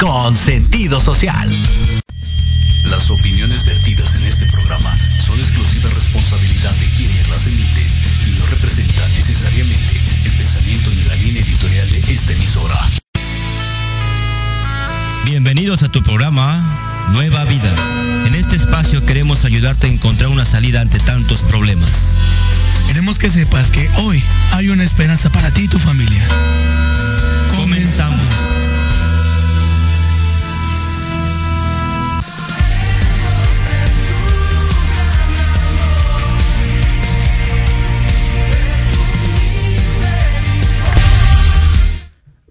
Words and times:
Con 0.00 0.34
sentido 0.34 0.98
social. 0.98 1.46
Las 2.84 3.10
opiniones 3.10 3.66
vertidas 3.66 4.14
en 4.14 4.24
este 4.24 4.46
programa 4.46 4.96
son 5.26 5.38
exclusiva 5.38 5.90
responsabilidad 5.90 6.72
de 6.72 6.86
quienes 6.96 7.28
las 7.28 7.46
emiten 7.46 7.86
y 8.26 8.30
no 8.38 8.46
representan 8.46 9.12
necesariamente 9.12 10.00
el 10.24 10.32
pensamiento 10.38 10.88
ni 10.88 11.02
la 11.02 11.14
línea 11.16 11.42
editorial 11.42 11.90
de 11.90 11.98
esta 11.98 12.32
emisora. 12.32 12.88
Bienvenidos 15.26 15.82
a 15.82 15.88
tu 15.88 16.02
programa 16.02 17.08
Nueva 17.12 17.44
Vida. 17.44 17.74
En 18.26 18.34
este 18.36 18.56
espacio 18.56 19.04
queremos 19.04 19.44
ayudarte 19.44 19.86
a 19.86 19.90
encontrar 19.90 20.30
una 20.30 20.46
salida 20.46 20.80
ante 20.80 20.98
tantos 20.98 21.42
problemas. 21.42 22.16
Queremos 22.86 23.18
que 23.18 23.28
sepas 23.28 23.70
que 23.70 23.90
hoy 23.98 24.24
hay 24.52 24.70
una 24.70 24.82
esperanza 24.82 25.30
para 25.30 25.50
ti 25.52 25.64
y 25.64 25.68
tu 25.68 25.78
familia. 25.78 26.26
Comenzamos. 27.54 28.24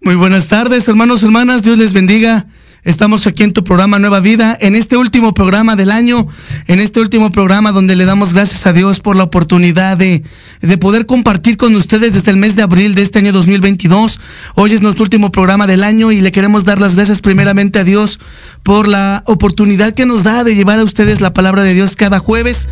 Muy 0.09 0.15
buenas 0.15 0.47
tardes, 0.47 0.87
hermanos, 0.87 1.21
hermanas. 1.21 1.61
Dios 1.61 1.77
les 1.77 1.93
bendiga. 1.93 2.47
Estamos 2.83 3.27
aquí 3.27 3.43
en 3.43 3.53
tu 3.53 3.63
programa 3.63 3.99
Nueva 3.99 4.21
Vida, 4.21 4.57
en 4.59 4.73
este 4.73 4.97
último 4.97 5.35
programa 5.35 5.75
del 5.75 5.91
año, 5.91 6.27
en 6.65 6.79
este 6.79 6.99
último 6.99 7.31
programa 7.31 7.71
donde 7.71 7.95
le 7.95 8.05
damos 8.05 8.33
gracias 8.33 8.65
a 8.65 8.73
Dios 8.73 9.01
por 9.01 9.15
la 9.15 9.25
oportunidad 9.25 9.97
de, 9.97 10.23
de 10.61 10.77
poder 10.79 11.05
compartir 11.05 11.57
con 11.57 11.75
ustedes 11.75 12.11
desde 12.11 12.31
el 12.31 12.37
mes 12.37 12.55
de 12.55 12.63
abril 12.63 12.95
de 12.95 13.03
este 13.03 13.19
año 13.19 13.31
2022. 13.31 14.19
Hoy 14.55 14.73
es 14.73 14.81
nuestro 14.81 15.03
último 15.03 15.31
programa 15.31 15.67
del 15.67 15.83
año 15.83 16.11
y 16.11 16.21
le 16.21 16.31
queremos 16.31 16.63
dar 16.63 16.81
las 16.81 16.95
gracias 16.95 17.21
primeramente 17.21 17.77
a 17.77 17.83
Dios 17.83 18.19
por 18.63 18.87
la 18.87 19.21
oportunidad 19.27 19.93
que 19.93 20.07
nos 20.07 20.23
da 20.23 20.43
de 20.43 20.55
llevar 20.55 20.79
a 20.79 20.85
ustedes 20.85 21.21
la 21.21 21.33
palabra 21.33 21.61
de 21.61 21.75
Dios 21.75 21.95
cada 21.95 22.17
jueves 22.17 22.67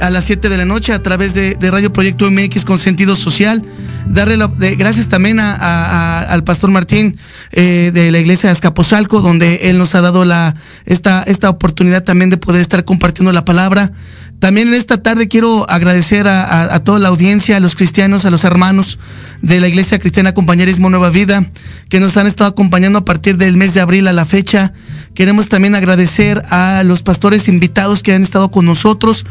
a 0.00 0.10
las 0.10 0.24
7 0.24 0.48
de 0.48 0.56
la 0.56 0.64
noche 0.64 0.92
a 0.92 1.02
través 1.02 1.34
de, 1.34 1.54
de 1.54 1.70
Radio 1.70 1.92
Proyecto 1.92 2.30
MX 2.30 2.64
con 2.64 2.78
sentido 2.78 3.16
social. 3.16 3.62
Darle 4.06 4.38
gracias 4.76 5.08
también 5.08 5.38
a, 5.40 6.20
al 6.20 6.44
pastor 6.44 6.70
Martín 6.70 7.18
eh, 7.52 7.90
de 7.92 8.10
la 8.10 8.18
iglesia 8.18 8.48
de 8.48 8.52
Azcapotzalco, 8.52 9.20
donde 9.20 9.68
él 9.70 9.78
nos 9.78 9.94
ha 9.94 10.00
dado 10.00 10.24
la, 10.24 10.54
esta, 10.86 11.22
esta 11.24 11.50
oportunidad 11.50 12.04
también 12.04 12.30
de 12.30 12.38
poder 12.38 12.62
estar 12.62 12.84
compartiendo 12.84 13.32
la 13.32 13.44
palabra. 13.44 13.92
También 14.38 14.68
en 14.68 14.74
esta 14.74 15.02
tarde 15.02 15.26
quiero 15.26 15.68
agradecer 15.68 16.28
a, 16.28 16.74
a, 16.74 16.84
toda 16.84 17.00
la 17.00 17.08
audiencia, 17.08 17.56
a 17.56 17.60
los 17.60 17.74
cristianos, 17.74 18.24
a 18.24 18.30
los 18.30 18.44
hermanos 18.44 18.98
de 19.42 19.60
la 19.60 19.66
Iglesia 19.66 19.98
Cristiana 19.98 20.32
Compañerismo 20.32 20.90
Nueva 20.90 21.10
Vida, 21.10 21.44
que 21.88 21.98
nos 21.98 22.16
han 22.16 22.28
estado 22.28 22.50
acompañando 22.50 23.00
a 23.00 23.04
partir 23.04 23.36
del 23.36 23.56
mes 23.56 23.74
de 23.74 23.80
abril 23.80 24.06
a 24.06 24.12
la 24.12 24.24
fecha. 24.24 24.72
Queremos 25.14 25.48
también 25.48 25.74
agradecer 25.74 26.44
a 26.50 26.84
los 26.84 27.02
pastores 27.02 27.48
invitados 27.48 28.04
que 28.04 28.14
han 28.14 28.22
estado 28.22 28.52
con 28.52 28.64
nosotros. 28.64 29.26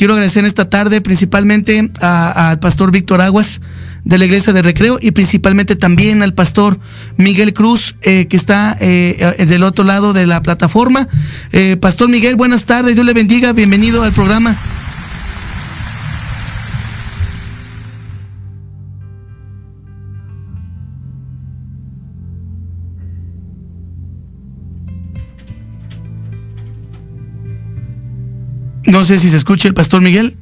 Quiero 0.00 0.14
agradecer 0.14 0.46
esta 0.46 0.70
tarde 0.70 1.02
principalmente 1.02 1.90
al 2.00 2.58
pastor 2.58 2.90
Víctor 2.90 3.20
Aguas 3.20 3.60
de 4.02 4.16
la 4.16 4.24
Iglesia 4.24 4.54
de 4.54 4.62
Recreo 4.62 4.96
y 4.98 5.10
principalmente 5.10 5.76
también 5.76 6.22
al 6.22 6.32
pastor 6.32 6.80
Miguel 7.18 7.52
Cruz 7.52 7.96
eh, 8.00 8.26
que 8.26 8.38
está 8.38 8.78
eh, 8.80 9.44
del 9.46 9.62
otro 9.62 9.84
lado 9.84 10.14
de 10.14 10.26
la 10.26 10.42
plataforma. 10.42 11.06
Eh, 11.52 11.76
pastor 11.76 12.08
Miguel, 12.08 12.36
buenas 12.36 12.64
tardes, 12.64 12.94
Dios 12.94 13.04
le 13.04 13.12
bendiga, 13.12 13.52
bienvenido 13.52 14.02
al 14.02 14.12
programa. 14.12 14.56
No 28.90 29.04
sé 29.04 29.20
si 29.20 29.30
se 29.30 29.36
escucha 29.36 29.68
el 29.68 29.74
pastor 29.74 30.02
Miguel. 30.02 30.36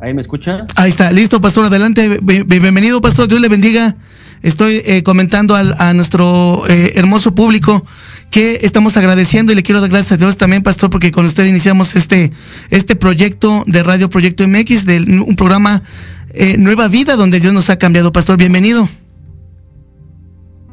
¿Ahí 0.00 0.14
me 0.14 0.22
escucha? 0.22 0.66
Ahí 0.76 0.88
está, 0.88 1.12
listo, 1.12 1.40
pastor, 1.42 1.66
adelante. 1.66 2.18
Bienvenido, 2.22 3.02
pastor, 3.02 3.28
Dios 3.28 3.40
le 3.40 3.48
bendiga. 3.48 3.94
Estoy 4.40 4.82
eh, 4.84 5.02
comentando 5.02 5.54
al, 5.54 5.74
a 5.78 5.92
nuestro 5.92 6.64
eh, 6.68 6.94
hermoso 6.96 7.34
público 7.34 7.84
que 8.30 8.60
estamos 8.62 8.96
agradeciendo 8.96 9.52
y 9.52 9.54
le 9.54 9.62
quiero 9.62 9.82
dar 9.82 9.90
gracias 9.90 10.12
a 10.12 10.16
Dios 10.16 10.38
también, 10.38 10.62
pastor, 10.62 10.88
porque 10.88 11.12
con 11.12 11.26
usted 11.26 11.44
iniciamos 11.44 11.96
este, 11.96 12.32
este 12.70 12.96
proyecto 12.96 13.62
de 13.66 13.82
Radio 13.82 14.08
Proyecto 14.08 14.48
MX, 14.48 14.86
de 14.86 15.00
un 15.20 15.36
programa 15.36 15.82
eh, 16.30 16.56
Nueva 16.58 16.88
Vida, 16.88 17.14
donde 17.14 17.40
Dios 17.40 17.52
nos 17.52 17.68
ha 17.68 17.78
cambiado. 17.78 18.10
Pastor, 18.10 18.38
bienvenido. 18.38 18.88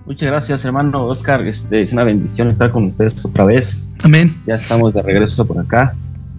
Muchas 0.10 0.28
gracias, 0.28 0.66
hermano 0.66 1.06
Oscar. 1.06 1.46
Este, 1.46 1.84
es 1.84 1.94
una 1.94 2.04
bendición 2.04 2.48
estar 2.50 2.72
con 2.72 2.86
ustedes 2.86 3.24
otra 3.24 3.46
vez. 3.46 3.88
Amén. 4.04 4.36
Ya 4.48 4.56
estamos 4.56 4.92
de 4.92 5.04
regreso 5.04 5.46
por 5.46 5.60
acá. 5.60 5.94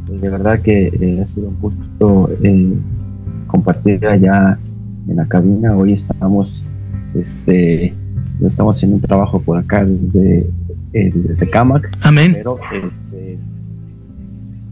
De 0.08 0.28
verdad 0.28 0.60
que 0.60 0.88
eh, 0.88 1.20
ha 1.22 1.26
sido 1.28 1.50
un 1.50 1.60
gusto 1.60 2.30
eh, 2.42 2.74
compartir 3.46 4.04
allá 4.08 4.58
en 5.06 5.14
la 5.14 5.24
cabina. 5.28 5.76
Hoy 5.76 5.92
estamos, 5.92 6.64
este, 7.14 7.94
estamos 8.44 8.76
haciendo 8.76 8.96
un 8.96 9.02
trabajo 9.02 9.40
por 9.40 9.56
acá 9.56 9.84
desde, 9.84 10.50
eh, 10.92 11.12
desde 11.14 11.48
Camac. 11.48 11.96
Amén. 12.02 12.32
Pero, 12.34 12.58
este, 12.72 13.38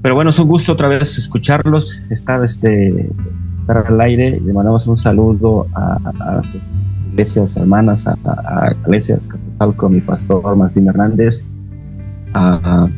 pero 0.03 0.17
bueno, 0.17 0.31
es 0.31 0.39
un 0.41 0.49
gusto 0.49 0.73
otra 0.73 0.89
vez 0.89 1.17
escucharlos, 1.19 2.03
estar, 2.11 2.43
este, 2.43 3.09
estar 3.61 3.87
al 3.87 4.01
aire. 4.01 4.41
Le 4.45 4.53
mandamos 4.53 4.89
un 4.89 4.99
saludo 4.99 5.69
a, 5.73 6.01
a 6.19 6.35
las 6.35 6.49
iglesias 7.19 7.57
hermanas, 7.57 8.07
a, 8.07 8.17
a 8.25 8.73
iglesias 8.85 9.27
Capuzalco, 9.27 9.87
a 9.87 9.89
mi 9.89 10.01
pastor 10.01 10.55
Martín 10.55 10.89
Hernández, 10.89 11.45
a, 12.33 12.89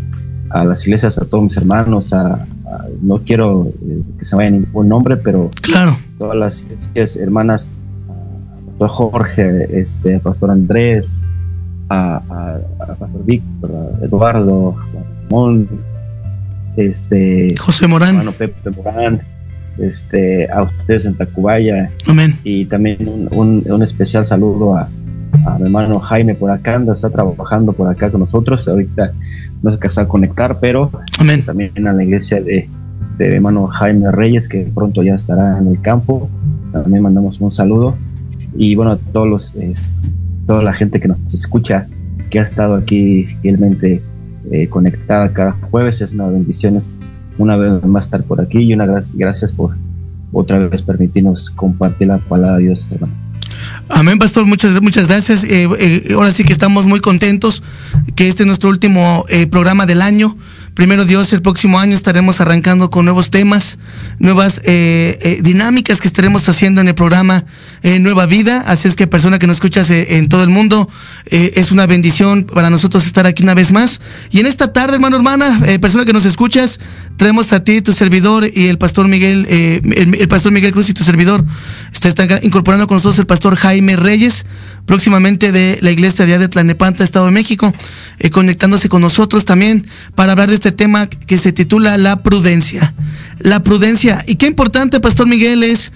a, 0.51 0.65
las 0.65 0.87
iglesias, 0.87 1.17
a 1.17 1.25
todos 1.25 1.45
mis 1.45 1.57
hermanos, 1.57 2.13
a, 2.13 2.47
no 3.01 3.23
quiero 3.25 3.69
eh, 3.69 4.03
que 4.19 4.25
se 4.27 4.37
vaya 4.37 4.51
ningún 4.51 4.91
nombre, 4.91 5.17
pero 5.17 5.49
claro. 5.63 5.97
todas 6.19 6.37
las 6.37 6.61
iglesias 6.61 7.17
hermanas, 7.17 7.71
a 8.11 8.79
pastor 8.79 8.89
Jorge, 8.89 9.81
este, 9.81 10.17
a 10.17 10.21
pastor 10.21 10.51
Andrés, 10.51 11.25
a, 11.89 12.17
a, 12.79 12.95
pastor 12.97 13.25
Víctor, 13.25 13.71
a 13.71 14.05
Eduardo, 14.05 14.77
a 14.77 15.31
Ramón, 15.31 15.67
este, 16.77 17.57
José 17.57 17.87
Morán, 17.87 18.23
Pepe 18.37 18.71
Morán, 18.71 19.23
este, 19.83 20.51
a 20.51 20.63
ustedes 20.63 21.07
en 21.07 21.15
Tacubaya. 21.15 21.91
Amén. 22.07 22.37
Y 22.45 22.65
también 22.67 23.09
un, 23.09 23.29
un, 23.33 23.65
un 23.71 23.83
especial 23.83 24.27
saludo 24.27 24.77
a, 24.77 24.89
a, 25.47 25.59
mi 25.59 25.65
hermano 25.65 25.99
Jaime 26.01 26.35
por 26.35 26.51
acá, 26.51 26.77
anda, 26.77 26.95
está 26.95 27.11
trabajando 27.11 27.73
por 27.73 27.89
acá 27.89 28.11
con 28.11 28.21
nosotros. 28.21 28.67
Ahorita 28.67 29.13
no 29.63 29.71
se 29.71 29.75
alcanza 29.75 30.03
a 30.03 30.09
conectar, 30.09 30.59
pero 30.61 30.91
Amén. 31.19 31.45
también 31.45 31.87
a 31.87 31.93
la 31.93 32.05
iglesia 32.05 32.43
de, 32.43 32.69
de 33.19 33.29
mi 33.29 33.37
hermano 33.37 33.67
Jaime 33.67 34.11
Reyes, 34.11 34.49
que 34.49 34.71
pronto 34.75 35.03
ya 35.03 35.15
estará 35.15 35.59
en 35.59 35.69
el 35.69 35.81
campo. 35.81 36.29
También 36.73 37.03
mandamos 37.03 37.41
un 37.41 37.53
saludo. 37.53 37.97
Y 38.57 38.75
bueno, 38.75 38.93
a 38.93 38.97
todos 38.97 39.29
los, 39.29 39.57
es, 39.57 39.93
toda 40.47 40.63
la 40.63 40.73
gente 40.73 41.01
que 41.01 41.09
nos 41.09 41.33
escucha, 41.33 41.87
que 42.31 42.41
ha 42.41 42.43
estado 42.43 42.75
aquí 42.75 43.25
fielmente 43.43 44.03
eh, 44.51 44.69
conectada 44.69 45.33
cada 45.33 45.53
jueves, 45.53 46.01
es 46.01 46.13
una 46.13 46.27
bendición 46.27 46.77
una 47.39 47.57
vez 47.57 47.83
más 47.85 48.07
estar 48.07 48.23
por 48.23 48.41
aquí 48.41 48.59
y 48.59 48.75
una 48.75 48.87
gracias, 48.87 49.53
por 49.53 49.77
otra 50.33 50.59
vez 50.69 50.83
permitirnos 50.83 51.51
compartir 51.51 52.09
la 52.09 52.19
palabra 52.19 52.57
de 52.57 52.65
Dios, 52.65 52.87
hermano. 52.91 53.13
Amén, 53.89 54.19
pastor, 54.19 54.47
muchas, 54.47 54.81
muchas 54.81 55.09
gracias. 55.09 55.45
Eh, 55.45 55.69
eh, 55.79 56.13
ahora 56.15 56.31
sí 56.33 56.45
que 56.45 56.53
estamos 56.53 56.85
muy 56.87 57.01
contentos 57.01 57.63
que 58.15 58.29
este 58.29 58.45
es 58.45 58.47
nuestro 58.47 58.71
último 58.71 59.25
eh, 59.29 59.47
programa 59.47 59.87
del 59.87 60.03
año. 60.03 60.37
Primero 60.81 61.05
Dios, 61.05 61.31
el 61.35 61.43
próximo 61.43 61.79
año 61.79 61.95
estaremos 61.95 62.41
arrancando 62.41 62.89
con 62.89 63.05
nuevos 63.05 63.29
temas, 63.29 63.79
nuevas 64.19 64.63
eh, 64.65 65.19
eh, 65.21 65.41
dinámicas 65.43 66.01
que 66.01 66.09
estaremos 66.09 66.49
haciendo 66.49 66.81
en 66.81 66.89
el 66.89 66.95
programa 66.95 67.45
eh, 67.83 67.99
Nueva 67.99 68.25
Vida. 68.25 68.65
Así 68.67 68.89
es 68.89 68.97
que 68.97 69.07
persona 69.07 69.39
que 69.39 69.47
nos 69.47 69.59
escuchas 69.59 69.91
en 69.91 70.31
todo 70.31 70.43
el 70.43 70.49
mundo, 70.49 70.89
es 71.27 71.71
una 71.71 71.87
bendición 71.87 72.45
para 72.45 72.71
nosotros 72.71 73.05
estar 73.05 73.27
aquí 73.27 73.43
una 73.43 73.53
vez 73.53 73.73
más. 73.73 74.01
Y 74.31 74.41
en 74.41 74.47
esta 74.47 74.73
tarde, 74.73 74.95
hermano, 74.95 75.17
hermana, 75.17 75.61
persona 75.83 76.07
que 76.07 76.15
nos 76.15 76.25
escuchas, 76.25 76.81
traemos 77.19 77.53
a 77.53 77.63
ti, 77.63 77.83
tu 77.83 77.93
servidor 77.93 78.49
y 78.51 78.69
el 78.69 78.79
pastor 78.79 79.07
Miguel, 79.07 79.47
el, 79.51 80.29
pastor 80.29 80.51
Miguel 80.51 80.73
Cruz 80.73 80.89
y 80.89 80.95
tu 80.95 81.05
servidor. 81.05 81.45
Está, 81.93 82.41
incorporando 82.43 82.87
con 82.87 82.97
nosotros 82.97 83.19
el 83.19 83.27
pastor 83.27 83.55
Jaime 83.55 83.97
Reyes, 83.97 84.47
próximamente 84.87 85.53
de 85.53 85.79
la 85.83 85.91
iglesia 85.91 86.25
de 86.25 86.49
Tlanepanta, 86.49 87.05
Estado 87.05 87.27
de 87.27 87.33
México, 87.33 87.71
conectándose 88.33 88.89
con 88.89 89.03
nosotros 89.03 89.45
también 89.45 89.87
para 90.15 90.33
hablar 90.33 90.49
de 90.49 90.55
este 90.55 90.70
tema 90.73 91.07
que 91.07 91.39
se 91.39 91.53
titula 91.53 91.99
La 91.99 92.23
prudencia. 92.23 92.95
La 93.39 93.63
prudencia. 93.63 94.23
Y 94.27 94.37
qué 94.37 94.47
importante, 94.47 95.01
Pastor 95.01 95.27
Miguel, 95.27 95.63
es, 95.63 95.93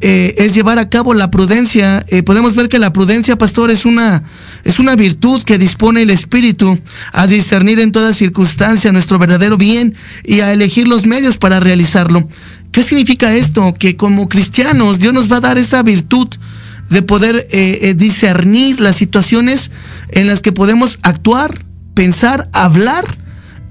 eh, 0.00 0.34
es 0.38 0.54
llevar 0.54 0.78
a 0.78 0.88
cabo 0.88 1.14
la 1.14 1.30
prudencia. 1.30 2.04
Eh, 2.08 2.22
podemos 2.22 2.54
ver 2.54 2.68
que 2.68 2.78
la 2.78 2.92
prudencia, 2.92 3.36
Pastor, 3.36 3.70
es 3.70 3.84
una, 3.84 4.22
es 4.64 4.78
una 4.78 4.94
virtud 4.96 5.42
que 5.42 5.58
dispone 5.58 6.02
el 6.02 6.10
Espíritu 6.10 6.78
a 7.12 7.26
discernir 7.26 7.80
en 7.80 7.92
toda 7.92 8.12
circunstancia 8.12 8.92
nuestro 8.92 9.18
verdadero 9.18 9.56
bien 9.56 9.94
y 10.24 10.40
a 10.40 10.52
elegir 10.52 10.88
los 10.88 11.06
medios 11.06 11.36
para 11.36 11.60
realizarlo. 11.60 12.28
¿Qué 12.70 12.82
significa 12.82 13.34
esto? 13.34 13.74
Que 13.74 13.96
como 13.96 14.28
cristianos 14.28 14.98
Dios 14.98 15.14
nos 15.14 15.30
va 15.30 15.36
a 15.38 15.40
dar 15.40 15.58
esa 15.58 15.82
virtud 15.82 16.28
de 16.90 17.02
poder 17.02 17.48
discernir 17.96 18.80
las 18.80 18.96
situaciones 18.96 19.70
en 20.10 20.26
las 20.26 20.42
que 20.42 20.52
podemos 20.52 20.98
actuar, 21.02 21.56
pensar, 21.94 22.48
hablar 22.52 23.04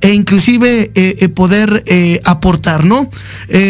e 0.04 0.14
inclusive 0.14 0.92
poder 1.34 1.84
aportar, 2.26 2.86
¿no? 2.86 3.10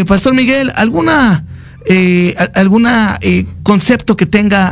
Pastor 0.06 0.34
Miguel, 0.34 0.72
¿alguna 0.76 1.46
eh, 1.86 2.34
alguna 2.56 3.18
eh, 3.22 3.46
concepto 3.62 4.16
que 4.16 4.26
tenga 4.26 4.70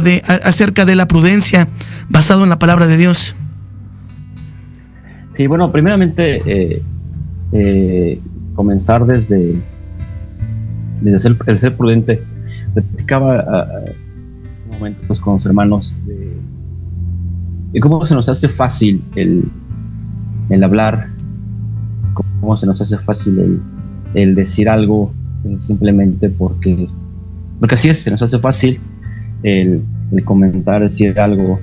de, 0.00 0.22
acerca 0.44 0.84
de 0.84 0.94
la 0.94 1.08
prudencia 1.08 1.66
basado 2.08 2.44
en 2.44 2.50
la 2.50 2.58
palabra 2.58 2.86
de 2.86 2.96
Dios? 2.96 3.34
Sí, 5.32 5.48
bueno, 5.48 5.72
primeramente 5.72 6.42
eh, 6.46 6.82
eh, 7.52 8.20
comenzar 8.54 9.06
desde, 9.06 9.60
desde 11.00 11.18
ser, 11.18 11.36
el 11.46 11.58
ser 11.58 11.76
prudente. 11.76 12.22
Platicaba 12.74 13.40
hace 13.40 13.94
un 14.70 14.78
momento 14.78 15.00
pues, 15.06 15.18
con 15.18 15.36
los 15.36 15.46
hermanos 15.46 15.96
de, 16.06 17.80
cómo 17.80 18.06
se 18.06 18.14
nos 18.14 18.28
hace 18.28 18.48
fácil 18.48 19.02
el, 19.16 19.50
el 20.52 20.64
hablar, 20.64 21.08
cómo 22.14 22.56
se 22.56 22.66
nos 22.66 22.80
hace 22.80 22.98
fácil 22.98 23.38
el, 23.38 23.60
el 24.14 24.34
decir 24.34 24.68
algo 24.68 25.12
eh, 25.44 25.56
simplemente 25.58 26.28
porque, 26.28 26.88
porque 27.58 27.74
así 27.74 27.88
es, 27.88 27.98
se 27.98 28.10
nos 28.10 28.22
hace 28.22 28.38
fácil 28.38 28.78
el, 29.42 29.82
comentar, 30.24 30.82
decir 30.82 31.18
algo, 31.18 31.58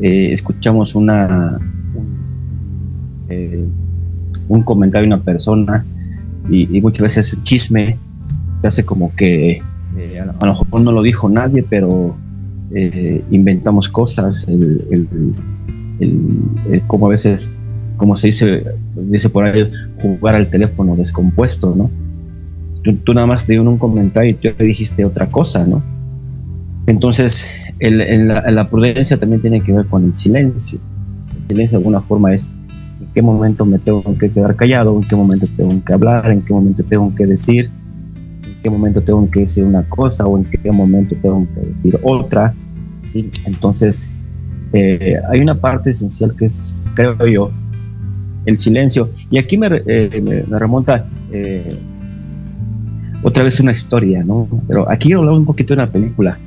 eh, 0.00 0.32
escuchamos 0.32 0.94
una, 0.94 1.58
un, 1.94 3.28
eh, 3.28 3.68
comentario 4.64 5.08
de 5.08 5.14
una 5.14 5.22
persona 5.22 5.84
y, 6.48 6.80
muchas 6.80 7.02
veces 7.02 7.34
un 7.34 7.44
chisme 7.44 7.96
se 8.60 8.66
hace 8.66 8.84
como 8.84 9.14
que 9.14 9.62
a, 10.20 10.46
lo 10.46 10.52
mejor 10.54 10.80
no 10.80 10.92
lo 10.92 11.02
dijo 11.02 11.28
nadie, 11.28 11.64
pero 11.68 12.16
inventamos 13.30 13.88
cosas, 13.88 14.46
el, 14.48 15.08
como 16.86 17.06
a 17.06 17.10
veces, 17.10 17.50
como 18.00 18.16
se 18.16 18.28
dice, 18.28 18.64
dice 18.96 19.28
por 19.28 19.44
ahí, 19.44 19.70
jugar 20.00 20.34
al 20.34 20.48
teléfono 20.48 20.96
descompuesto, 20.96 21.74
¿no? 21.76 21.90
tú, 23.04 23.12
nada 23.12 23.26
más 23.26 23.44
te 23.44 23.52
dio 23.52 23.62
un 23.62 23.76
comentario 23.76 24.30
y 24.30 24.34
tú 24.34 24.48
le 24.58 24.64
dijiste 24.64 25.04
otra 25.04 25.26
cosa, 25.26 25.66
¿no? 25.66 25.82
Entonces, 26.86 27.46
la, 27.78 28.68
prudencia 28.70 29.18
también 29.18 29.42
tiene 29.42 29.60
que 29.60 29.72
ver 29.72 29.84
con 29.84 30.06
el 30.06 30.14
silencio. 30.14 30.78
El 31.42 31.48
silencio 31.48 31.78
de 31.78 31.82
alguna 31.82 32.00
forma 32.00 32.32
es 32.32 32.48
en 33.02 33.06
qué 33.12 33.20
momento 33.20 33.66
me 33.66 33.78
tengo 33.78 34.02
que 34.16 34.30
quedar 34.30 34.56
callado, 34.56 34.96
en 34.96 35.06
qué 35.06 35.14
momento 35.14 35.46
tengo 35.54 35.84
que 35.84 35.92
hablar, 35.92 36.30
en 36.30 36.40
qué 36.40 36.54
momento 36.54 36.82
tengo 36.82 37.14
que 37.14 37.26
decir, 37.26 37.68
en 38.46 38.62
qué 38.62 38.70
momento 38.70 39.02
tengo 39.02 39.30
que 39.30 39.40
decir 39.40 39.62
una 39.62 39.82
cosa 39.82 40.26
o 40.26 40.38
en 40.38 40.44
qué 40.44 40.72
momento 40.72 41.14
tengo 41.20 41.46
que 41.54 41.60
decir 41.66 42.00
otra. 42.02 42.54
¿sí? 43.12 43.30
Entonces, 43.44 44.10
eh, 44.72 45.18
hay 45.30 45.40
una 45.42 45.54
parte 45.54 45.90
esencial 45.90 46.34
que 46.34 46.46
es, 46.46 46.78
creo 46.94 47.26
yo, 47.26 47.50
el 48.50 48.58
silencio. 48.58 49.10
Y 49.30 49.38
aquí 49.38 49.56
me, 49.56 49.68
eh, 49.86 50.44
me, 50.48 50.58
remonta 50.58 51.06
eh, 51.32 51.68
otra 53.22 53.44
vez 53.44 53.60
una 53.60 53.72
historia, 53.72 54.22
¿no? 54.24 54.48
Pero 54.68 54.90
aquí 54.90 55.12
hablar 55.12 55.34
un 55.34 55.44
poquito 55.44 55.74
de 55.74 55.82
una 55.82 55.90
película. 55.90 56.38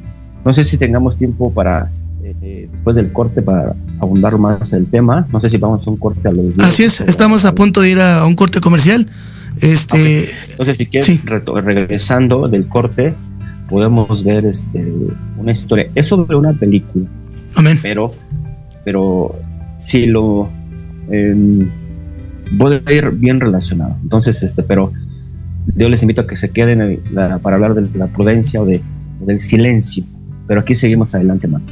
No 0.45 0.53
sé 0.53 0.63
si 0.63 0.77
tengamos 0.77 1.17
tiempo 1.17 1.51
para, 1.51 1.89
eh, 2.23 2.67
después 2.71 2.95
del 2.95 3.11
corte, 3.11 3.41
para 3.41 3.75
abundar 3.99 4.37
más 4.37 4.73
el 4.73 4.87
tema. 4.87 5.27
No 5.31 5.41
sé 5.41 5.49
si 5.49 5.57
vamos 5.57 5.85
a 5.87 5.89
un 5.89 5.97
corte 5.97 6.27
a 6.27 6.31
los 6.31 6.45
Así 6.59 6.83
es, 6.83 7.01
estamos 7.01 7.45
a 7.45 7.55
punto 7.55 7.81
de 7.81 7.91
ir 7.91 7.99
a 7.99 8.25
un 8.25 8.35
corte 8.35 8.59
comercial. 8.59 9.07
Este, 9.61 10.29
Entonces, 10.51 10.77
si 10.77 10.85
quieres, 10.87 11.19
regresando 11.23 12.47
del 12.47 12.67
corte, 12.67 13.13
podemos 13.69 14.23
ver 14.23 14.45
este, 14.45 14.91
una 15.37 15.51
historia. 15.51 15.87
Es 15.95 16.07
sobre 16.07 16.35
una 16.35 16.53
película. 16.53 17.05
Amén. 17.55 17.79
Pero, 17.81 18.13
pero 18.83 19.35
si 19.77 20.07
lo 20.07 20.49
eh, 21.09 21.67
puede 22.57 22.81
ir 22.95 23.11
bien 23.11 23.39
relacionado. 23.39 23.97
Entonces, 24.01 24.41
este, 24.43 24.63
pero 24.63 24.91
yo 25.75 25.89
les 25.89 26.01
invito 26.01 26.21
a 26.21 26.27
que 26.27 26.35
se 26.35 26.51
queden 26.51 27.01
para 27.41 27.55
hablar 27.55 27.73
de 27.73 27.97
la 27.97 28.07
prudencia 28.07 28.61
o 28.61 28.65
de, 28.65 28.81
del 29.25 29.39
silencio. 29.39 30.03
Pero 30.47 30.61
aquí 30.61 30.75
seguimos 30.75 31.15
adelante, 31.15 31.47
hermano. 31.47 31.65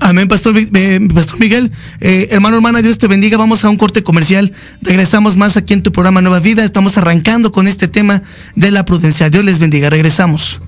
Amén, 0.00 0.28
Pastor, 0.28 0.56
eh, 0.56 1.08
Pastor 1.14 1.38
Miguel. 1.38 1.70
Eh, 2.00 2.28
hermano, 2.30 2.56
hermana, 2.56 2.82
Dios 2.82 2.98
te 2.98 3.06
bendiga. 3.06 3.38
Vamos 3.38 3.64
a 3.64 3.70
un 3.70 3.76
corte 3.76 4.02
comercial. 4.02 4.52
Regresamos 4.82 5.36
más 5.36 5.56
aquí 5.56 5.74
en 5.74 5.82
tu 5.82 5.92
programa 5.92 6.20
Nueva 6.22 6.40
Vida. 6.40 6.64
Estamos 6.64 6.96
arrancando 6.98 7.52
con 7.52 7.68
este 7.68 7.88
tema 7.88 8.22
de 8.56 8.70
la 8.70 8.84
prudencia. 8.84 9.30
Dios 9.30 9.44
les 9.44 9.58
bendiga. 9.58 9.90
Regresamos. 9.90 10.60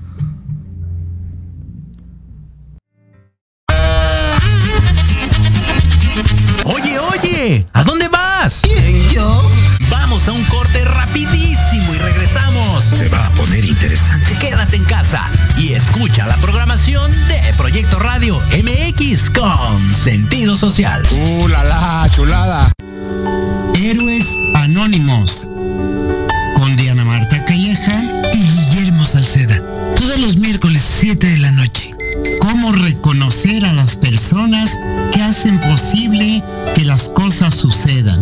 Oye, 6.65 6.99
oye, 6.99 7.65
¿a 7.73 7.83
dónde 7.83 7.92
Se 12.93 13.09
va 13.09 13.25
a 13.25 13.29
poner 13.31 13.65
interesante. 13.65 14.35
Quédate 14.39 14.75
en 14.75 14.83
casa 14.83 15.27
y 15.57 15.73
escucha 15.73 16.27
la 16.27 16.35
programación 16.37 17.11
de 17.27 17.41
Proyecto 17.57 17.97
Radio 17.97 18.39
MX 18.51 19.31
con 19.31 19.93
sentido 19.93 20.55
social. 20.55 21.03
¡Uh, 21.11 21.47
la, 21.47 21.63
la 21.63 22.07
chulada! 22.11 22.71
Héroes 23.75 24.27
Anónimos 24.53 25.49
con 26.57 26.75
Diana 26.75 27.03
Marta 27.03 27.43
Calleja 27.45 28.03
y 28.33 28.37
Guillermo 28.37 29.05
Salceda. 29.05 29.59
Todos 29.95 30.19
los 30.19 30.37
miércoles 30.37 30.83
7 30.99 31.27
de 31.27 31.37
la 31.39 31.51
noche. 31.51 31.95
Cómo 32.41 32.71
reconocer 32.73 33.65
a 33.65 33.73
las 33.73 33.95
personas 33.95 34.71
que 35.11 35.23
hacen 35.23 35.59
posible 35.61 36.43
que 36.75 36.85
las 36.85 37.09
cosas 37.09 37.55
sucedan 37.55 38.21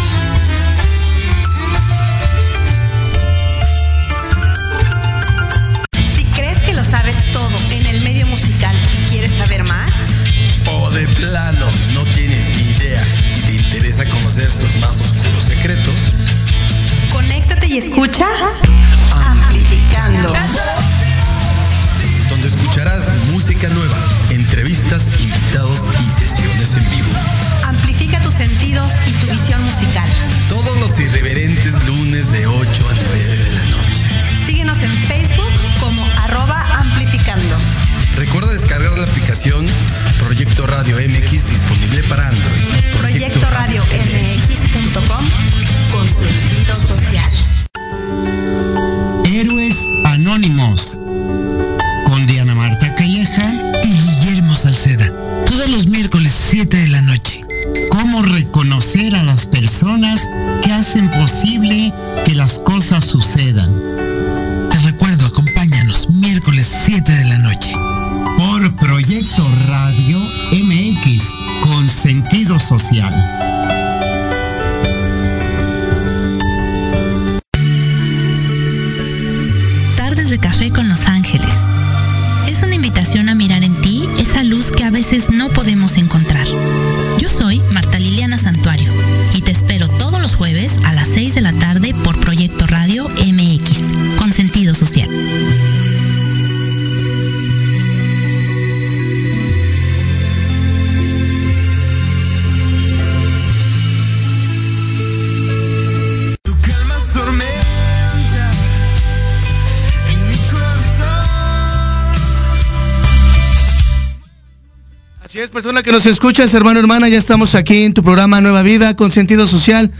Persona 115.61 115.83
que 115.83 115.91
nos 115.91 116.07
escuchas, 116.07 116.51
hermano, 116.55 116.79
hermana, 116.79 117.07
ya 117.07 117.19
estamos 117.19 117.53
aquí 117.53 117.83
en 117.83 117.93
tu 117.93 118.01
programa 118.01 118.41
Nueva 118.41 118.63
Vida 118.63 118.95
con 118.95 119.11
sentido 119.11 119.45
social, 119.45 119.91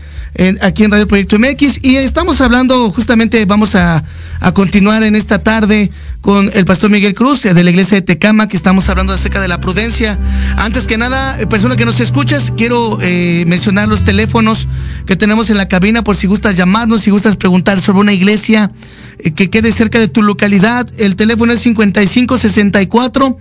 aquí 0.60 0.82
en 0.82 0.90
Radio 0.90 1.06
Proyecto 1.06 1.38
MX, 1.38 1.84
y 1.84 1.94
estamos 1.94 2.40
hablando, 2.40 2.90
justamente 2.90 3.44
vamos 3.44 3.76
a, 3.76 4.02
a 4.40 4.52
continuar 4.54 5.04
en 5.04 5.14
esta 5.14 5.38
tarde 5.38 5.92
con 6.20 6.50
el 6.52 6.64
pastor 6.64 6.90
Miguel 6.90 7.14
Cruz 7.14 7.44
eh, 7.46 7.54
de 7.54 7.62
la 7.62 7.70
iglesia 7.70 7.96
de 7.96 8.02
Tecama, 8.02 8.48
que 8.48 8.56
estamos 8.56 8.88
hablando 8.88 9.12
acerca 9.12 9.40
de 9.40 9.46
la 9.46 9.60
prudencia. 9.60 10.18
Antes 10.56 10.88
que 10.88 10.98
nada, 10.98 11.40
eh, 11.40 11.46
persona 11.46 11.76
que 11.76 11.84
nos 11.84 12.00
escuchas, 12.00 12.52
quiero 12.56 12.98
eh, 13.00 13.44
mencionar 13.46 13.86
los 13.86 14.02
teléfonos 14.02 14.66
que 15.06 15.14
tenemos 15.14 15.48
en 15.48 15.58
la 15.58 15.68
cabina 15.68 16.02
por 16.02 16.16
si 16.16 16.26
gustas 16.26 16.56
llamarnos, 16.56 17.02
si 17.02 17.10
gustas 17.10 17.36
preguntar 17.36 17.80
sobre 17.80 18.00
una 18.00 18.12
iglesia 18.12 18.72
eh, 19.20 19.30
que 19.30 19.48
quede 19.48 19.70
cerca 19.70 20.00
de 20.00 20.08
tu 20.08 20.22
localidad. 20.22 20.88
El 20.98 21.14
teléfono 21.14 21.52
es 21.52 21.60
5564 21.60 23.38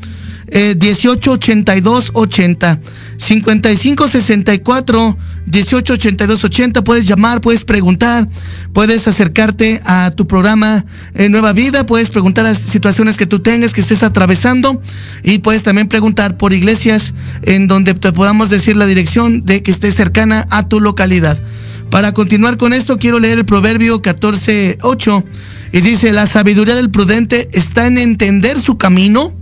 eh, 0.52 0.76
188280 0.76 2.80
5564 3.18 5.18
188280 5.46 6.84
puedes 6.84 7.08
llamar 7.08 7.40
puedes 7.40 7.64
preguntar 7.64 8.28
puedes 8.74 9.08
acercarte 9.08 9.80
a 9.86 10.12
tu 10.12 10.28
programa 10.28 10.86
eh, 11.14 11.30
Nueva 11.30 11.54
Vida 11.54 11.86
puedes 11.86 12.10
preguntar 12.10 12.44
las 12.44 12.58
situaciones 12.58 13.16
que 13.16 13.26
tú 13.26 13.40
tengas 13.40 13.74
que 13.74 13.80
estés 13.80 14.04
atravesando 14.04 14.82
y 15.24 15.40
puedes 15.40 15.64
también 15.64 15.88
preguntar 15.88 16.38
por 16.38 16.52
iglesias 16.52 17.14
en 17.44 17.68
donde 17.68 17.94
te 17.94 18.12
podamos 18.12 18.50
decir 18.50 18.76
la 18.76 18.86
dirección 18.86 19.46
de 19.46 19.64
que 19.64 19.72
esté 19.72 19.92
cercana 19.92 20.46
a 20.50 20.68
tu 20.68 20.82
localidad. 20.82 21.42
Para 21.90 22.14
continuar 22.14 22.58
con 22.58 22.74
esto 22.74 22.98
quiero 22.98 23.20
leer 23.20 23.40
el 23.40 23.46
proverbio 23.46 24.02
14:8 24.02 25.24
y 25.72 25.82
dice 25.82 26.12
la 26.12 26.28
sabiduría 26.28 26.76
del 26.76 26.92
prudente 26.92 27.50
está 27.54 27.88
en 27.88 27.98
entender 27.98 28.60
su 28.60 28.78
camino 28.78 29.34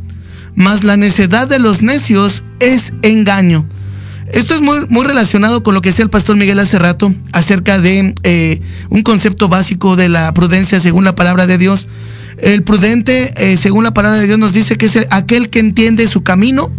mas 0.60 0.84
la 0.84 0.98
necedad 0.98 1.48
de 1.48 1.58
los 1.58 1.82
necios 1.82 2.44
es 2.60 2.92
engaño. 3.02 3.66
Esto 4.32 4.54
es 4.54 4.62
muy, 4.62 4.86
muy 4.90 5.06
relacionado 5.06 5.64
con 5.64 5.74
lo 5.74 5.82
que 5.82 5.90
decía 5.90 6.04
el 6.04 6.10
pastor 6.12 6.36
Miguel 6.36 6.60
hace 6.60 6.78
rato 6.78 7.16
acerca 7.32 7.80
de 7.80 8.14
eh, 8.24 8.62
un 8.90 9.02
concepto 9.02 9.48
básico 9.48 9.96
de 9.96 10.10
la 10.10 10.34
prudencia 10.34 10.82
según 10.82 11.06
la 11.06 11.16
palabra 11.16 11.48
de 11.48 11.58
Dios. 11.58 11.88
El 12.38 12.64
prudente, 12.64 13.32
eh, 13.38 13.56
según 13.56 13.86
la 13.86 13.94
palabra 13.94 14.20
de 14.20 14.28
Dios, 14.28 14.38
nos 14.38 14.52
dice 14.52 14.78
que 14.78 14.88
es 14.88 14.98
el- 14.98 15.08
aquel 15.12 15.50
que 15.50 15.60
entiende 15.60 16.08
su 16.08 16.24
camino, 16.24 16.70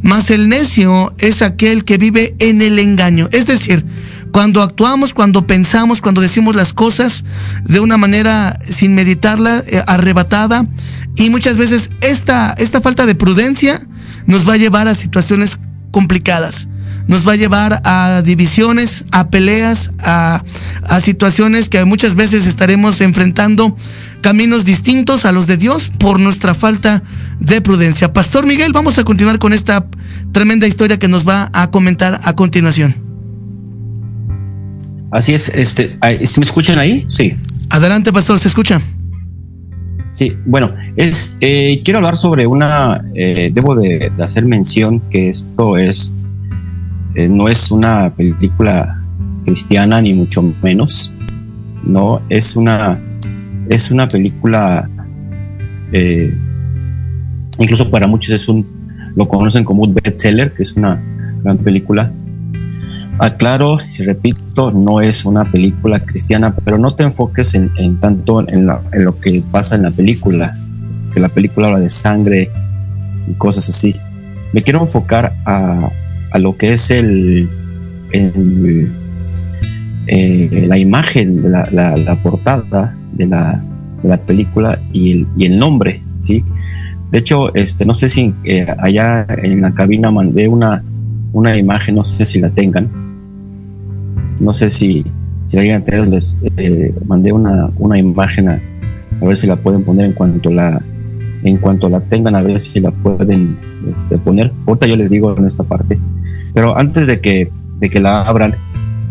mas 0.00 0.30
el 0.30 0.48
necio 0.48 1.14
es 1.18 1.42
aquel 1.42 1.84
que 1.84 1.98
vive 1.98 2.34
en 2.38 2.62
el 2.62 2.78
engaño. 2.78 3.28
Es 3.30 3.46
decir, 3.46 3.84
cuando 4.32 4.62
actuamos, 4.62 5.12
cuando 5.12 5.46
pensamos, 5.46 6.00
cuando 6.00 6.20
decimos 6.22 6.56
las 6.56 6.72
cosas 6.72 7.24
de 7.64 7.80
una 7.80 7.98
manera 7.98 8.58
sin 8.70 8.94
meditarla, 8.94 9.62
eh, 9.66 9.82
arrebatada, 9.86 10.66
y 11.18 11.30
muchas 11.30 11.56
veces 11.56 11.90
esta, 12.00 12.54
esta 12.58 12.80
falta 12.80 13.04
de 13.04 13.14
prudencia 13.14 13.86
nos 14.26 14.48
va 14.48 14.54
a 14.54 14.56
llevar 14.56 14.86
a 14.86 14.94
situaciones 14.94 15.58
complicadas. 15.90 16.68
Nos 17.08 17.26
va 17.26 17.32
a 17.32 17.36
llevar 17.36 17.80
a 17.84 18.22
divisiones, 18.22 19.04
a 19.10 19.30
peleas, 19.30 19.90
a, 19.98 20.44
a 20.82 21.00
situaciones 21.00 21.68
que 21.68 21.84
muchas 21.84 22.14
veces 22.14 22.46
estaremos 22.46 23.00
enfrentando 23.00 23.76
caminos 24.20 24.64
distintos 24.64 25.24
a 25.24 25.32
los 25.32 25.46
de 25.46 25.56
Dios 25.56 25.90
por 25.98 26.20
nuestra 26.20 26.54
falta 26.54 27.02
de 27.40 27.60
prudencia. 27.62 28.12
Pastor 28.12 28.46
Miguel, 28.46 28.72
vamos 28.72 28.98
a 28.98 29.04
continuar 29.04 29.38
con 29.38 29.52
esta 29.52 29.86
tremenda 30.32 30.66
historia 30.66 30.98
que 30.98 31.08
nos 31.08 31.26
va 31.26 31.50
a 31.52 31.70
comentar 31.70 32.20
a 32.22 32.34
continuación. 32.34 32.94
Así 35.10 35.32
es, 35.32 35.48
este, 35.48 35.96
ay, 36.02 36.24
¿sí 36.26 36.38
¿me 36.38 36.44
escuchan 36.44 36.78
ahí? 36.78 37.06
Sí. 37.08 37.34
Adelante, 37.70 38.12
pastor, 38.12 38.38
se 38.38 38.48
escucha. 38.48 38.80
Sí, 40.18 40.36
bueno, 40.46 40.72
es, 40.96 41.36
eh, 41.40 41.80
quiero 41.84 41.98
hablar 41.98 42.16
sobre 42.16 42.44
una, 42.44 43.04
eh, 43.14 43.52
debo 43.54 43.76
de, 43.76 44.10
hacer 44.18 44.44
mención 44.44 44.98
que 45.10 45.28
esto 45.28 45.76
es, 45.78 46.12
eh, 47.14 47.28
no 47.28 47.46
es 47.46 47.70
una 47.70 48.12
película 48.16 49.00
cristiana 49.44 50.02
ni 50.02 50.14
mucho 50.14 50.42
menos, 50.60 51.12
no, 51.84 52.20
es 52.30 52.56
una, 52.56 53.00
es 53.70 53.92
una 53.92 54.08
película, 54.08 54.90
incluso 57.60 57.88
para 57.88 58.08
muchos 58.08 58.34
es 58.34 58.48
un, 58.48 58.66
lo 59.14 59.28
conocen 59.28 59.62
como 59.62 59.84
un 59.84 59.94
bestseller, 59.94 60.52
que 60.52 60.64
es 60.64 60.72
una 60.72 61.00
gran 61.44 61.58
película. 61.58 62.12
Aclaro, 63.20 63.78
si 63.90 64.04
repito, 64.04 64.70
no 64.70 65.00
es 65.00 65.24
una 65.24 65.44
película 65.44 66.00
cristiana, 66.00 66.54
pero 66.64 66.78
no 66.78 66.94
te 66.94 67.02
enfoques 67.02 67.54
en, 67.54 67.70
tanto 67.98 68.48
en, 68.48 68.66
la- 68.66 68.80
lo 68.92 69.18
que 69.18 69.42
pasa 69.50 69.74
en 69.76 69.82
la 69.82 69.90
película, 69.90 70.56
que 71.12 71.20
la 71.20 71.28
película 71.28 71.66
habla 71.68 71.80
de 71.80 71.88
sangre 71.88 72.50
y 73.26 73.32
cosas 73.34 73.68
así. 73.68 73.94
Me 74.52 74.62
quiero 74.62 74.80
enfocar 74.82 75.34
a, 75.44 75.90
a 76.30 76.38
lo 76.38 76.56
que 76.56 76.72
es 76.74 76.90
el, 76.90 77.48
eh, 80.06 80.64
la 80.68 80.78
imagen, 80.78 81.50
la- 81.50 81.68
la 81.72 82.14
portada 82.22 82.94
de 83.12 83.26
la, 83.26 83.62
de 84.02 84.08
la 84.08 84.16
película 84.18 84.78
y 84.92 85.12
el, 85.12 85.26
y 85.36 85.44
el 85.46 85.58
nombre, 85.58 86.02
¿sí? 86.20 86.44
De 87.10 87.18
hecho, 87.18 87.54
este, 87.54 87.84
no 87.84 87.94
sé 87.94 88.08
si 88.08 88.32
eh, 88.44 88.66
allá 88.78 89.26
en 89.42 89.60
la 89.62 89.72
cabina 89.74 90.10
mandé 90.10 90.46
una, 90.46 90.82
una 91.32 91.56
imagen, 91.56 91.94
no 91.96 92.04
sé 92.04 92.24
si 92.26 92.38
la 92.40 92.50
tengan. 92.50 92.88
No 94.40 94.54
sé 94.54 94.70
si, 94.70 95.04
si 95.46 95.56
la 95.56 95.62
llegan 95.62 95.82
a 95.82 95.84
tener, 95.84 96.08
les 96.08 96.36
eh, 96.56 96.94
mandé 97.06 97.32
una, 97.32 97.70
una 97.76 97.98
imagen 97.98 98.48
a, 98.48 98.60
ver 99.20 99.36
si 99.36 99.46
la 99.46 99.56
pueden 99.56 99.82
poner 99.82 100.06
en 100.06 100.12
cuanto 100.12 100.50
la 100.50 100.80
en 101.44 101.56
cuanto 101.58 101.88
la 101.88 102.00
tengan, 102.00 102.34
a 102.34 102.42
ver 102.42 102.58
si 102.58 102.80
la 102.80 102.90
pueden 102.90 103.56
este, 103.96 104.18
poner. 104.18 104.52
Ahorita 104.66 104.86
yo 104.86 104.96
les 104.96 105.08
digo 105.08 105.36
en 105.36 105.46
esta 105.46 105.62
parte. 105.62 105.96
Pero 106.52 106.76
antes 106.76 107.06
de 107.06 107.20
que, 107.20 107.50
de 107.78 107.90
que 107.90 108.00
la 108.00 108.22
abran, 108.22 108.56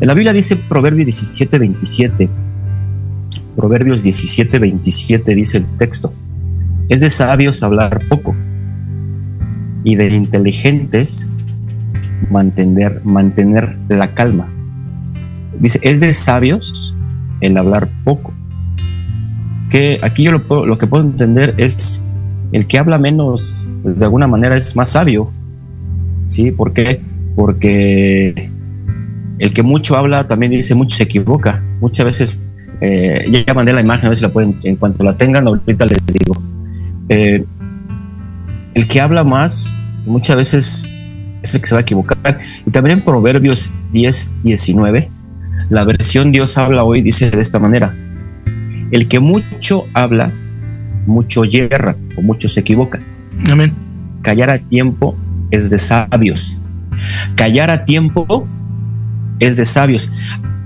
en 0.02 0.08
la 0.08 0.13
Biblia 0.13 0.34
dice 0.34 0.58
Proverbios 0.58 1.06
17, 1.06 1.58
27. 1.58 2.30
Proverbios 3.56 4.04
17, 4.04 4.60
27 4.60 5.36
dice 5.36 5.58
el 5.58 5.66
texto. 5.78 6.13
Es 6.90 7.00
de 7.00 7.10
sabios 7.10 7.63
hablar 7.63 8.02
poco 8.08 8.36
y 9.84 9.96
de 9.96 10.13
inteligentes 10.16 11.30
mantener, 12.30 13.02
mantener 13.04 13.78
la 13.88 14.13
calma. 14.13 14.50
Dice, 15.60 15.80
es 15.82 16.00
de 16.00 16.13
sabios 16.13 16.96
el 17.41 17.58
hablar 17.58 17.89
poco. 18.04 18.34
Que 19.70 20.00
aquí 20.02 20.24
yo 20.24 20.32
lo, 20.32 20.65
lo 20.65 20.78
que 20.78 20.88
puedo 20.88 21.04
entender 21.04 21.54
es 21.58 22.02
el 22.52 22.67
que 22.67 22.80
habla 22.80 22.98
menos, 22.98 23.67
pues, 23.84 24.00
de 24.00 24.06
alguna 24.06 24.28
manera 24.28 24.56
es 24.56 24.76
más 24.76 24.89
sabio. 24.89 25.32
¿Sí? 26.28 26.52
¿Por 26.52 26.74
qué? 26.74 27.02
Porque 27.36 28.50
el 29.39 29.54
que 29.54 29.63
mucho 29.63 29.96
habla 29.96 30.28
también 30.28 30.52
dice 30.52 30.76
mucho 30.76 30.96
se 30.96 31.04
equivoca. 31.04 31.63
Muchas 31.80 32.06
veces, 32.06 32.39
eh, 32.82 33.43
ya 33.48 33.54
mandé 33.54 33.74
la 33.74 33.82
imagen, 33.82 34.08
a 34.08 34.10
ver 34.10 34.17
si 34.17 34.24
la 34.24 34.30
pueden, 34.30 34.60
en 34.63 34.76
cuanto 34.76 35.04
la 35.04 35.15
tengan, 35.15 35.48
ahorita 35.48 35.86
les 35.86 36.06
digo. 36.08 36.41
Eh, 37.10 37.46
el 38.74 38.88
que 38.88 39.02
habla 39.02 39.24
más, 39.24 39.74
muchas 40.06 40.36
veces 40.36 40.93
es 41.41 41.54
el 41.56 41.62
que 41.62 41.67
se 41.67 41.76
va 41.76 41.80
a 41.80 41.82
equivocar. 41.82 42.39
Y 42.65 42.72
también 42.72 43.00
en 43.00 43.06
Proverbios 43.06 43.70
10, 43.91 44.32
19, 44.43 45.10
la 45.69 45.84
versión 45.84 46.32
Dios 46.32 46.58
habla 46.58 46.84
hoy 46.84 47.01
dice 47.01 47.30
de 47.30 47.41
esta 47.41 47.60
manera: 47.60 47.95
El 48.91 49.08
que 49.08 49.19
mucho 49.19 49.88
habla, 49.93 50.32
mucho 51.06 51.45
yerra 51.45 51.95
o 52.15 52.21
mucho 52.21 52.47
se 52.47 52.62
equivoca. 52.62 53.01
Amén. 53.49 53.73
Callar 54.21 54.49
a 54.49 54.60
tiempo 54.60 55.15
es 55.51 55.69
de 55.69 55.77
sabios. 55.77 56.58
Callar 57.36 57.69
a 57.69 57.86
tiempo 57.86 58.47
es 59.39 59.58
de 59.58 59.65
sabios. 59.65 60.12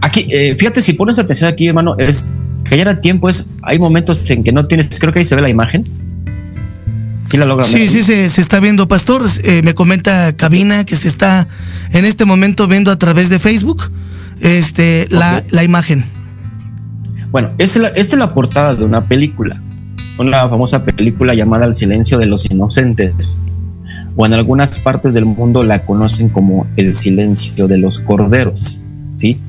Aquí, 0.01 0.25
eh, 0.31 0.55
fíjate, 0.57 0.81
si 0.81 0.93
pones 0.93 1.19
atención 1.19 1.51
aquí, 1.51 1.67
hermano, 1.67 1.95
es 1.97 2.33
ya 2.75 2.81
era 2.81 3.01
tiempo, 3.01 3.27
es, 3.27 3.47
hay 3.63 3.79
momentos 3.79 4.29
en 4.29 4.43
que 4.43 4.51
no 4.51 4.65
tienes, 4.65 4.99
creo 4.99 5.11
que 5.11 5.19
ahí 5.19 5.25
se 5.25 5.35
ve 5.35 5.41
la 5.41 5.49
imagen. 5.49 5.83
Sí, 7.25 7.37
la 7.37 7.45
logra 7.45 7.65
sí, 7.65 7.89
sí, 7.89 8.01
se, 8.03 8.29
se, 8.29 8.41
está 8.41 8.59
viendo, 8.59 8.87
Pastor. 8.87 9.25
Eh, 9.43 9.61
me 9.63 9.73
comenta 9.73 10.35
Cabina 10.35 10.85
que 10.85 10.95
se 10.95 11.07
está 11.07 11.47
en 11.91 12.05
este 12.05 12.25
momento 12.25 12.67
viendo 12.67 12.91
a 12.91 12.97
través 12.97 13.29
de 13.29 13.39
Facebook 13.39 13.91
este, 14.41 15.07
la, 15.09 15.43
la 15.49 15.63
imagen. 15.63 16.05
Bueno, 17.31 17.51
esta 17.57 17.87
es 17.87 18.13
la 18.13 18.33
portada 18.33 18.75
de 18.75 18.83
una 18.83 19.05
película, 19.05 19.61
una 20.17 20.49
famosa 20.49 20.83
película 20.83 21.33
llamada 21.33 21.65
El 21.65 21.75
silencio 21.75 22.17
de 22.17 22.25
los 22.25 22.45
inocentes, 22.45 23.37
o 24.15 24.25
en 24.25 24.33
algunas 24.33 24.79
partes 24.79 25.13
del 25.13 25.25
mundo 25.25 25.63
la 25.63 25.85
conocen 25.85 26.27
como 26.27 26.67
El 26.75 26.93
silencio 26.93 27.67
de 27.67 27.77
los 27.77 27.99
corderos, 27.99 28.81
¿sí? 29.15 29.39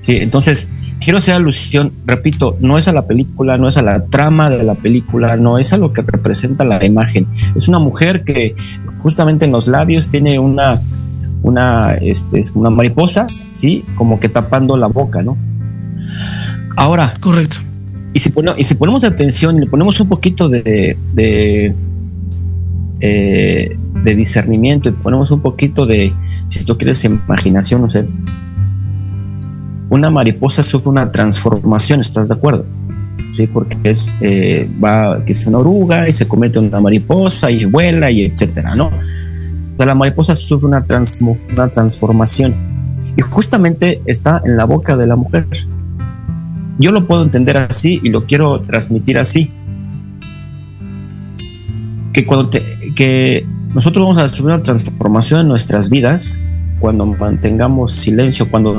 Sí, 0.00 0.16
entonces 0.16 0.68
quiero 1.00 1.18
hacer 1.18 1.34
alusión, 1.34 1.92
repito, 2.04 2.56
no 2.60 2.76
es 2.78 2.88
a 2.88 2.92
la 2.92 3.06
película, 3.06 3.56
no 3.56 3.68
es 3.68 3.76
a 3.76 3.82
la 3.82 4.04
trama 4.06 4.50
de 4.50 4.62
la 4.62 4.74
película, 4.74 5.36
no 5.36 5.58
es 5.58 5.72
a 5.72 5.78
lo 5.78 5.92
que 5.92 6.02
representa 6.02 6.64
la 6.64 6.84
imagen. 6.84 7.26
Es 7.54 7.68
una 7.68 7.78
mujer 7.78 8.24
que 8.24 8.54
justamente 8.98 9.44
en 9.44 9.52
los 9.52 9.66
labios 9.66 10.08
tiene 10.08 10.38
una, 10.38 10.82
una, 11.42 11.94
este, 11.94 12.40
es 12.40 12.52
una 12.52 12.70
mariposa, 12.70 13.26
¿sí? 13.52 13.84
Como 13.94 14.20
que 14.20 14.28
tapando 14.28 14.76
la 14.76 14.86
boca, 14.86 15.22
¿no? 15.22 15.36
Ahora. 16.76 17.12
Correcto. 17.20 17.56
Y 18.14 18.20
si, 18.20 18.32
y 18.56 18.64
si 18.64 18.74
ponemos 18.74 19.04
atención 19.04 19.58
y 19.58 19.60
le 19.60 19.66
ponemos 19.66 20.00
un 20.00 20.08
poquito 20.08 20.48
de, 20.48 20.96
de, 21.12 21.74
eh, 23.00 23.78
de 24.04 24.14
discernimiento 24.14 24.88
y 24.88 24.92
ponemos 24.92 25.30
un 25.30 25.40
poquito 25.40 25.86
de, 25.86 26.12
si 26.46 26.64
tú 26.64 26.76
quieres, 26.78 27.04
imaginación, 27.04 27.82
no 27.82 27.90
sé, 27.90 28.06
una 29.90 30.10
mariposa 30.10 30.62
sufre 30.62 30.90
una 30.90 31.12
transformación, 31.12 32.00
¿estás 32.00 32.28
de 32.28 32.34
acuerdo? 32.34 32.64
Sí, 33.32 33.46
porque 33.46 33.76
es, 33.84 34.14
eh, 34.20 34.68
va, 34.82 35.24
que 35.24 35.32
es 35.32 35.46
una 35.46 35.58
oruga 35.58 36.08
y 36.08 36.12
se 36.12 36.26
convierte 36.26 36.58
en 36.58 36.66
una 36.66 36.80
mariposa 36.80 37.50
y 37.50 37.64
vuela 37.66 38.10
y 38.10 38.22
etcétera, 38.22 38.74
¿no? 38.74 38.90
La 39.86 39.94
mariposa 39.94 40.34
sufre 40.34 40.66
una, 40.66 40.84
una 41.52 41.68
transformación 41.68 42.54
y 43.16 43.22
justamente 43.22 44.02
está 44.06 44.42
en 44.44 44.56
la 44.56 44.64
boca 44.64 44.96
de 44.96 45.06
la 45.06 45.16
mujer. 45.16 45.46
Yo 46.78 46.92
lo 46.92 47.06
puedo 47.06 47.22
entender 47.22 47.56
así 47.56 48.00
y 48.02 48.10
lo 48.10 48.20
quiero 48.20 48.60
transmitir 48.60 49.18
así. 49.18 49.50
Que 52.12 52.24
cuando 52.26 52.50
que 52.94 53.46
nosotros 53.74 54.02
vamos 54.04 54.18
a 54.18 54.28
sufrir 54.28 54.54
una 54.54 54.62
transformación 54.62 55.40
en 55.40 55.48
nuestras 55.48 55.90
vidas 55.90 56.40
cuando 56.80 57.06
mantengamos 57.06 57.92
silencio, 57.92 58.50
cuando 58.50 58.74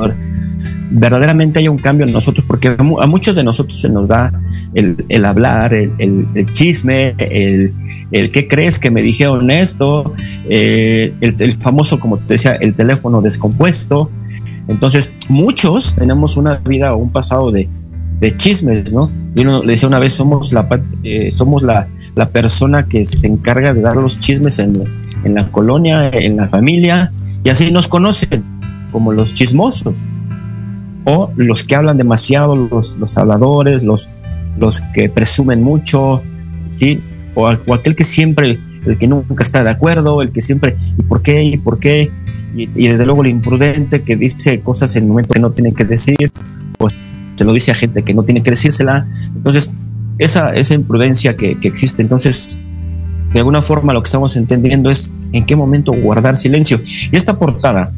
verdaderamente 0.90 1.60
haya 1.60 1.70
un 1.70 1.78
cambio 1.78 2.06
en 2.06 2.12
nosotros, 2.12 2.44
porque 2.46 2.76
a 2.76 3.06
muchos 3.06 3.36
de 3.36 3.44
nosotros 3.44 3.80
se 3.80 3.88
nos 3.88 4.08
da 4.08 4.32
el, 4.74 5.24
hablar, 5.24 5.72
el, 5.72 6.46
chisme, 6.52 7.14
el, 7.18 7.72
qué 8.10 8.48
crees 8.48 8.78
que 8.78 8.90
me 8.90 9.02
dijeron 9.02 9.50
esto, 9.50 10.12
eh, 10.48 11.12
el, 11.20 11.54
famoso, 11.54 12.00
como 12.00 12.18
te 12.18 12.34
decía, 12.34 12.54
el 12.56 12.74
teléfono 12.74 13.22
descompuesto. 13.22 14.10
Entonces, 14.68 15.16
muchos 15.28 15.94
tenemos 15.94 16.36
una 16.36 16.56
vida 16.56 16.94
o 16.94 16.98
un 16.98 17.10
pasado 17.10 17.50
de, 17.50 17.68
de 18.20 18.36
chismes, 18.36 18.92
¿no? 18.92 19.10
Yo 19.34 19.62
le 19.62 19.72
decía 19.72 19.88
una 19.88 19.98
vez, 19.98 20.12
somos 20.12 20.52
la, 20.52 20.68
eh, 21.04 21.30
somos 21.32 21.62
la, 21.62 21.88
la, 22.14 22.28
persona 22.28 22.86
que 22.86 23.04
se 23.04 23.26
encarga 23.26 23.72
de 23.74 23.80
dar 23.80 23.96
los 23.96 24.18
chismes 24.18 24.58
en, 24.58 24.84
en, 25.24 25.34
la 25.34 25.50
colonia, 25.50 26.10
en 26.10 26.36
la 26.36 26.48
familia, 26.48 27.12
y 27.44 27.48
así 27.48 27.70
nos 27.70 27.88
conocen 27.88 28.44
como 28.92 29.12
los 29.12 29.34
chismosos, 29.34 30.10
o 31.04 31.32
los 31.36 31.64
que 31.64 31.74
hablan 31.74 31.96
demasiado, 31.96 32.56
los, 32.56 32.96
los 32.98 33.18
habladores, 33.18 33.84
los, 33.84 34.08
los 34.58 34.80
que 34.94 35.08
presumen 35.08 35.62
mucho, 35.62 36.22
¿sí? 36.70 37.00
O, 37.34 37.48
aquel 37.48 37.96
que 37.96 38.04
siempre, 38.04 38.58
el 38.86 38.98
que 38.98 39.06
nunca 39.06 39.42
está 39.42 39.64
de 39.64 39.70
acuerdo, 39.70 40.22
el 40.22 40.30
que 40.30 40.40
siempre, 40.40 40.76
¿y 40.98 41.02
por 41.02 41.22
qué? 41.22 41.42
¿y 41.42 41.56
por 41.56 41.78
qué? 41.78 42.10
Y, 42.56 42.68
y 42.74 42.88
desde 42.88 43.06
luego 43.06 43.22
el 43.22 43.30
imprudente 43.30 44.02
que 44.02 44.16
dice 44.16 44.60
cosas 44.60 44.96
en 44.96 45.04
el 45.04 45.08
momento 45.08 45.32
que 45.32 45.40
no 45.40 45.52
tiene 45.52 45.72
que 45.72 45.84
decir, 45.84 46.30
pues 46.76 46.94
se 47.36 47.44
lo 47.46 47.54
dice 47.54 47.70
a 47.70 47.74
gente 47.74 48.02
que 48.02 48.12
no 48.12 48.22
tiene 48.22 48.42
que 48.42 48.50
decírsela. 48.50 49.06
Entonces, 49.34 49.72
esa, 50.18 50.54
esa 50.54 50.74
imprudencia 50.74 51.34
que, 51.36 51.56
existe, 51.62 52.02
entonces, 52.02 52.58
de 53.32 53.38
alguna 53.38 53.62
forma 53.62 53.94
lo 53.94 54.02
que 54.02 54.08
estamos 54.08 54.36
entendiendo 54.36 54.90
es 54.90 55.14
en 55.32 55.46
qué 55.46 55.56
momento 55.56 55.92
guardar 55.92 56.36
silencio. 56.36 56.82
Y 56.84 57.16
esta 57.16 57.38
portada 57.38 57.94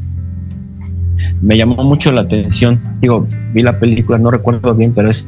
me 1.43 1.57
llamó 1.57 1.83
mucho 1.83 2.11
la 2.11 2.21
atención. 2.21 2.79
Digo, 3.01 3.27
vi 3.53 3.61
la 3.61 3.79
película, 3.79 4.17
no 4.17 4.31
recuerdo 4.31 4.73
bien, 4.73 4.93
pero 4.93 5.09
es, 5.09 5.27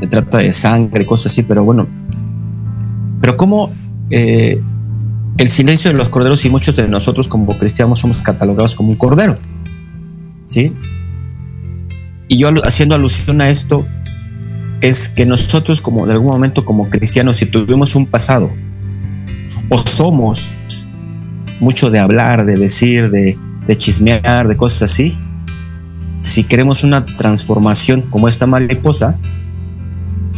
se 0.00 0.06
trata 0.06 0.38
de 0.38 0.52
sangre, 0.52 1.04
cosas 1.04 1.32
así, 1.32 1.42
pero 1.42 1.62
bueno. 1.62 1.86
Pero 3.20 3.36
cómo 3.36 3.70
eh, 4.10 4.60
el 5.36 5.50
silencio 5.50 5.90
de 5.92 5.96
los 5.96 6.08
corderos 6.08 6.44
y 6.46 6.50
muchos 6.50 6.76
de 6.76 6.88
nosotros 6.88 7.28
como 7.28 7.56
cristianos 7.58 8.00
somos 8.00 8.20
catalogados 8.22 8.74
como 8.74 8.90
un 8.90 8.96
cordero. 8.96 9.34
¿Sí? 10.46 10.72
Y 12.28 12.38
yo 12.38 12.48
haciendo 12.64 12.94
alusión 12.94 13.42
a 13.42 13.50
esto, 13.50 13.86
es 14.80 15.10
que 15.10 15.26
nosotros 15.26 15.82
como 15.82 16.06
de 16.06 16.14
algún 16.14 16.32
momento 16.32 16.64
como 16.64 16.88
cristianos, 16.88 17.36
si 17.36 17.46
tuvimos 17.46 17.94
un 17.94 18.06
pasado, 18.06 18.50
o 19.68 19.86
somos 19.86 20.54
mucho 21.60 21.90
de 21.90 21.98
hablar, 21.98 22.46
de 22.46 22.56
decir, 22.56 23.10
de, 23.10 23.36
chismear, 23.76 24.48
de 24.48 24.56
cosas 24.56 24.90
así, 24.90 25.16
si 26.22 26.44
queremos 26.44 26.84
una 26.84 27.04
transformación 27.04 28.02
como 28.02 28.28
esta 28.28 28.46
mariposa, 28.46 29.18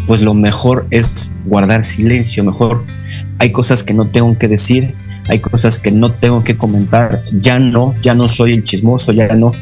pues 0.07 0.23
lo 0.23 0.33
mejor 0.33 0.87
es 0.91 1.37
guardar 1.45 1.85
silencio, 1.85 2.43
mejor 2.43 2.87
hay 3.39 3.53
cosas 3.53 3.83
que 3.83 3.93
no 3.93 4.07
tengo 4.07 4.39
que 4.39 4.49
decir, 4.49 4.95
hay 5.29 5.41
cosas 5.41 5.79
que 5.79 5.93
no 5.93 6.11
tengo 6.11 6.43
que 6.43 6.57
comentar, 6.57 7.21
ya 7.35 7.59
no, 7.59 7.95
ya 8.01 8.15
no 8.15 8.29
soy 8.29 8.55
el 8.55 8.65
chismoso, 8.65 9.13
ya 9.13 9.37
no, 9.37 9.53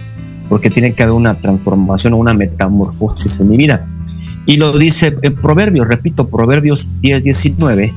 porque 0.49 0.71
tiene 0.71 0.93
que 0.93 1.03
haber 1.03 1.15
una 1.15 1.35
transformación 1.35 2.13
o 2.15 2.19
una 2.19 2.35
metamorfosis 2.35 3.41
en 3.41 3.49
mi 3.49 3.57
vida. 3.57 3.85
Y 4.47 4.59
lo 4.59 4.79
dice 4.79 5.17
en 5.23 5.35
Proverbios, 5.35 5.89
repito, 5.89 6.29
Proverbios 6.29 7.01
10, 7.01 7.25
19, 7.25 7.93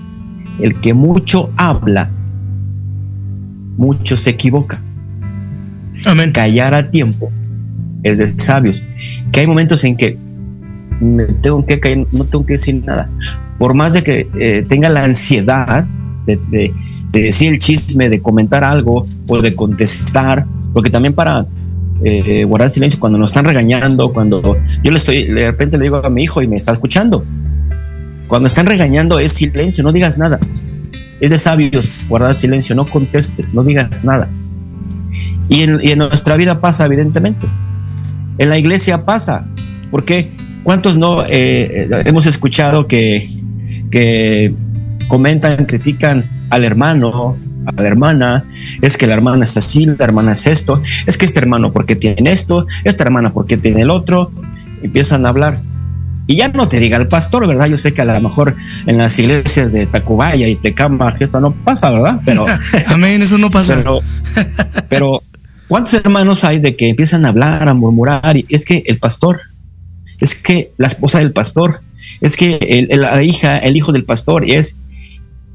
el 0.62 0.82
que 0.82 0.96
mucho 0.96 1.52
habla, 1.58 2.10
mucho 3.78 4.18
se 4.18 4.32
equivoca. 4.32 4.82
Amén. 6.06 6.32
Callar 6.32 6.74
a 6.74 6.90
tiempo 6.90 7.32
es 8.06 8.18
de 8.18 8.28
sabios. 8.40 8.86
Que 9.32 9.42
hay 9.42 9.48
momentos 9.48 9.84
en 9.84 9.98
que 9.98 10.18
tengo 11.42 11.66
que 11.66 11.80
callar, 11.80 12.08
no 12.12 12.26
tengo 12.26 12.46
que 12.46 12.54
decir 12.54 12.84
nada. 12.86 13.10
Por 13.60 13.74
más 13.74 13.94
de 13.94 14.04
que 14.04 14.28
eh, 14.40 14.66
tenga 14.68 14.90
la 14.90 15.04
ansiedad 15.04 15.86
de, 16.26 16.40
de 17.12 17.22
decir 17.22 17.54
el 17.54 17.60
chisme, 17.60 18.10
de 18.10 18.22
comentar 18.22 18.64
algo 18.64 19.08
o 19.28 19.42
de 19.42 19.56
contestar, 19.56 20.46
porque 20.74 20.90
también 20.90 21.14
para 21.14 21.46
eh, 22.04 22.44
guardar 22.44 22.70
silencio 22.70 23.00
cuando 23.00 23.18
nos 23.18 23.32
están 23.32 23.46
regañando, 23.46 24.12
cuando 24.12 24.58
yo 24.84 24.92
le 24.92 24.98
estoy, 24.98 25.24
de 25.24 25.48
repente 25.48 25.78
le 25.78 25.84
digo 25.84 25.98
a 25.98 26.10
mi 26.10 26.24
hijo 26.24 26.42
y 26.42 26.48
me 26.48 26.58
está 26.58 26.74
escuchando. 26.74 27.26
Cuando 28.28 28.48
están 28.48 28.66
regañando 28.66 29.18
es 29.18 29.34
silencio, 29.34 29.84
no 29.84 29.94
digas 29.94 30.18
nada. 30.18 30.40
Es 31.22 31.32
de 31.32 31.38
sabios 31.38 32.02
guardar 32.10 32.36
silencio, 32.36 32.76
no 32.76 32.86
contestes, 32.86 33.54
no 33.54 33.64
digas 33.64 34.04
nada. 34.04 34.28
Y 35.48 35.62
en, 35.62 36.00
nuestra 36.00 36.36
vida 36.36 36.60
pasa, 36.60 36.86
evidentemente. 36.86 37.48
En 38.38 38.50
la 38.50 38.58
iglesia 38.58 39.06
pasa. 39.06 39.46
porque 39.92 40.30
¿Cuántos 40.64 40.98
no 40.98 41.24
eh, 41.28 41.88
hemos 42.06 42.26
escuchado 42.26 42.88
que, 42.88 43.30
que 43.92 44.52
comentan, 45.08 45.66
critican 45.66 46.26
al 46.50 46.64
hermano, 46.64 47.38
a 47.66 47.82
la 47.82 47.88
hermana, 47.88 48.46
es 48.82 48.98
que 48.98 49.08
la 49.08 49.14
hermana 49.14 49.44
es 49.44 49.58
así, 49.58 49.86
la 49.86 50.06
hermana 50.06 50.32
es 50.32 50.48
esto, 50.48 50.82
es 51.06 51.18
que 51.18 51.26
este 51.26 51.40
hermano 51.40 51.72
porque 51.72 51.96
tiene 51.96 52.32
esto, 52.32 52.66
esta 52.84 53.04
hermana 53.04 53.34
porque 53.34 53.58
tiene 53.58 53.82
el 53.82 53.90
otro, 53.90 54.32
empiezan 54.82 55.26
a 55.26 55.30
hablar. 55.30 55.62
Y 56.28 56.38
ya 56.38 56.48
no 56.48 56.68
te 56.68 56.80
diga 56.80 56.98
el 56.98 57.08
pastor, 57.08 57.48
¿verdad? 57.48 57.68
Yo 57.68 57.78
sé 57.78 57.94
que 57.94 58.02
a 58.02 58.06
lo 58.06 58.20
mejor 58.20 58.56
en 58.88 58.98
las 58.98 59.20
iglesias 59.20 59.72
de 59.72 59.86
Tacubaya 59.86 60.48
y 60.48 60.56
Tecama 60.56 61.16
esto 61.20 61.40
no 61.40 61.52
pasa, 61.52 61.92
¿verdad? 61.92 62.20
Pero 62.26 62.46
amén, 62.88 63.22
eso 63.22 63.38
no 63.38 63.52
pasa. 63.52 63.76
Pero, 63.84 64.02
pero 64.90 65.24
¿cuántos 65.68 65.94
hermanos 65.94 66.44
hay 66.44 66.60
de 66.60 66.76
que 66.76 66.90
empiezan 66.90 67.26
a 67.26 67.30
hablar, 67.30 67.68
a 67.68 67.74
murmurar? 67.74 68.38
Y 68.38 68.46
es 68.50 68.66
que 68.66 68.84
el 68.86 68.98
pastor, 68.98 69.38
es 70.20 70.36
que 70.36 70.72
la 70.78 70.88
esposa 70.88 71.20
del 71.20 71.32
pastor, 71.32 71.82
es 72.22 72.38
que 72.38 72.88
la 72.90 73.22
hija, 73.24 73.58
el 73.58 73.76
hijo 73.78 73.92
del 73.92 74.06
pastor, 74.06 74.50
es 74.50 74.78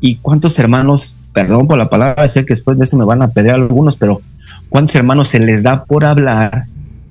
y 0.01 0.17
cuántos 0.17 0.59
hermanos 0.59 1.17
perdón 1.33 1.67
por 1.67 1.79
la 1.79 1.89
palabra, 1.89 2.29
sé 2.29 2.45
que 2.45 2.55
después 2.55 2.77
de 2.77 2.85
esto 2.85 2.97
me 2.97 3.05
van 3.05 3.23
a 3.23 3.31
pedir 3.31 3.53
algunos, 3.53 3.97
pero 3.97 4.21
¿cuántos 4.69 4.97
hermanos 4.97 5.29
se 5.29 5.41
les 5.41 5.63
da 5.63 5.85
por 5.85 6.05
hablar 6.05 6.67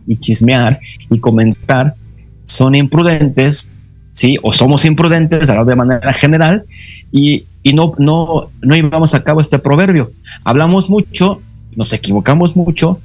y 0.08 0.18
chismear 0.18 0.80
y 1.10 1.20
comentar? 1.20 1.96
Son 2.44 2.76
imprudentes, 2.76 3.72
¿sí? 4.12 4.38
O 4.42 4.52
somos 4.52 4.86
imprudentes, 4.86 5.48
de 5.48 5.76
manera 5.76 6.14
general, 6.14 6.66
y, 7.12 7.46
no, 7.74 7.94
no, 7.98 8.50
no 8.62 8.76
llevamos 8.76 9.14
a 9.14 9.24
cabo 9.24 9.42
este 9.42 9.60
proverbio. 9.60 10.12
Hablamos 10.44 10.90
mucho, 10.90 11.42
nos 11.76 11.94
equivocamos 11.94 12.56
mucho, 12.56 13.00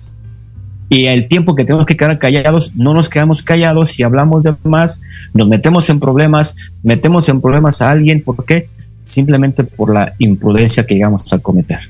y 0.89 1.07
el 1.07 1.29
tiempo 1.29 1.55
que 1.55 1.65
tenemos 1.65 1.87
que 1.87 1.97
quedar 1.97 2.19
callados, 2.19 2.73
no 2.77 2.95
nos 2.95 3.09
quedamos 3.09 3.43
callados, 3.43 3.91
si 3.91 4.03
hablamos 4.03 4.43
de 4.43 4.55
más, 4.65 5.01
nos 5.33 5.49
metemos 5.49 5.89
en 5.91 5.99
problemas, 5.99 6.57
metemos 6.83 7.29
en 7.29 7.41
problemas 7.41 7.81
a 7.81 7.91
alguien, 7.91 8.23
¿por 8.23 8.45
qué? 8.45 8.69
Simplemente 9.03 9.65
por 9.65 9.93
la 9.93 10.15
imprudencia 10.19 10.87
que 10.87 10.95
llegamos 10.95 11.33
a 11.33 11.39
cometer. 11.39 11.81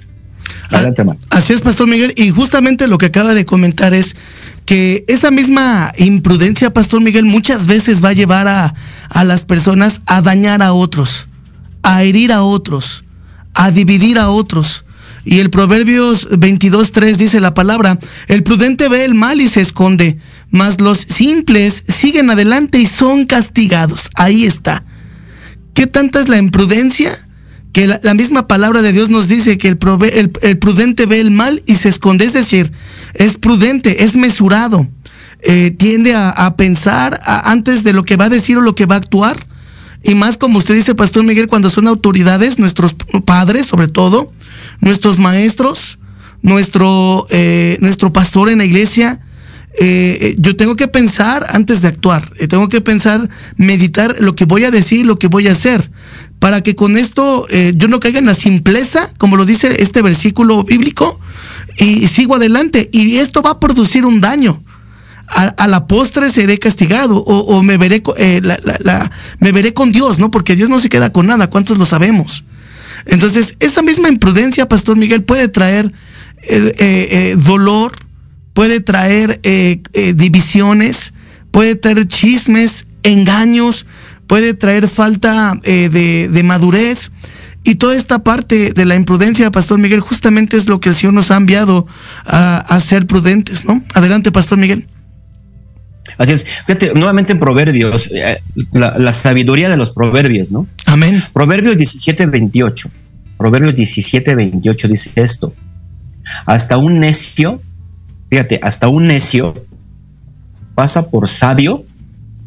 Adelante, 0.71 1.03
ah, 1.07 1.17
Así 1.31 1.53
es, 1.53 1.61
Pastor 1.61 1.89
Miguel, 1.89 2.15
y 2.17 2.31
justamente 2.31 2.87
lo 2.87 2.99
que 2.99 3.07
acaba 3.07 3.35
de 3.35 3.45
comentar 3.45 3.95
es 3.95 4.17
que 4.65 5.05
esa 5.09 5.31
misma 5.31 5.93
imprudencia, 5.99 6.73
Pastor 6.73 7.01
Miguel, 7.01 7.25
muchas 7.25 7.67
veces 7.67 8.03
va 8.03 8.11
a 8.11 8.15
llevar 8.15 8.49
a, 8.49 8.75
a 9.11 9.25
las 9.25 9.45
personas 9.45 10.01
a 10.07 10.23
dañar 10.23 10.63
a 10.63 10.73
otros, 10.73 11.29
a 11.83 12.03
herir 12.03 12.33
a 12.33 12.43
otros, 12.43 13.05
a 13.53 13.71
dividir 13.71 14.19
a 14.19 14.31
otros. 14.31 14.84
Y 15.25 15.39
el 15.39 15.51
Proverbios 15.51 16.29
22.3 16.29 17.17
dice 17.17 17.41
la 17.41 17.55
palabra, 17.55 17.99
el 18.29 18.43
prudente 18.43 18.89
ve 18.89 19.05
el 19.05 19.15
mal 19.15 19.41
y 19.41 19.49
se 19.49 19.61
esconde, 19.61 20.19
mas 20.51 20.81
los 20.81 20.99
simples 20.99 21.85
siguen 21.89 22.31
adelante 22.31 22.79
y 22.79 22.87
son 22.87 23.25
castigados. 23.25 24.11
Ahí 24.15 24.45
está. 24.45 24.85
¿Qué 25.73 25.87
tanta 25.87 26.21
es 26.21 26.29
la 26.29 26.39
imprudencia? 26.39 27.19
Que 27.73 27.89
la, 27.89 28.15
misma 28.15 28.47
palabra 28.47 28.83
de 28.83 28.93
Dios 28.93 29.11
nos 29.11 29.27
dice 29.27 29.59
que 29.59 29.67
el, 29.67 29.79
el, 30.43 30.59
prudente 30.59 31.07
ve 31.07 31.21
el 31.21 31.33
mal 31.33 31.63
y 31.67 31.75
se 31.75 31.89
esconde. 31.89 32.25
Es 32.25 32.33
decir, 32.33 32.71
es 33.15 33.37
prudente, 33.37 34.05
es 34.05 34.15
mesurado. 34.15 34.89
Eh, 35.41 35.73
tiende 35.73 36.15
a, 36.15 36.55
pensar 36.57 37.19
antes 37.27 37.83
de 37.83 37.93
lo 37.93 38.05
que 38.05 38.17
va 38.17 38.27
a 38.27 38.31
decir 38.31 38.57
o 38.59 38.61
lo 38.61 38.77
que 38.77 38.87
va 38.87 38.95
a 38.95 38.99
actuar. 38.99 39.37
Y 40.05 40.15
más 40.15 40.37
como 40.37 40.59
usted 40.59 40.75
dice, 40.75 40.95
Pastor 40.95 41.25
Miguel, 41.25 41.49
cuando 41.49 41.69
son 41.69 41.89
autoridades, 41.89 42.61
nuestros 42.61 42.95
padres 43.25 43.67
sobre 43.67 43.89
todo, 43.89 44.33
nuestros 44.81 45.19
maestros, 45.19 45.99
nuestro, 46.45 47.27
eh, 47.31 47.79
nuestro 47.81 48.13
pastor 48.13 48.51
en 48.51 48.59
la 48.59 48.65
iglesia, 48.65 49.21
eh, 49.81 50.19
eh, 50.21 50.35
yo 50.39 50.55
tengo 50.55 50.77
que 50.77 50.87
pensar 50.87 51.47
antes 51.49 51.83
de 51.83 51.89
actuar, 51.89 52.31
tengo 52.49 52.69
que 52.69 52.81
pensar, 52.81 53.29
meditar 53.57 54.17
lo 54.21 54.37
que 54.37 54.45
voy 54.45 54.65
a 54.65 54.71
decir, 54.71 55.07
lo 55.07 55.19
que 55.19 55.27
voy 55.27 55.49
a 55.49 55.53
hacer, 55.53 55.91
para 56.39 56.63
que 56.63 56.77
con 56.77 56.99
esto 56.99 57.47
yo 57.75 57.89
no 57.89 58.01
caiga 58.01 58.19
en 58.19 58.27
la 58.27 58.35
simpleza, 58.35 59.11
como 59.17 59.37
lo 59.37 59.47
dice 59.47 59.83
este 59.83 60.03
versículo 60.03 60.63
bíblico, 60.63 61.19
y, 61.79 62.07
sigo 62.07 62.35
adelante. 62.35 62.91
Y 62.93 63.17
esto 63.17 63.41
va 63.41 63.53
a 63.53 63.61
producir 63.61 64.05
un 64.05 64.21
daño. 64.21 64.63
A, 65.27 65.67
la 65.67 65.87
postre 65.87 66.31
seré 66.31 66.59
castigado 66.59 67.17
o, 67.17 67.63
me, 67.63 67.79
veré, 67.79 68.03
me 69.39 69.53
veré 69.53 69.73
con 69.73 69.91
Dios, 69.91 70.19
¿no? 70.19 70.31
Porque 70.31 70.55
Dios 70.55 70.69
no 70.69 70.79
se 70.79 70.91
queda 70.91 71.11
con 71.11 71.27
nada, 71.27 71.49
¿cuántos 71.49 71.79
lo 71.79 71.87
sabemos? 71.87 72.45
Entonces, 73.07 73.57
esa 73.61 73.83
misma 73.83 74.09
imprudencia, 74.09 74.69
Pastor 74.69 74.97
Miguel, 74.97 75.23
puede 75.23 75.49
traer 75.49 75.91
eh, 76.47 76.75
eh, 76.79 77.09
eh, 77.11 77.37
dolor, 77.39 77.93
puede 78.53 78.81
traer 78.81 79.41
divisiones, 80.15 81.13
puede 81.51 81.75
traer 81.75 82.07
chismes, 82.07 82.87
engaños, 83.03 83.87
puede 84.27 84.55
traer 84.55 84.89
falta 84.89 85.55
de, 85.63 86.43
madurez. 86.45 87.11
Y 87.67 87.77
toda 87.77 87.97
esta 87.97 88.23
parte 88.23 88.73
de 88.73 88.85
la 88.85 88.95
imprudencia, 88.95 89.51
Pastor 89.51 89.79
Miguel, 89.79 90.01
justamente 90.01 90.59
es 90.59 90.69
lo 90.69 90.81
que 90.81 90.91
el 90.91 90.95
Señor 90.95 91.15
nos 91.15 91.31
ha 91.31 91.37
enviado 91.37 91.87
a, 92.27 92.79
ser 92.81 93.07
prudentes, 93.07 93.65
¿no? 93.65 93.83
Adelante, 93.95 94.31
Pastor 94.31 94.59
Miguel. 94.59 94.87
Así 96.19 96.33
es. 96.33 96.45
Fíjate, 96.67 96.93
nuevamente 96.95 97.33
en 97.33 97.41
Proverbios, 97.41 98.11
la, 98.73 99.13
sabiduría 99.13 99.69
de 99.69 99.77
los 99.77 99.93
Proverbios, 99.93 100.53
¿no? 100.53 100.67
Amén. 100.95 101.21
Proverbios 101.33 101.77
17, 101.77 102.27
28. 102.27 102.89
Proverbios 103.37 103.75
17, 103.75 104.33
28 104.33 104.87
dice 104.87 105.25
esto. 105.25 105.53
Hasta 106.47 106.77
un 106.77 107.01
necio, 107.01 107.61
fíjate, 108.31 108.61
hasta 108.63 108.87
un 108.87 109.09
necio 109.09 109.67
pasa 110.77 111.11
por 111.11 111.27
sabio 111.27 111.85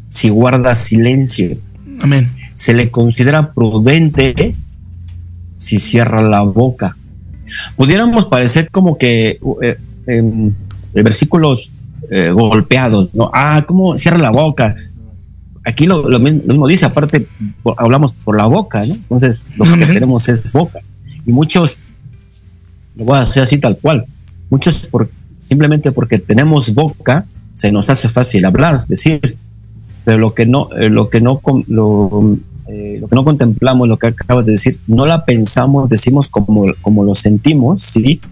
si 0.08 0.30
guarda 0.30 0.74
silencio. 0.76 1.58
Amén. 2.00 2.34
Se 2.54 2.72
le 2.72 2.90
considera 2.90 3.52
prudente 3.52 4.54
si 5.58 5.76
cierra 5.76 6.22
la 6.22 6.40
boca. 6.40 6.96
Pudiéramos 7.76 8.24
parecer 8.24 8.70
como 8.70 8.96
que 8.96 9.38
eh, 9.60 9.78
em, 10.06 10.54
versículos 10.94 11.70
eh, 12.10 12.30
golpeados, 12.30 13.14
¿no? 13.14 13.30
Ah, 13.34 13.62
¿cómo 13.68 13.98
cierra 13.98 14.16
la 14.16 14.30
boca? 14.30 14.74
Aquí 15.68 15.86
lo, 15.86 16.02
mismo, 16.18 16.66
dice, 16.66 16.86
aparte 16.86 17.26
hablamos 17.76 18.14
por 18.14 18.38
la 18.38 18.46
boca, 18.46 18.82
¿no? 18.86 18.94
Entonces 18.94 19.48
lo 19.54 19.66
que 19.66 19.86
queremos 19.92 20.26
es 20.30 20.50
boca. 20.50 20.80
Y 21.26 21.32
muchos, 21.32 21.78
lo 22.96 23.04
voy 23.04 23.18
a 23.18 23.20
hacer 23.20 23.42
así 23.42 23.58
tal 23.58 23.76
cual, 23.76 24.06
muchos 24.48 24.86
por, 24.86 25.10
simplemente 25.36 25.92
porque 25.92 26.18
tenemos 26.18 26.72
boca, 26.72 27.26
se 27.52 27.70
nos 27.70 27.90
hace 27.90 28.08
fácil 28.08 28.46
hablar, 28.46 28.82
decir, 28.86 29.36
pero 30.06 30.16
lo 30.16 30.32
que 30.32 30.46
no, 30.46 30.70
eh, 30.74 30.88
lo 30.88 31.10
que 31.10 31.20
no, 31.20 31.42
lo, 31.66 32.38
eh, 32.66 32.96
lo 32.98 33.08
que 33.08 33.14
no 33.14 33.24
contemplamos, 33.24 33.88
lo 33.88 33.98
que 33.98 34.06
acabas 34.06 34.46
de 34.46 34.52
decir, 34.52 34.78
no 34.86 35.04
la 35.04 35.26
pensamos, 35.26 35.90
decimos 35.90 36.30
como, 36.30 36.64
como 36.80 37.04
lo 37.04 37.14
sentimos, 37.14 37.82
¿sí? 37.82 38.22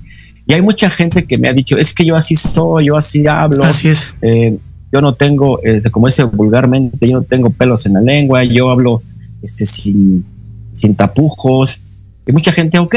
Y 0.46 0.54
hay 0.54 0.62
mucha 0.62 0.88
gente 0.88 1.24
que 1.26 1.36
me 1.36 1.48
ha 1.48 1.52
dicho, 1.52 1.76
es 1.76 1.92
que 1.92 2.06
yo 2.06 2.16
así 2.16 2.34
soy, 2.34 2.86
yo 2.86 2.96
así 2.96 3.26
hablo. 3.26 3.62
Así 3.62 3.88
es. 3.88 4.14
Eh, 4.22 4.56
yo 4.92 5.00
no 5.00 5.14
tengo, 5.14 5.60
este, 5.62 5.90
como 5.90 6.06
dice 6.06 6.24
vulgarmente, 6.24 7.08
yo 7.08 7.16
no 7.16 7.22
tengo 7.22 7.50
pelos 7.50 7.86
en 7.86 7.94
la 7.94 8.00
lengua, 8.00 8.44
yo 8.44 8.70
hablo 8.70 9.02
este, 9.42 9.66
sin, 9.66 10.24
sin 10.72 10.94
tapujos. 10.94 11.80
Y 12.26 12.32
mucha 12.32 12.52
gente, 12.52 12.78
ok, 12.78 12.94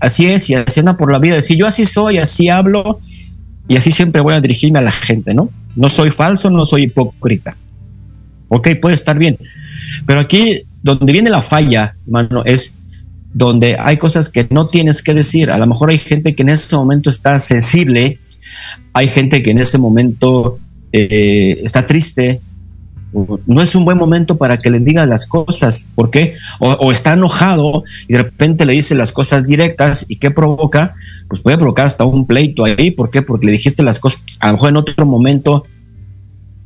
así 0.00 0.26
es, 0.26 0.48
y 0.50 0.54
así 0.54 0.80
anda 0.80 0.96
por 0.96 1.12
la 1.12 1.18
vida. 1.18 1.40
Si 1.42 1.56
yo 1.56 1.66
así 1.66 1.84
soy, 1.84 2.18
así 2.18 2.48
hablo, 2.48 3.00
y 3.68 3.76
así 3.76 3.92
siempre 3.92 4.20
voy 4.20 4.34
a 4.34 4.40
dirigirme 4.40 4.78
a 4.78 4.82
la 4.82 4.90
gente, 4.90 5.34
¿no? 5.34 5.50
No 5.76 5.88
soy 5.88 6.10
falso, 6.10 6.50
no 6.50 6.64
soy 6.64 6.84
hipócrita. 6.84 7.56
Ok, 8.48 8.68
puede 8.80 8.94
estar 8.94 9.18
bien. 9.18 9.36
Pero 10.06 10.20
aquí, 10.20 10.62
donde 10.82 11.12
viene 11.12 11.30
la 11.30 11.42
falla, 11.42 11.94
hermano, 12.06 12.42
es 12.44 12.74
donde 13.34 13.76
hay 13.78 13.98
cosas 13.98 14.30
que 14.30 14.46
no 14.50 14.66
tienes 14.66 15.02
que 15.02 15.12
decir. 15.12 15.50
A 15.50 15.58
lo 15.58 15.66
mejor 15.66 15.90
hay 15.90 15.98
gente 15.98 16.34
que 16.34 16.42
en 16.42 16.48
ese 16.48 16.74
momento 16.74 17.10
está 17.10 17.38
sensible, 17.38 18.18
hay 18.94 19.08
gente 19.08 19.42
que 19.42 19.50
en 19.50 19.58
ese 19.58 19.76
momento 19.78 20.58
eh, 20.92 21.60
está 21.62 21.86
triste. 21.86 22.40
No 23.46 23.62
es 23.62 23.74
un 23.74 23.86
buen 23.86 23.96
momento 23.96 24.36
para 24.36 24.58
que 24.58 24.70
le 24.70 24.80
digas 24.80 25.08
las 25.08 25.26
cosas. 25.26 25.88
¿Por 25.94 26.10
qué? 26.10 26.36
O, 26.60 26.92
está 26.92 27.14
enojado 27.14 27.84
y 28.06 28.12
de 28.12 28.22
repente 28.22 28.66
le 28.66 28.74
dice 28.74 28.94
las 28.94 29.12
cosas 29.12 29.46
directas. 29.46 30.04
¿Y 30.08 30.16
qué 30.16 30.30
provoca? 30.30 30.94
Pues 31.28 31.40
puede 31.40 31.56
provocar 31.56 31.86
hasta 31.86 32.04
un 32.04 32.26
pleito 32.26 32.64
ahí. 32.64 32.90
¿Por 32.90 33.10
qué? 33.10 33.22
Porque 33.22 33.46
le 33.46 33.52
dijiste 33.52 33.82
las 33.82 33.98
cosas. 33.98 34.22
A 34.40 34.48
lo 34.48 34.54
mejor 34.54 34.68
en 34.70 34.76
otro 34.76 35.06
momento 35.06 35.64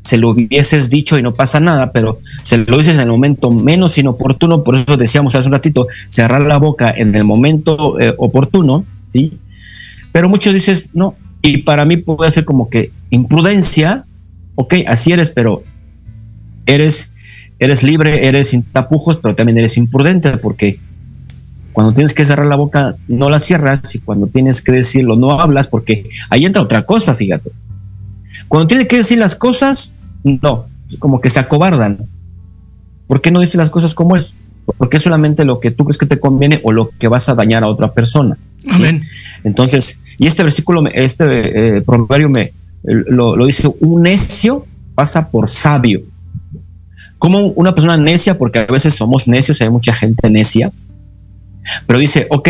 se 0.02 0.18
lo 0.18 0.30
hubieses 0.30 0.90
dicho 0.90 1.16
y 1.16 1.22
no 1.22 1.34
pasa 1.34 1.60
nada, 1.60 1.92
pero 1.92 2.18
se 2.42 2.58
lo 2.58 2.76
dices 2.76 2.96
en 2.96 3.02
el 3.02 3.08
momento 3.08 3.50
menos 3.50 3.96
inoportuno, 3.98 4.64
por 4.64 4.74
eso 4.74 4.96
decíamos 4.96 5.34
hace 5.34 5.46
un 5.46 5.52
ratito, 5.52 5.86
cerrar 6.08 6.40
la 6.42 6.58
boca 6.58 6.92
en 6.94 7.14
el 7.14 7.24
momento 7.24 7.98
eh, 8.00 8.12
oportuno, 8.18 8.84
¿sí? 9.08 9.38
Pero 10.10 10.28
muchos 10.28 10.52
dices, 10.52 10.90
no, 10.92 11.16
y 11.40 11.58
para 11.58 11.84
mí 11.84 11.96
puede 11.96 12.30
ser 12.30 12.44
como 12.44 12.68
que 12.68 12.92
imprudencia, 13.10 14.04
ok, 14.54 14.74
así 14.86 15.12
eres, 15.12 15.30
pero 15.30 15.62
eres, 16.66 17.14
eres 17.58 17.82
libre, 17.82 18.26
eres 18.26 18.48
sin 18.48 18.62
tapujos, 18.62 19.16
pero 19.16 19.34
también 19.34 19.58
eres 19.58 19.76
imprudente, 19.76 20.36
porque 20.38 20.78
cuando 21.72 21.92
tienes 21.94 22.12
que 22.12 22.24
cerrar 22.24 22.46
la 22.46 22.56
boca 22.56 22.96
no 23.08 23.30
la 23.30 23.38
cierras 23.38 23.94
y 23.94 23.98
cuando 24.00 24.26
tienes 24.26 24.60
que 24.60 24.72
decirlo 24.72 25.16
no 25.16 25.40
hablas, 25.40 25.68
porque 25.68 26.08
ahí 26.28 26.44
entra 26.44 26.62
otra 26.62 26.84
cosa, 26.84 27.14
fíjate 27.14 27.50
cuando 28.52 28.66
tiene 28.66 28.86
que 28.86 28.96
decir 28.96 29.16
las 29.16 29.34
cosas, 29.34 29.96
no, 30.24 30.66
como 30.98 31.22
que 31.22 31.30
se 31.30 31.40
acobardan. 31.40 32.06
¿Por 33.06 33.22
qué 33.22 33.30
no 33.30 33.40
dice 33.40 33.56
las 33.56 33.70
cosas 33.70 33.94
como 33.94 34.14
es? 34.14 34.36
Porque 34.76 34.98
es 34.98 35.02
solamente 35.02 35.46
lo 35.46 35.58
que 35.58 35.70
tú 35.70 35.86
crees 35.86 35.96
que 35.96 36.04
te 36.04 36.20
conviene 36.20 36.60
o 36.62 36.70
lo 36.70 36.90
que 36.90 37.08
vas 37.08 37.30
a 37.30 37.34
dañar 37.34 37.64
a 37.64 37.68
otra 37.68 37.94
persona. 37.94 38.36
Entonces, 39.42 40.00
y 40.18 40.26
este 40.26 40.42
versículo, 40.42 40.84
este 40.92 41.78
eh, 41.78 41.80
proverbio 41.80 42.28
me 42.28 42.52
lo, 42.82 43.36
lo, 43.36 43.46
dice, 43.46 43.72
un 43.80 44.02
necio 44.02 44.66
pasa 44.94 45.30
por 45.30 45.48
sabio. 45.48 46.02
Como 47.18 47.46
una 47.46 47.74
persona 47.74 47.96
necia, 47.96 48.36
porque 48.36 48.60
a 48.60 48.66
veces 48.66 48.94
somos 48.94 49.28
necios, 49.28 49.60
hay 49.60 49.70
mucha 49.70 49.94
gente 49.94 50.28
necia, 50.28 50.72
pero 51.86 51.98
dice, 51.98 52.26
ok, 52.30 52.48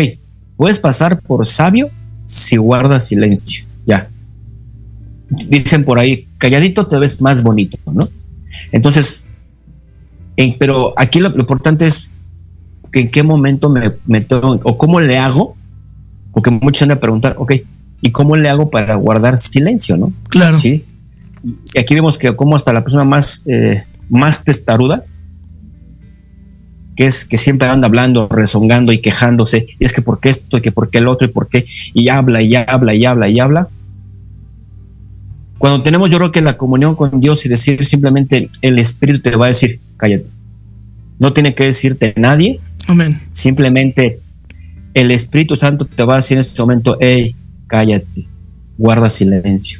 puedes 0.57 0.79
pasar 0.79 1.21
por 1.21 1.45
sabio 1.45 1.89
si 2.25 2.57
guardas 2.57 3.07
silencio. 3.07 3.65
Ya, 3.85 4.09
dicen 5.29 5.83
por 5.83 5.99
ahí, 5.99 6.27
calladito 6.37 6.87
te 6.87 6.97
ves 6.97 7.21
más 7.21 7.43
bonito, 7.43 7.77
¿no? 7.91 8.07
Entonces, 8.71 9.27
pero 10.59 10.93
aquí 10.97 11.19
lo, 11.19 11.29
importante 11.29 11.85
es 11.85 12.13
que 12.91 13.01
en 13.01 13.11
qué 13.11 13.23
momento 13.23 13.69
me, 13.69 13.93
meto 14.05 14.59
o 14.63 14.77
cómo 14.77 14.99
le 14.99 15.17
hago, 15.17 15.55
porque 16.31 16.49
muchos 16.49 16.87
van 16.87 16.97
a 16.97 16.99
preguntar, 16.99 17.35
ok, 17.37 17.53
¿y 18.03 18.11
cómo 18.11 18.35
le 18.35 18.49
hago 18.49 18.69
para 18.69 18.95
guardar 18.95 19.39
silencio, 19.39 19.95
no? 19.95 20.13
Claro. 20.27 20.57
Sí. 20.57 20.83
Y 21.73 21.79
aquí 21.79 21.95
vemos 21.95 22.17
que 22.17 22.35
como 22.35 22.55
hasta 22.55 22.73
la 22.73 22.83
persona 22.83 23.05
más, 23.05 23.43
eh, 23.47 23.83
más 24.09 24.43
testaruda, 24.43 25.05
que 26.97 27.05
es 27.05 27.23
que 27.23 27.37
siempre 27.37 27.67
anda 27.67 27.87
hablando, 27.87 28.27
rezongando 28.27 28.91
y 28.91 28.99
quejándose, 28.99 29.67
y 29.79 29.85
es 29.85 29.93
que 29.93 30.01
por 30.01 30.19
qué 30.19 30.29
esto, 30.29 30.57
y 30.57 30.61
que 30.61 30.73
por 30.73 30.89
qué 30.89 30.97
el 30.99 31.07
otro, 31.07 31.25
y 31.25 31.31
por 31.31 31.47
qué, 31.47 31.65
y 31.93 32.09
habla, 32.09 32.41
y 32.41 32.55
habla, 32.55 32.93
y 32.93 33.05
habla, 33.05 33.29
y 33.29 33.39
habla, 33.39 33.69
Cuando 35.57 35.81
tenemos, 35.81 36.09
yo 36.09 36.17
creo 36.17 36.31
que 36.33 36.41
la 36.41 36.57
comunión 36.57 36.93
con 36.93 37.21
Dios 37.21 37.45
y 37.45 37.49
decir 37.49 37.85
simplemente 37.85 38.49
el 38.61 38.79
Espíritu 38.79 39.21
te 39.21 39.37
va 39.37 39.45
a 39.45 39.47
decir, 39.47 39.79
cállate. 39.95 40.27
No 41.19 41.31
tiene 41.31 41.55
que 41.55 41.63
decirte 41.63 42.13
nadie. 42.17 42.59
Amén. 42.87 43.21
Simplemente 43.31 44.19
el 44.93 45.09
Espíritu 45.09 45.55
Santo 45.55 45.85
te 45.85 46.03
va 46.03 46.15
a 46.15 46.17
decir 46.17 46.35
en 46.35 46.41
este 46.41 46.61
momento, 46.61 46.97
hey, 46.99 47.33
cállate, 47.73 48.27
guarda 48.77 49.09
silencio. 49.09 49.79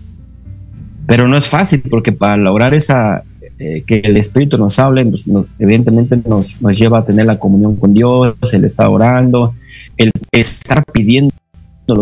Pero 1.06 1.28
no 1.28 1.38
es 1.38 1.46
fácil 1.46 1.84
porque 1.92 2.12
para 2.12 2.38
lograr 2.38 2.74
esa, 2.74 3.24
eh, 3.60 3.84
que 3.86 4.00
el 4.00 4.18
Espíritu 4.18 4.58
nos 4.58 4.80
hable, 4.80 5.06
pues, 5.06 5.28
evidentemente 5.60 6.18
nos, 6.28 6.60
nos, 6.60 6.80
lleva 6.80 7.00
a 7.00 7.06
tener 7.06 7.28
la 7.28 7.38
comunión 7.38 7.76
con 7.76 7.94
Dios, 7.94 8.36
el 8.52 8.66
estar 8.66 8.88
orando, 8.88 9.54
el 9.98 10.10
estar 10.32 10.84
pidiendo, 10.92 11.32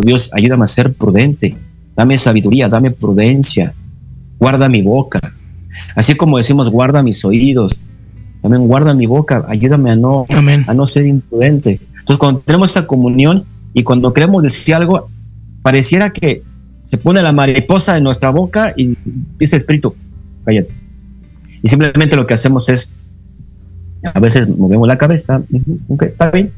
Dios, 0.01 0.32
ayúdame 0.34 0.63
a 0.63 0.67
ser 0.69 0.93
prudente, 0.93 1.58
dame 1.93 2.17
sabiduría, 2.17 2.69
dame 2.69 2.91
prudencia, 2.91 3.73
guarda 4.39 4.69
mi 4.69 4.82
boca. 4.82 5.19
Así 5.93 6.15
como 6.15 6.38
decimos, 6.38 6.69
guarda 6.69 7.04
mis 7.04 7.25
oídos, 7.25 7.82
también 8.41 8.65
guarda 8.65 8.93
mi 8.93 9.08
boca, 9.08 9.45
ayúdame 9.49 9.91
a 9.91 9.97
no, 9.97 10.25
a 10.67 10.73
no 10.73 10.88
ser 10.88 11.06
imprudente. 11.06 11.82
Entonces, 11.99 12.17
cuando 12.17 12.39
tenemos 12.39 12.69
esta 12.69 12.88
comunión 12.88 13.43
y 13.73 13.84
cuando 13.84 14.13
queremos 14.13 14.41
decir 14.41 14.75
algo, 14.75 15.10
pareciera 15.62 16.12
que 16.12 16.43
se 16.84 16.97
pone 16.97 17.21
la 17.21 17.32
mariposa 17.32 17.97
en 17.97 18.04
nuestra 18.04 18.32
boca 18.32 18.74
y 18.76 18.97
dice 19.39 19.58
espíritu, 19.58 19.95
cállate. 20.45 20.71
Y 21.63 21.67
simplemente 21.69 22.15
lo 22.15 22.28
que 22.28 22.34
hacemos 22.34 22.69
es, 22.69 22.93
a 24.04 24.19
veces 24.19 24.50
movemos 24.50 24.88
la 24.88 24.97
cabeza, 24.97 25.43
está 26.00 26.32
bien. 26.32 26.52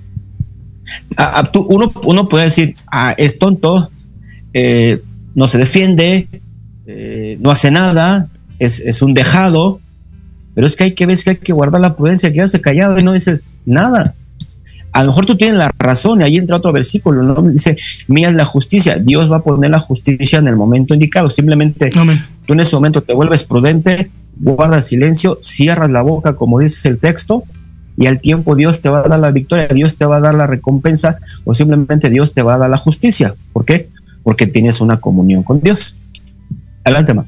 uno, 1.67 1.91
uno 2.03 2.29
puede 2.29 2.45
decir, 2.45 2.75
ah, 2.87 3.13
es 3.17 3.37
tonto, 3.37 3.91
eh, 4.53 5.01
no 5.35 5.47
se 5.47 5.57
defiende, 5.57 6.27
eh, 6.85 7.37
no 7.41 7.51
hace 7.51 7.71
nada, 7.71 8.27
es, 8.59 8.79
es, 8.79 9.01
un 9.01 9.13
dejado, 9.13 9.81
pero 10.55 10.67
es 10.67 10.75
que 10.75 10.85
hay 10.85 10.91
que 10.93 11.05
ver 11.05 11.17
que 11.17 11.29
hay 11.31 11.35
que 11.37 11.53
guardar 11.53 11.81
la 11.81 11.95
prudencia, 11.95 12.31
que 12.31 12.41
hace 12.41 12.61
callado 12.61 12.97
y 12.97 13.03
no 13.03 13.13
dices 13.13 13.47
nada. 13.65 14.15
A 14.93 15.01
lo 15.01 15.07
mejor 15.07 15.25
tú 15.25 15.35
tienes 15.35 15.57
la 15.57 15.71
razón, 15.79 16.21
y 16.21 16.23
ahí 16.23 16.37
entra 16.37 16.57
otro 16.57 16.71
versículo, 16.71 17.23
¿no? 17.23 17.41
Dice, 17.49 17.75
mía 18.07 18.29
es 18.29 18.35
la 18.35 18.45
justicia, 18.45 18.97
Dios 18.97 19.31
va 19.31 19.37
a 19.37 19.43
poner 19.43 19.71
la 19.71 19.79
justicia 19.79 20.39
en 20.39 20.47
el 20.47 20.55
momento 20.55 20.93
indicado, 20.93 21.31
simplemente 21.31 21.91
tú 22.45 22.53
en 22.53 22.59
ese 22.59 22.75
momento 22.75 23.01
te 23.01 23.13
vuelves 23.13 23.43
prudente, 23.43 24.11
guardas 24.37 24.87
silencio, 24.87 25.39
cierras 25.41 25.89
la 25.89 26.03
boca, 26.03 26.35
como 26.35 26.59
dice 26.59 26.89
el 26.89 26.99
texto, 26.99 27.43
y 27.97 28.07
al 28.07 28.19
tiempo 28.19 28.55
Dios 28.55 28.81
te 28.81 28.89
va 28.89 28.99
a 28.99 29.07
dar 29.07 29.19
la 29.19 29.31
victoria, 29.31 29.67
Dios 29.67 29.97
te 29.97 30.05
va 30.05 30.17
a 30.17 30.19
dar 30.19 30.35
la 30.35 30.47
recompensa, 30.47 31.17
o 31.43 31.53
simplemente 31.53 32.09
Dios 32.09 32.33
te 32.33 32.41
va 32.41 32.55
a 32.55 32.57
dar 32.57 32.69
la 32.69 32.77
justicia. 32.77 33.35
¿Por 33.51 33.65
qué? 33.65 33.89
Porque 34.23 34.47
tienes 34.47 34.81
una 34.81 34.99
comunión 34.99 35.43
con 35.43 35.59
Dios. 35.61 35.97
Adelante, 36.83 37.13
ma. 37.13 37.25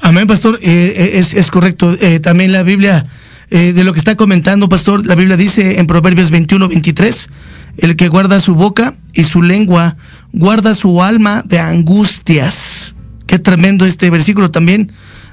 Amén, 0.00 0.26
pastor. 0.26 0.58
Eh, 0.62 0.94
eh, 0.96 1.10
es, 1.14 1.34
es, 1.34 1.50
correcto. 1.50 1.96
Eh, 2.00 2.20
también 2.20 2.52
la 2.52 2.62
Biblia, 2.62 3.04
de 3.52 3.84
lo 3.84 3.92
que 3.92 3.98
está 3.98 4.16
comentando, 4.16 4.68
pastor, 4.68 5.06
la 5.06 5.14
Biblia 5.14 5.36
dice 5.36 5.78
en 5.78 5.86
Proverbios 5.86 6.30
21, 6.30 6.68
23, 6.68 7.28
el 7.76 7.96
que 7.96 8.08
guarda 8.08 8.40
su 8.40 8.54
boca 8.54 8.94
y 9.12 9.24
su 9.24 9.42
lengua, 9.42 9.96
guarda 10.32 10.74
su 10.74 11.02
alma 11.02 11.42
de 11.44 11.58
angustias. 11.58 12.94
Qué 13.26 13.38
tremendo 13.38 13.84
este 13.84 14.08
versículo 14.10 14.50
también 14.50 14.90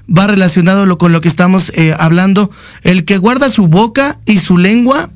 va 0.10 0.28
relacionado 0.28 0.98
con 0.98 1.14
lo 1.14 1.22
que 1.22 1.30
estamos 1.30 1.72
hablando. 1.98 2.52
El 2.82 3.06
que 3.06 3.18
guarda 3.18 3.50
su 3.50 3.68
boca 3.68 4.20
y 4.26 4.40
su 4.40 4.58
lengua, 4.58 5.10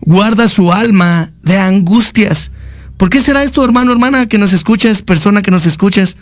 guarda 0.00 0.48
su 0.48 0.72
alma 0.72 1.30
de 1.42 1.58
angustias. 1.58 2.52
¿Por 2.96 3.10
qué 3.10 3.20
será 3.20 3.42
esto, 3.42 3.64
hermano, 3.64 3.90
hermana, 3.90 4.26
que 4.26 4.38
nos 4.38 4.52
escuchas, 4.52 5.02
persona 5.02 5.42
que 5.42 5.50
nos 5.50 5.66
escuchas? 5.66 6.16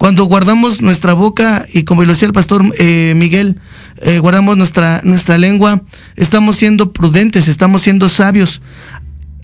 Cuando 0.00 0.24
guardamos 0.24 0.80
nuestra 0.80 1.12
boca 1.12 1.66
y 1.74 1.82
como 1.82 2.02
lo 2.04 2.12
decía 2.14 2.26
el 2.26 2.32
pastor 2.32 2.64
eh, 2.78 3.12
Miguel, 3.18 3.60
eh, 4.00 4.18
guardamos 4.18 4.56
nuestra, 4.56 5.02
nuestra 5.04 5.36
lengua, 5.36 5.82
estamos 6.16 6.56
siendo 6.56 6.94
prudentes, 6.94 7.48
estamos 7.48 7.82
siendo 7.82 8.08
sabios. 8.08 8.62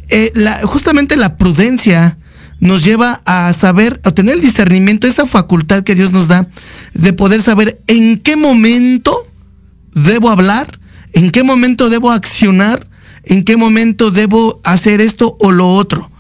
Eh, 0.09 0.33
justamente 0.65 1.19
la 1.19 1.37
prudencia 1.37 2.17
nos 2.59 2.83
lleva 2.83 3.21
a 3.27 3.53
saber, 3.53 4.01
a 4.03 4.13
tener 4.13 4.37
el 4.37 4.41
discernimiento, 4.41 5.07
esa 5.07 5.27
facultad 5.27 5.83
que 5.83 5.95
Dios 5.95 6.13
nos 6.13 6.27
da 6.27 6.49
de 6.95 7.13
poder 7.13 7.43
saber 7.43 7.83
en 7.87 8.17
qué 8.17 8.35
momento 8.35 9.15
debo 9.93 10.31
hablar, 10.31 10.67
en 11.13 11.33
qué 11.33 11.43
momento 11.43 11.91
debo 11.91 12.13
accionar, 12.13 12.89
en 13.25 13.45
qué 13.45 13.59
momento 13.59 14.11
debo 14.11 14.59
hacer 14.65 15.03
esto 15.03 15.37
o 15.39 15.53
lo 15.53 15.69
otro. 15.75 16.11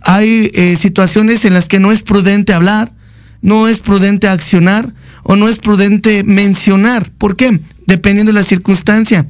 Hay 0.00 0.50
situaciones 0.78 1.44
en 1.44 1.52
las 1.52 1.68
que 1.68 1.78
no 1.78 1.92
es 1.92 2.00
prudente 2.00 2.54
hablar, 2.54 2.90
no 3.42 3.68
es 3.68 3.80
prudente 3.80 4.28
accionar 4.28 4.94
o 5.24 5.36
no 5.36 5.48
es 5.48 5.58
prudente 5.58 6.24
mencionar. 6.24 7.10
¿Por 7.18 7.36
qué? 7.36 7.60
Dependiendo 7.86 8.32
de 8.32 8.38
la 8.38 8.44
circunstancia. 8.44 9.26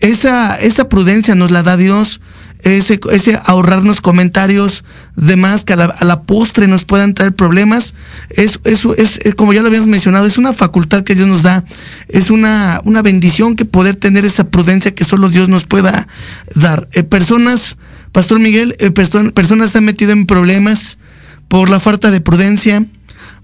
Esa, 0.00 0.56
esa 0.56 0.88
prudencia 0.88 1.34
nos 1.34 1.50
la 1.50 1.62
da 1.62 1.76
Dios. 1.76 2.20
Ese, 2.62 2.98
ahorrarnos 3.44 4.00
comentarios 4.00 4.84
de 5.14 5.36
más 5.36 5.64
que 5.64 5.74
a 5.74 5.76
la, 5.76 6.22
postre 6.22 6.66
nos 6.66 6.84
puedan 6.84 7.14
traer 7.14 7.32
problemas, 7.32 7.94
es, 8.30 8.58
es, 8.64 8.88
como 9.36 9.52
ya 9.52 9.62
lo 9.62 9.68
habíamos 9.68 9.88
mencionado, 9.88 10.26
es 10.26 10.38
una 10.38 10.52
facultad 10.52 11.04
que 11.04 11.14
Dios 11.14 11.28
nos 11.28 11.44
da, 11.44 11.64
es 12.08 12.30
una, 12.30 12.80
una 12.84 13.02
bendición 13.02 13.54
que 13.54 13.64
poder 13.64 13.94
tener 13.94 14.24
esa 14.24 14.50
prudencia 14.50 14.92
que 14.92 15.04
solo 15.04 15.28
Dios 15.28 15.48
nos 15.48 15.66
pueda 15.66 16.08
dar. 16.56 16.88
Eh, 16.94 17.04
personas, 17.04 17.76
Pastor 18.10 18.40
Miguel, 18.40 18.74
eh, 18.80 18.90
personas 18.90 19.76
han 19.76 19.84
metido 19.84 20.10
en 20.10 20.26
problemas 20.26 20.98
por 21.46 21.70
la 21.70 21.78
falta 21.78 22.10
de 22.10 22.20
prudencia, 22.20 22.84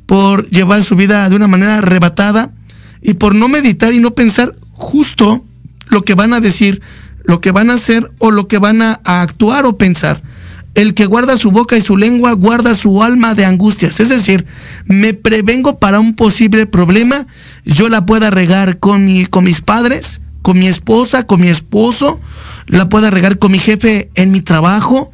por 0.06 0.48
llevar 0.50 0.82
su 0.82 0.96
vida 0.96 1.28
de 1.28 1.36
una 1.36 1.48
manera 1.48 1.78
arrebatada 1.78 2.50
y 3.02 3.14
por 3.14 3.34
no 3.34 3.48
meditar 3.48 3.92
y 3.92 4.00
no 4.00 4.14
pensar 4.14 4.54
justo 4.72 5.44
lo 5.88 6.02
que 6.02 6.14
van 6.14 6.32
a 6.32 6.40
decir, 6.40 6.82
lo 7.24 7.40
que 7.40 7.50
van 7.50 7.70
a 7.70 7.74
hacer 7.74 8.10
o 8.18 8.30
lo 8.30 8.48
que 8.48 8.58
van 8.58 8.82
a, 8.82 9.00
actuar 9.04 9.66
o 9.66 9.78
pensar. 9.78 10.20
El 10.74 10.94
que 10.94 11.06
guarda 11.06 11.38
su 11.38 11.52
boca 11.52 11.76
y 11.76 11.82
su 11.82 11.96
lengua 11.96 12.32
guarda 12.32 12.74
su 12.74 13.02
alma 13.04 13.34
de 13.34 13.44
angustias. 13.44 14.00
Es 14.00 14.08
decir, 14.08 14.44
me 14.86 15.14
prevengo 15.14 15.78
para 15.78 16.00
un 16.00 16.16
posible 16.16 16.66
problema. 16.66 17.26
Yo 17.64 17.88
la 17.88 18.06
pueda 18.06 18.30
regar 18.30 18.80
con, 18.80 19.04
mi, 19.04 19.24
con 19.26 19.44
mis 19.44 19.60
padres, 19.60 20.20
con 20.42 20.58
mi 20.58 20.66
esposa, 20.66 21.26
con 21.26 21.40
mi 21.40 21.48
esposo. 21.48 22.20
La 22.66 22.88
pueda 22.88 23.10
regar 23.10 23.38
con 23.38 23.52
mi 23.52 23.60
jefe 23.60 24.10
en 24.16 24.32
mi 24.32 24.40
trabajo. 24.40 25.12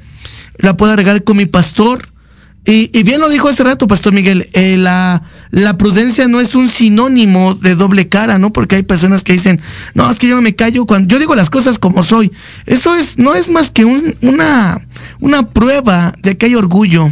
La 0.57 0.79
pueda 0.79 0.97
regar 0.97 1.25
con 1.25 1.37
mi 1.37 1.45
pastor. 1.45 2.10
Y, 2.67 3.03
bien 3.05 3.21
lo 3.21 3.29
dijo 3.31 3.49
hace 3.49 3.65
rato, 3.65 3.87
Pastor 3.87 4.13
Miguel, 4.13 4.49
eh, 4.53 4.77
la, 4.77 5.23
la, 5.51 5.79
prudencia 5.79 6.29
no 6.29 6.41
es 6.41 6.55
un 6.55 6.69
sinónimo 6.69 7.55
de 7.55 7.75
doble 7.75 8.09
cara, 8.09 8.39
¿no? 8.39 8.53
Porque 8.53 8.77
hay 8.77 8.83
personas 8.83 9.25
que 9.25 9.33
dicen, 9.33 9.61
no, 9.95 10.09
es 10.11 10.19
que 10.19 10.29
yo 10.29 10.37
no 10.37 10.43
me 10.43 10.55
callo 10.55 10.85
cuando 10.85 11.09
yo 11.09 11.19
digo 11.19 11.35
las 11.35 11.49
cosas 11.49 11.79
como 11.79 12.05
soy. 12.05 12.31
Eso 12.67 12.95
es, 12.95 13.19
no 13.19 13.35
es 13.35 13.49
más 13.49 13.71
que 13.71 13.87
una, 13.87 14.79
una 15.21 15.49
prueba 15.49 16.13
de 16.23 16.37
que 16.37 16.47
hay 16.47 16.55
orgullo, 16.55 17.11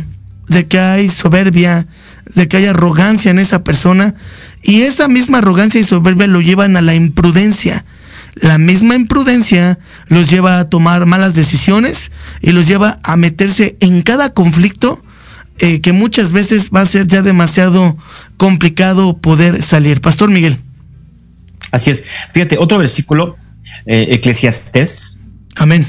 de 0.48 0.66
que 0.66 0.78
hay 0.78 1.08
soberbia, 1.08 1.86
de 2.34 2.46
que 2.46 2.58
hay 2.58 2.66
arrogancia 2.66 3.30
en 3.30 3.38
esa 3.38 3.64
persona. 3.64 4.14
Y 4.62 4.82
esa 4.82 5.08
misma 5.08 5.38
arrogancia 5.38 5.80
y 5.80 5.84
soberbia 5.84 6.26
lo 6.26 6.42
llevan 6.42 6.76
a 6.76 6.82
la 6.82 6.94
imprudencia. 6.94 7.86
La 8.34 8.58
misma 8.58 8.96
imprudencia 8.96 9.78
los 10.08 10.28
lleva 10.28 10.60
a 10.60 10.68
tomar 10.68 11.06
malas 11.06 11.34
decisiones 11.34 12.12
y 12.42 12.52
los 12.52 12.68
lleva 12.68 12.98
a 13.02 13.16
meterse 13.16 13.76
en 13.80 14.02
cada 14.02 14.32
conflicto 14.34 15.02
eh, 15.60 15.80
que 15.80 15.92
muchas 15.92 16.32
veces 16.32 16.70
va 16.74 16.82
a 16.82 16.86
ser 16.86 17.06
ya 17.06 17.22
demasiado 17.22 17.96
complicado 18.36 19.16
poder 19.18 19.62
salir. 19.62 20.00
Pastor 20.00 20.30
Miguel. 20.30 20.56
Así 21.72 21.90
es. 21.90 22.04
Fíjate, 22.32 22.58
otro 22.58 22.78
versículo, 22.78 23.36
eh, 23.86 24.06
Eclesiastés. 24.10 25.20
Amén. 25.56 25.86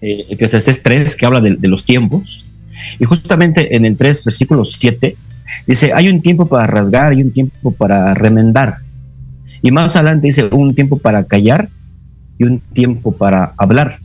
Eh, 0.00 0.26
Eclesiastés 0.30 0.82
3, 0.82 1.16
que 1.16 1.26
habla 1.26 1.40
de, 1.40 1.68
los 1.68 1.84
tiempos. 1.84 2.46
Y 2.98 3.04
justamente 3.04 3.76
en 3.76 3.84
el 3.84 3.96
3, 3.96 4.24
versículo 4.24 4.64
7, 4.64 5.16
dice, 5.66 5.92
hay 5.92 6.08
un 6.08 6.22
tiempo 6.22 6.46
para 6.46 6.66
rasgar 6.66 7.12
y 7.14 7.22
un 7.22 7.32
tiempo 7.32 7.72
para 7.72 8.14
remendar. 8.14 8.78
Y 9.62 9.70
más 9.70 9.94
adelante 9.94 10.26
dice, 10.26 10.48
un 10.50 10.74
tiempo 10.74 10.98
para 10.98 11.24
callar 11.24 11.68
y 12.38 12.44
un 12.44 12.60
tiempo 12.60 13.12
para 13.12 13.52
hablar. 13.58 14.00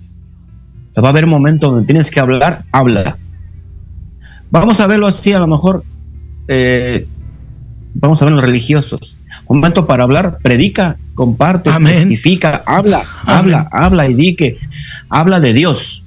O 0.91 0.93
sea, 0.93 1.01
va 1.01 1.09
a 1.09 1.11
haber 1.11 1.25
un 1.25 1.31
momento 1.31 1.71
donde 1.71 1.85
tienes 1.85 2.11
que 2.11 2.19
hablar, 2.19 2.65
habla. 2.71 3.17
Vamos 4.49 4.79
a 4.79 4.87
verlo 4.87 5.07
así, 5.07 5.33
a 5.33 5.39
lo 5.39 5.47
mejor, 5.47 5.83
eh, 6.47 7.05
vamos 7.93 8.21
a 8.21 8.25
ver 8.25 8.33
los 8.33 8.43
religiosos. 8.43 9.17
Un 9.47 9.57
momento 9.57 9.85
para 9.85 10.03
hablar, 10.03 10.39
predica, 10.41 10.97
comparte, 11.15 11.69
testifica, 11.83 12.63
habla, 12.65 13.01
habla, 13.25 13.67
habla 13.71 14.07
y 14.07 14.13
di 14.13 14.35
que 14.35 14.57
habla 15.09 15.39
de 15.39 15.53
Dios. 15.53 16.05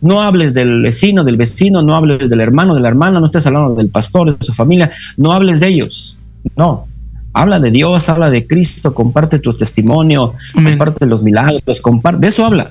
No 0.00 0.22
hables 0.22 0.54
del 0.54 0.82
vecino, 0.82 1.22
del 1.22 1.36
vecino, 1.36 1.82
no 1.82 1.94
hables 1.94 2.30
del 2.30 2.40
hermano, 2.40 2.74
de 2.74 2.80
la 2.80 2.88
hermana, 2.88 3.20
no 3.20 3.26
estés 3.26 3.46
hablando 3.46 3.74
del 3.74 3.88
pastor, 3.88 4.38
de 4.38 4.44
su 4.44 4.52
familia, 4.52 4.90
no 5.16 5.32
hables 5.32 5.60
de 5.60 5.68
ellos. 5.68 6.18
No, 6.56 6.86
habla 7.32 7.60
de 7.60 7.70
Dios, 7.70 8.08
habla 8.08 8.30
de 8.30 8.46
Cristo, 8.46 8.94
comparte 8.94 9.38
tu 9.38 9.54
testimonio, 9.54 10.34
comparte 10.54 11.04
los 11.06 11.22
milagros, 11.22 11.80
comparte, 11.80 12.20
de 12.20 12.28
eso 12.28 12.46
habla. 12.46 12.70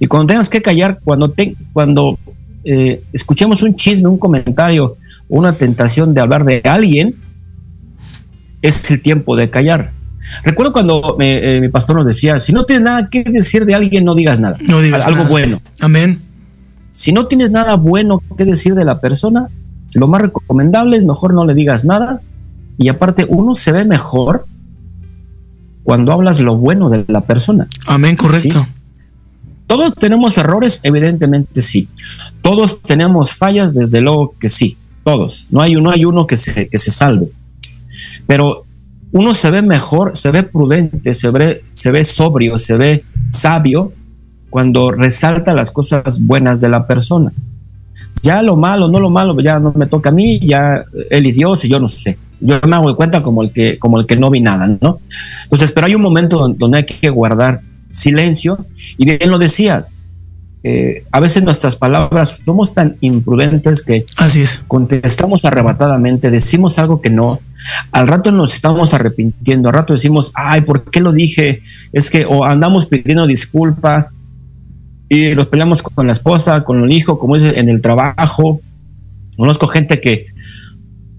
Y 0.00 0.06
cuando 0.06 0.26
tengas 0.26 0.48
que 0.48 0.62
callar, 0.62 0.98
cuando, 1.04 1.30
te, 1.30 1.54
cuando 1.72 2.18
eh, 2.64 3.02
escuchemos 3.12 3.62
un 3.62 3.76
chisme, 3.76 4.08
un 4.08 4.18
comentario, 4.18 4.96
una 5.28 5.52
tentación 5.52 6.14
de 6.14 6.20
hablar 6.20 6.44
de 6.44 6.60
alguien, 6.64 7.14
es 8.62 8.90
el 8.90 9.02
tiempo 9.02 9.36
de 9.36 9.50
callar. 9.50 9.92
Recuerdo 10.42 10.72
cuando 10.72 11.16
eh, 11.20 11.58
mi 11.60 11.68
pastor 11.68 11.96
nos 11.96 12.06
decía, 12.06 12.38
si 12.38 12.52
no 12.52 12.64
tienes 12.64 12.82
nada 12.82 13.08
que 13.10 13.24
decir 13.24 13.66
de 13.66 13.74
alguien, 13.74 14.04
no 14.04 14.14
digas 14.14 14.40
nada. 14.40 14.56
No 14.66 14.80
digas 14.80 15.06
algo 15.06 15.18
nada. 15.18 15.30
bueno. 15.30 15.60
Amén. 15.80 16.20
Si 16.90 17.12
no 17.12 17.26
tienes 17.26 17.50
nada 17.50 17.74
bueno 17.74 18.22
que 18.36 18.44
decir 18.44 18.74
de 18.74 18.84
la 18.84 19.00
persona, 19.00 19.48
lo 19.94 20.08
más 20.08 20.22
recomendable 20.22 20.96
es 20.96 21.04
mejor 21.04 21.34
no 21.34 21.44
le 21.44 21.54
digas 21.54 21.84
nada. 21.84 22.20
Y 22.78 22.88
aparte, 22.88 23.26
uno 23.28 23.54
se 23.54 23.72
ve 23.72 23.84
mejor 23.84 24.46
cuando 25.82 26.12
hablas 26.12 26.40
lo 26.40 26.56
bueno 26.56 26.88
de 26.88 27.04
la 27.08 27.20
persona. 27.20 27.68
Amén, 27.86 28.16
correcto. 28.16 28.64
¿Sí? 28.64 28.73
Todos 29.66 29.94
tenemos 29.94 30.36
errores, 30.38 30.80
evidentemente 30.82 31.62
sí. 31.62 31.88
Todos 32.42 32.82
tenemos 32.82 33.32
fallas, 33.32 33.74
desde 33.74 34.00
luego 34.00 34.34
que 34.38 34.48
sí. 34.48 34.76
Todos. 35.04 35.48
No 35.50 35.60
hay, 35.60 35.74
no 35.74 35.90
hay 35.90 36.04
uno 36.04 36.26
que 36.26 36.36
se, 36.36 36.68
que 36.68 36.78
se 36.78 36.90
salve. 36.90 37.28
Pero 38.26 38.64
uno 39.12 39.32
se 39.32 39.50
ve 39.50 39.62
mejor, 39.62 40.16
se 40.16 40.30
ve 40.30 40.42
prudente, 40.42 41.14
se 41.14 41.30
ve, 41.30 41.64
se 41.72 41.92
ve 41.92 42.04
sobrio, 42.04 42.58
se 42.58 42.76
ve 42.76 43.04
sabio 43.28 43.92
cuando 44.50 44.90
resalta 44.90 45.54
las 45.54 45.70
cosas 45.70 46.24
buenas 46.24 46.60
de 46.60 46.68
la 46.68 46.86
persona. 46.86 47.32
Ya 48.22 48.42
lo 48.42 48.56
malo, 48.56 48.88
no 48.88 49.00
lo 49.00 49.10
malo, 49.10 49.38
ya 49.40 49.60
no 49.60 49.72
me 49.76 49.86
toca 49.86 50.10
a 50.10 50.12
mí, 50.12 50.38
ya 50.40 50.84
él 51.10 51.26
y 51.26 51.32
Dios 51.32 51.64
y 51.64 51.68
yo 51.68 51.80
no 51.80 51.88
sé. 51.88 52.18
Yo 52.40 52.60
me 52.66 52.76
hago 52.76 52.88
de 52.88 52.96
cuenta 52.96 53.22
como 53.22 53.42
el 53.42 53.52
que, 53.52 53.78
como 53.78 54.00
el 54.00 54.06
que 54.06 54.16
no 54.16 54.30
vi 54.30 54.40
nada, 54.40 54.66
¿no? 54.80 55.00
Entonces, 55.44 55.72
pero 55.72 55.86
hay 55.86 55.94
un 55.94 56.02
momento 56.02 56.48
donde 56.48 56.78
hay 56.78 56.84
que 56.84 57.10
guardar 57.10 57.60
silencio 57.94 58.66
y 58.98 59.04
bien 59.04 59.30
lo 59.30 59.38
decías. 59.38 60.02
Eh, 60.66 61.04
a 61.12 61.20
veces 61.20 61.42
nuestras 61.42 61.76
palabras 61.76 62.42
somos 62.42 62.72
tan 62.72 62.96
imprudentes 63.00 63.82
que 63.82 64.06
Así 64.16 64.40
es. 64.40 64.62
contestamos 64.66 65.44
arrebatadamente, 65.44 66.30
decimos 66.30 66.78
algo 66.78 67.02
que 67.02 67.10
no, 67.10 67.40
al 67.92 68.08
rato 68.08 68.32
nos 68.32 68.54
estamos 68.54 68.94
arrepintiendo, 68.94 69.68
al 69.68 69.74
rato 69.74 69.92
decimos, 69.92 70.32
ay, 70.34 70.62
¿por 70.62 70.90
qué 70.90 71.00
lo 71.00 71.12
dije? 71.12 71.62
Es 71.92 72.08
que, 72.08 72.24
o 72.24 72.44
andamos 72.44 72.86
pidiendo 72.86 73.26
disculpa 73.26 74.10
y 75.10 75.34
nos 75.34 75.46
peleamos 75.48 75.82
con 75.82 76.06
la 76.06 76.14
esposa, 76.14 76.64
con 76.64 76.82
el 76.82 76.92
hijo, 76.92 77.18
como 77.18 77.36
es 77.36 77.44
en 77.44 77.68
el 77.68 77.82
trabajo. 77.82 78.60
Conozco 79.36 79.66
gente 79.66 80.00
que 80.00 80.26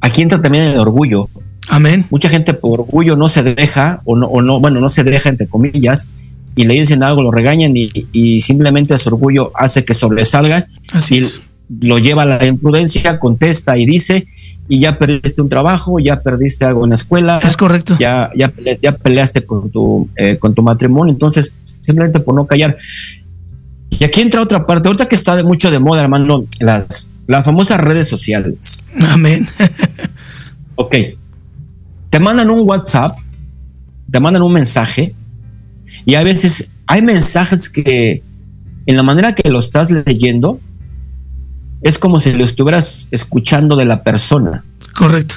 aquí 0.01 0.23
entra 0.23 0.41
también 0.41 0.65
el 0.65 0.79
orgullo. 0.79 1.29
Amén. 1.69 2.05
Mucha 2.09 2.29
gente 2.29 2.53
por 2.53 2.81
orgullo 2.81 3.15
no 3.15 3.29
se 3.29 3.43
deja, 3.43 4.01
o 4.05 4.15
no, 4.15 4.27
o 4.27 4.41
no 4.41 4.59
bueno, 4.59 4.79
no 4.79 4.89
se 4.89 5.03
deja, 5.03 5.29
entre 5.29 5.47
comillas, 5.47 6.09
y 6.55 6.65
le 6.65 6.73
dicen 6.75 7.03
algo, 7.03 7.21
lo 7.21 7.31
regañan 7.31 7.75
y, 7.75 7.91
y 8.11 8.41
simplemente 8.41 8.97
su 8.97 9.09
orgullo 9.09 9.51
hace 9.55 9.83
que 9.83 9.93
sobresalga 9.93 10.67
Así 10.93 11.15
y 11.15 11.17
es. 11.19 11.41
lo 11.81 11.97
lleva 11.99 12.23
a 12.23 12.25
la 12.25 12.45
imprudencia, 12.45 13.19
contesta 13.19 13.77
y 13.77 13.85
dice, 13.85 14.25
y 14.67 14.79
ya 14.79 14.97
perdiste 14.97 15.41
un 15.41 15.49
trabajo, 15.49 15.99
ya 15.99 16.21
perdiste 16.21 16.65
algo 16.65 16.83
en 16.85 16.89
la 16.91 16.95
escuela, 16.95 17.39
Es 17.43 17.57
correcto. 17.57 17.97
ya, 17.99 18.31
ya, 18.35 18.51
ya 18.81 18.91
peleaste 18.93 19.45
con 19.45 19.69
tu, 19.69 20.09
eh, 20.15 20.37
con 20.37 20.53
tu 20.55 20.63
matrimonio, 20.63 21.13
entonces 21.13 21.53
simplemente 21.81 22.19
por 22.19 22.33
no 22.35 22.45
callar. 22.47 22.77
Y 23.99 24.03
aquí 24.03 24.21
entra 24.21 24.41
otra 24.41 24.65
parte, 24.65 24.87
ahorita 24.87 25.07
que 25.07 25.15
está 25.15 25.35
de 25.35 25.43
mucho 25.43 25.69
de 25.71 25.79
moda, 25.79 26.01
hermano, 26.01 26.45
las, 26.59 27.09
las 27.27 27.45
famosas 27.45 27.79
redes 27.79 28.07
sociales. 28.07 28.85
Amén. 29.09 29.47
Ok, 30.75 30.95
te 32.09 32.19
mandan 32.19 32.49
un 32.49 32.67
WhatsApp, 32.67 33.15
te 34.11 34.19
mandan 34.19 34.41
un 34.41 34.51
mensaje, 34.51 35.13
y 36.05 36.15
a 36.15 36.23
veces 36.23 36.75
hay 36.87 37.01
mensajes 37.01 37.69
que 37.69 38.23
en 38.85 38.95
la 38.95 39.03
manera 39.03 39.33
que 39.33 39.49
lo 39.49 39.59
estás 39.59 39.89
leyendo, 39.89 40.59
es 41.81 41.97
como 41.97 42.19
si 42.19 42.33
lo 42.33 42.45
estuvieras 42.45 43.07
escuchando 43.11 43.75
de 43.75 43.85
la 43.85 44.03
persona. 44.03 44.63
correcto. 44.95 45.35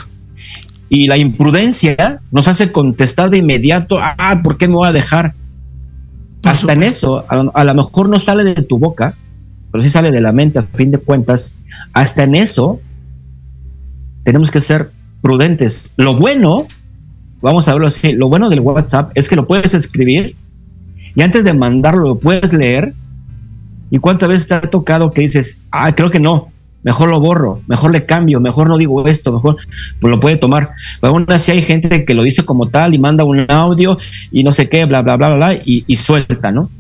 Y 0.91 1.07
la 1.07 1.19
imprudencia 1.19 2.21
nos 2.31 2.49
hace 2.49 2.73
contestar 2.73 3.29
de 3.29 3.39
inmediato, 3.39 3.99
ah, 4.01 4.41
¿por 4.43 4.57
qué 4.57 4.69
me 4.69 4.75
voy 4.75 4.89
a 4.89 4.93
dejar? 4.93 5.35
Por 6.41 6.53
Hasta 6.53 6.73
en 6.73 6.83
eso, 6.83 7.27
a, 7.29 7.41
a 7.41 7.64
lo 7.64 7.75
mejor 7.75 8.09
no 8.09 8.19
sale 8.19 8.45
de 8.45 8.62
tu 8.62 8.79
boca, 8.79 9.14
pero 9.71 9.83
sí 9.83 9.91
sale 9.91 10.11
de 10.11 10.23
la 10.23 10.33
mente 10.33 10.59
a 10.59 10.62
fin 10.62 10.91
de 10.91 10.99
cuentas. 10.99 11.57
Hasta 11.93 12.25
en 12.25 12.35
eso 12.35 12.81
tenemos 14.25 14.51
que 14.51 14.61
ser 14.61 14.91
prudentes. 15.21 15.93
Lo 15.99 16.14
bueno, 16.14 16.66
vamos 17.43 17.69
a 17.69 17.73
verlo 17.73 17.89
así, 17.89 18.12
lo 18.12 18.29
bueno 18.29 18.49
del 18.49 18.61
WhatsApp 18.61 19.11
es 19.14 19.29
que 19.29 19.37
lo 19.37 19.47
puedes 19.47 19.75
escribir 19.75 20.37
y 21.19 21.23
antes 21.23 21.45
de 21.45 21.53
mandarlo 21.53 22.05
lo 22.05 22.19
puedes 22.21 22.53
leer. 22.53 22.95
¿Y 23.91 23.99
cuántas 23.99 24.29
veces 24.29 24.47
te 24.47 24.55
ha 24.55 24.61
tocado 24.61 25.11
que 25.12 25.23
dices, 25.23 25.62
ah, 25.73 25.91
creo 25.95 26.11
que 26.11 26.21
no, 26.21 26.53
mejor 26.85 27.09
lo 27.09 27.19
borro, 27.21 27.61
mejor 27.66 27.91
le 27.91 28.07
cambio, 28.07 28.39
mejor 28.39 28.69
no 28.69 28.79
digo 28.79 29.05
esto, 29.09 29.33
mejor 29.33 29.57
pues 30.01 30.11
lo 30.11 30.21
puede 30.21 30.37
tomar. 30.37 30.71
Pero 31.01 31.12
aún 31.14 31.25
así 31.29 31.51
hay 31.51 31.62
gente 31.62 32.05
que 32.05 32.14
lo 32.14 32.23
dice 32.23 32.45
como 32.45 32.69
tal 32.69 32.95
y 32.95 32.99
manda 32.99 33.25
un 33.25 33.45
audio 33.51 33.99
y 34.31 34.45
no 34.45 34.53
sé 34.53 34.69
qué, 34.69 34.85
bla, 34.85 35.03
bla, 35.03 35.16
bla, 35.16 35.29
bla, 35.29 35.37
bla 35.37 35.55
y, 35.64 35.85
y 35.89 35.97
suelta, 35.97 36.53
¿no? 36.53 36.71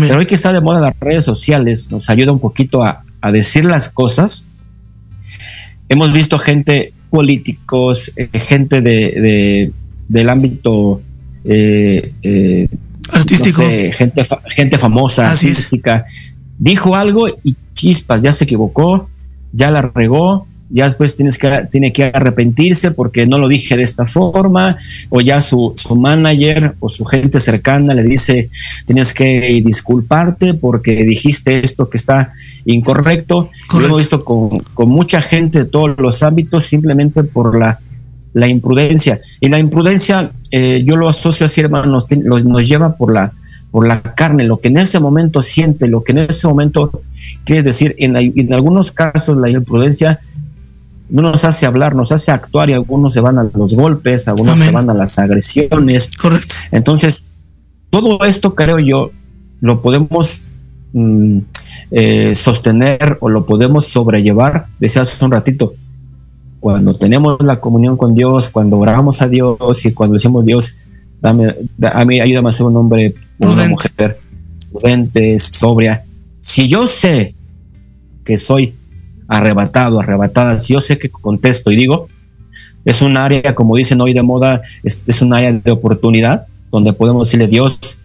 Pero 0.00 0.18
hoy 0.18 0.26
que 0.26 0.34
está 0.34 0.52
de 0.52 0.60
moda 0.60 0.80
las 0.80 0.98
redes 1.00 1.24
sociales, 1.24 1.90
nos 1.90 2.10
ayuda 2.10 2.32
un 2.32 2.40
poquito 2.40 2.82
a, 2.82 3.04
a 3.20 3.32
decir 3.32 3.64
las 3.64 3.88
cosas. 3.88 4.48
Hemos 5.88 6.12
visto 6.12 6.38
gente, 6.38 6.92
políticos, 7.10 8.10
eh, 8.16 8.28
gente 8.38 8.80
de, 8.82 8.90
de- 9.20 9.72
del 10.08 10.28
ámbito 10.28 11.00
eh, 11.44 12.12
eh, 12.22 12.68
Artístico. 13.12 13.62
no 13.62 13.68
sé, 13.68 13.92
gente, 13.92 14.26
gente 14.48 14.78
famosa, 14.78 15.30
Así 15.30 15.48
es. 15.48 15.58
artística, 15.58 16.06
dijo 16.58 16.96
algo 16.96 17.28
y 17.42 17.56
chispas, 17.74 18.22
ya 18.22 18.32
se 18.32 18.44
equivocó, 18.44 19.08
ya 19.52 19.70
la 19.70 19.82
regó, 19.82 20.46
ya 20.70 20.86
después 20.86 21.14
tienes 21.16 21.36
que, 21.38 21.68
tiene 21.70 21.92
que 21.92 22.04
arrepentirse 22.04 22.92
porque 22.92 23.26
no 23.26 23.36
lo 23.36 23.46
dije 23.46 23.76
de 23.76 23.82
esta 23.82 24.06
forma, 24.06 24.78
o 25.10 25.20
ya 25.20 25.42
su, 25.42 25.74
su 25.76 25.96
manager 25.96 26.74
o 26.80 26.88
su 26.88 27.04
gente 27.04 27.40
cercana 27.40 27.94
le 27.94 28.02
dice, 28.02 28.48
tienes 28.86 29.12
que 29.12 29.60
disculparte 29.64 30.54
porque 30.54 31.04
dijiste 31.04 31.60
esto 31.62 31.90
que 31.90 31.98
está 31.98 32.32
incorrecto. 32.64 33.50
Lo 33.72 33.84
hemos 33.84 33.98
visto 33.98 34.24
con, 34.24 34.60
con 34.72 34.88
mucha 34.88 35.20
gente 35.20 35.60
de 35.60 35.64
todos 35.66 35.94
los 35.98 36.22
ámbitos 36.22 36.64
simplemente 36.64 37.22
por 37.22 37.58
la, 37.58 37.78
la 38.32 38.48
imprudencia. 38.48 39.20
Y 39.40 39.48
la 39.48 39.58
imprudencia, 39.58 40.30
eh, 40.50 40.82
yo 40.84 40.96
lo 40.96 41.08
asocio 41.08 41.46
así, 41.46 41.60
hermano, 41.60 41.86
nos, 41.86 42.44
nos 42.44 42.68
lleva 42.68 42.96
por 42.96 43.12
la, 43.12 43.32
por 43.70 43.86
la 43.86 44.02
carne, 44.02 44.44
lo 44.44 44.60
que 44.60 44.68
en 44.68 44.78
ese 44.78 45.00
momento 45.00 45.42
siente, 45.42 45.88
lo 45.88 46.04
que 46.04 46.12
en 46.12 46.18
ese 46.18 46.46
momento 46.48 47.02
quieres 47.44 47.64
decir. 47.64 47.94
En, 47.98 48.16
en 48.16 48.52
algunos 48.52 48.92
casos 48.92 49.36
la 49.36 49.50
imprudencia 49.50 50.20
no 51.08 51.22
nos 51.22 51.44
hace 51.44 51.66
hablar, 51.66 51.94
nos 51.94 52.10
hace 52.10 52.30
actuar 52.30 52.70
y 52.70 52.72
algunos 52.72 53.12
se 53.12 53.20
van 53.20 53.38
a 53.38 53.44
los 53.54 53.74
golpes, 53.74 54.28
algunos 54.28 54.54
Amén. 54.54 54.68
se 54.68 54.74
van 54.74 54.90
a 54.90 54.94
las 54.94 55.18
agresiones. 55.18 56.10
Correcto. 56.16 56.54
Entonces, 56.70 57.24
todo 57.90 58.24
esto 58.24 58.54
creo 58.54 58.78
yo 58.78 59.10
lo 59.60 59.82
podemos 59.82 60.44
mm, 60.94 61.38
eh, 61.90 62.34
sostener 62.34 63.18
o 63.20 63.28
lo 63.28 63.44
podemos 63.44 63.86
sobrellevar, 63.86 64.66
decía 64.78 65.02
hace 65.02 65.22
un 65.24 65.30
ratito, 65.30 65.74
cuando 66.62 66.94
tenemos 66.94 67.42
la 67.42 67.58
comunión 67.58 67.96
con 67.96 68.14
Dios, 68.14 68.48
cuando 68.48 68.78
oramos 68.78 69.20
a 69.20 69.26
Dios 69.26 69.84
y 69.84 69.92
cuando 69.92 70.14
decimos 70.14 70.44
Dios, 70.44 70.76
dame, 71.20 71.56
da- 71.76 71.90
a 71.90 72.04
mí 72.04 72.20
ayúdame 72.20 72.50
a 72.50 72.52
ser 72.52 72.66
un 72.66 72.76
hombre 72.76 73.16
una 73.40 73.50
mujer 73.68 74.20
prudente, 74.70 75.36
sobria. 75.40 76.04
Si 76.40 76.68
yo 76.68 76.86
sé 76.86 77.34
que 78.24 78.36
soy 78.36 78.76
arrebatado, 79.26 79.98
arrebatada, 79.98 80.60
si 80.60 80.74
yo 80.74 80.80
sé 80.80 80.98
que 81.00 81.08
contesto 81.08 81.72
y 81.72 81.76
digo, 81.76 82.06
es 82.84 83.02
un 83.02 83.16
área, 83.16 83.56
como 83.56 83.74
dicen 83.74 84.00
hoy 84.00 84.12
de 84.12 84.22
moda, 84.22 84.62
es, 84.84 85.08
es 85.08 85.20
un 85.20 85.34
área 85.34 85.52
de 85.52 85.70
oportunidad 85.72 86.46
donde 86.70 86.92
podemos 86.92 87.26
decirle, 87.26 87.48
Dios, 87.48 87.98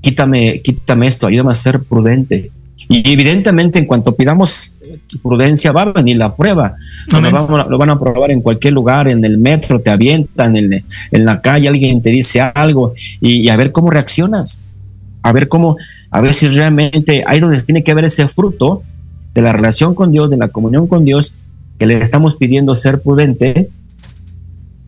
quítame, 0.00 0.62
quítame 0.62 1.06
esto, 1.06 1.28
ayúdame 1.28 1.52
a 1.52 1.54
ser 1.54 1.80
prudente. 1.84 2.50
Y 2.88 3.12
evidentemente, 3.12 3.78
en 3.78 3.84
cuanto 3.86 4.14
pidamos 4.14 4.74
prudencia, 5.22 5.72
va 5.72 5.82
a 5.82 5.92
venir 5.92 6.16
la 6.16 6.34
prueba. 6.36 6.76
Lo 7.10 7.18
a- 7.58 7.66
lo 7.68 7.78
van 7.78 7.90
a 7.90 7.98
probar 7.98 8.30
en 8.30 8.40
cualquier 8.40 8.74
lugar, 8.74 9.08
en 9.08 9.24
el 9.24 9.38
metro, 9.38 9.80
te 9.80 9.90
avientan, 9.90 10.56
en, 10.56 10.84
en 11.10 11.24
la 11.24 11.40
calle 11.40 11.68
alguien 11.68 12.00
te 12.00 12.10
dice 12.10 12.40
algo 12.40 12.94
y, 13.20 13.40
y 13.40 13.48
a 13.48 13.56
ver 13.56 13.72
cómo 13.72 13.90
reaccionas. 13.90 14.60
A 15.22 15.32
ver 15.32 15.48
cómo, 15.48 15.76
a 16.10 16.20
ver 16.20 16.32
si 16.32 16.46
realmente 16.48 17.24
ahí 17.26 17.40
donde 17.40 17.60
tiene 17.62 17.82
que 17.82 17.94
ver 17.94 18.04
ese 18.04 18.28
fruto 18.28 18.82
de 19.34 19.42
la 19.42 19.52
relación 19.52 19.94
con 19.94 20.12
Dios, 20.12 20.30
de 20.30 20.36
la 20.36 20.48
comunión 20.48 20.86
con 20.86 21.04
Dios, 21.04 21.32
que 21.78 21.86
le 21.86 22.00
estamos 22.00 22.36
pidiendo 22.36 22.76
ser 22.76 23.02
prudente. 23.02 23.68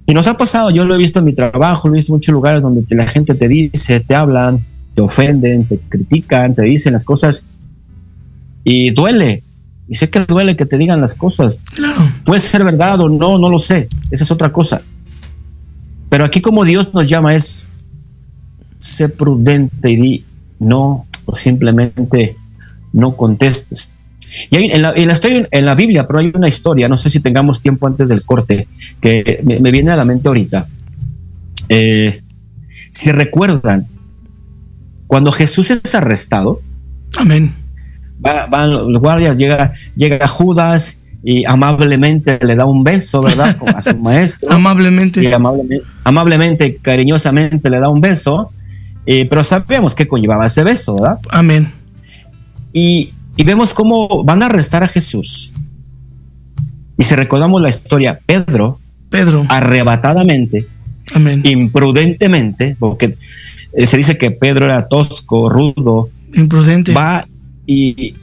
Y 0.07 0.15
nos 0.15 0.27
ha 0.29 0.37
pasado, 0.37 0.71
yo 0.71 0.85
lo 0.85 0.95
he 0.95 0.99
visto 0.99 1.19
en 1.19 1.25
mi 1.27 1.35
trabajo, 1.35 1.89
lo 1.89 1.95
he 1.95 1.99
visto 1.99 2.13
en 2.13 2.17
muchos 2.17 2.33
lugares 2.33 2.63
donde 2.63 2.83
la 2.95 3.07
gente 3.07 3.35
te 3.35 3.49
dice, 3.49 4.01
te 4.01 4.15
hablan, 4.15 4.65
te 4.95 5.03
ofenden, 5.03 5.65
te 5.67 5.79
critican, 5.89 6.55
te 6.55 6.63
dicen 6.63 6.93
las 6.95 7.05
cosas 7.05 7.45
y 8.65 8.91
duele. 8.91 9.43
Y 9.89 9.95
sé 9.95 10.11
que 10.11 10.21
duele 10.21 10.57
que 10.57 10.67
te 10.67 10.77
digan 10.77 11.01
las 11.01 11.15
cosas. 11.15 11.61
Claro. 11.75 12.01
Puede 12.25 12.41
ser 12.41 12.63
verdad 12.65 13.01
o 13.01 13.09
no, 13.09 13.39
no 13.39 13.49
lo 13.49 13.59
sé. 13.59 13.89
Esa 14.11 14.25
es 14.25 14.31
otra 14.31 14.53
cosa. 14.53 14.83
Pero 16.09 16.25
aquí 16.25 16.41
como 16.41 16.65
Dios 16.65 16.93
nos 16.95 17.09
llama 17.09 17.35
es 17.35 17.71
sé 18.79 19.09
prudente 19.09 19.91
y 19.91 19.97
di 19.97 20.25
no 20.59 21.07
o 21.25 21.35
simplemente 21.35 22.37
no 22.93 23.15
contestes. 23.17 23.95
Y 24.51 24.57
en, 24.57 24.83
la, 24.83 24.93
en, 24.95 25.49
en 25.51 25.65
la 25.65 25.75
Biblia, 25.75 26.07
pero 26.07 26.19
hay 26.19 26.33
una 26.35 26.49
historia, 26.49 26.89
no 26.89 26.99
sé 26.99 27.11
si 27.11 27.21
tengamos 27.21 27.61
tiempo 27.61 27.87
antes 27.87 28.09
del 28.09 28.25
corte, 28.25 28.69
que 29.01 29.41
me, 29.43 29.71
viene 29.71 29.91
a 29.91 29.97
la 29.97 30.05
mente 30.05 30.29
ahorita. 30.29 30.69
Eh, 31.69 32.23
si 32.91 33.13
recuerdan, 33.13 33.87
cuando 35.07 35.33
Jesús 35.33 35.71
es 35.71 35.95
arrestado, 35.95 36.61
amén. 37.17 37.55
Van 38.19 38.71
los 38.71 39.01
guardias, 39.01 39.39
llega, 39.39 39.75
llega 39.97 40.27
Judas 40.27 41.01
y 41.23 41.45
amablemente 41.45 42.39
le 42.43 42.55
da 42.55 42.65
un 42.65 42.85
beso, 42.85 43.21
¿verdad? 43.21 43.57
A 43.75 43.83
su 43.83 43.97
maestro. 44.03 44.51
amablemente. 44.53 45.23
Y 45.23 45.33
amablemente. 45.33 45.87
Amablemente, 46.05 46.77
cariñosamente 46.77 47.71
le 47.71 47.81
da 47.81 47.89
un 47.89 48.01
beso, 48.01 48.53
eh, 49.07 49.27
pero 49.29 49.43
sabemos 49.45 49.95
qué 49.95 50.07
conllevaba 50.07 50.47
ese 50.47 50.63
beso, 50.65 50.95
¿verdad? 50.95 51.19
Amén. 51.31 51.71
Y, 52.73 53.13
y 53.37 53.45
vemos 53.45 53.75
cómo 53.75 54.25
van 54.25 54.43
a 54.43 54.47
arrestar 54.47 54.83
a 54.83 54.89
Jesús. 54.89 55.53
Y 56.97 57.05
si 57.05 57.15
recordamos 57.15 57.63
la 57.63 57.69
historia, 57.69 58.19
Pedro, 58.27 58.81
Pedro, 59.09 59.45
arrebatadamente, 59.49 60.67
imprudentemente, 61.45 62.77
porque 62.79 63.17
eh, 63.73 63.87
se 63.87 63.97
dice 63.97 64.19
que 64.19 64.31
Pedro 64.31 64.67
era 64.67 64.89
tosco, 64.89 65.49
rudo, 65.49 66.11
imprudente, 66.35 66.93
va 66.93 67.25
y 67.69 68.15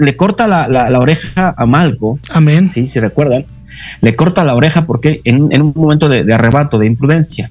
le 0.00 0.16
corta 0.16 0.48
la, 0.48 1.00
oreja 1.00 1.54
a 1.56 1.64
Malco. 1.64 2.18
Amén. 2.30 2.68
Sí, 2.68 2.84
si 2.86 2.98
recuerdan, 2.98 3.46
le 4.00 4.16
corta 4.16 4.44
la 4.44 4.56
oreja 4.56 4.84
porque 4.84 5.20
en, 5.24 5.62
un 5.62 5.72
momento 5.76 6.08
de, 6.08 6.34
arrebato, 6.34 6.76
de 6.76 6.88
imprudencia. 6.88 7.50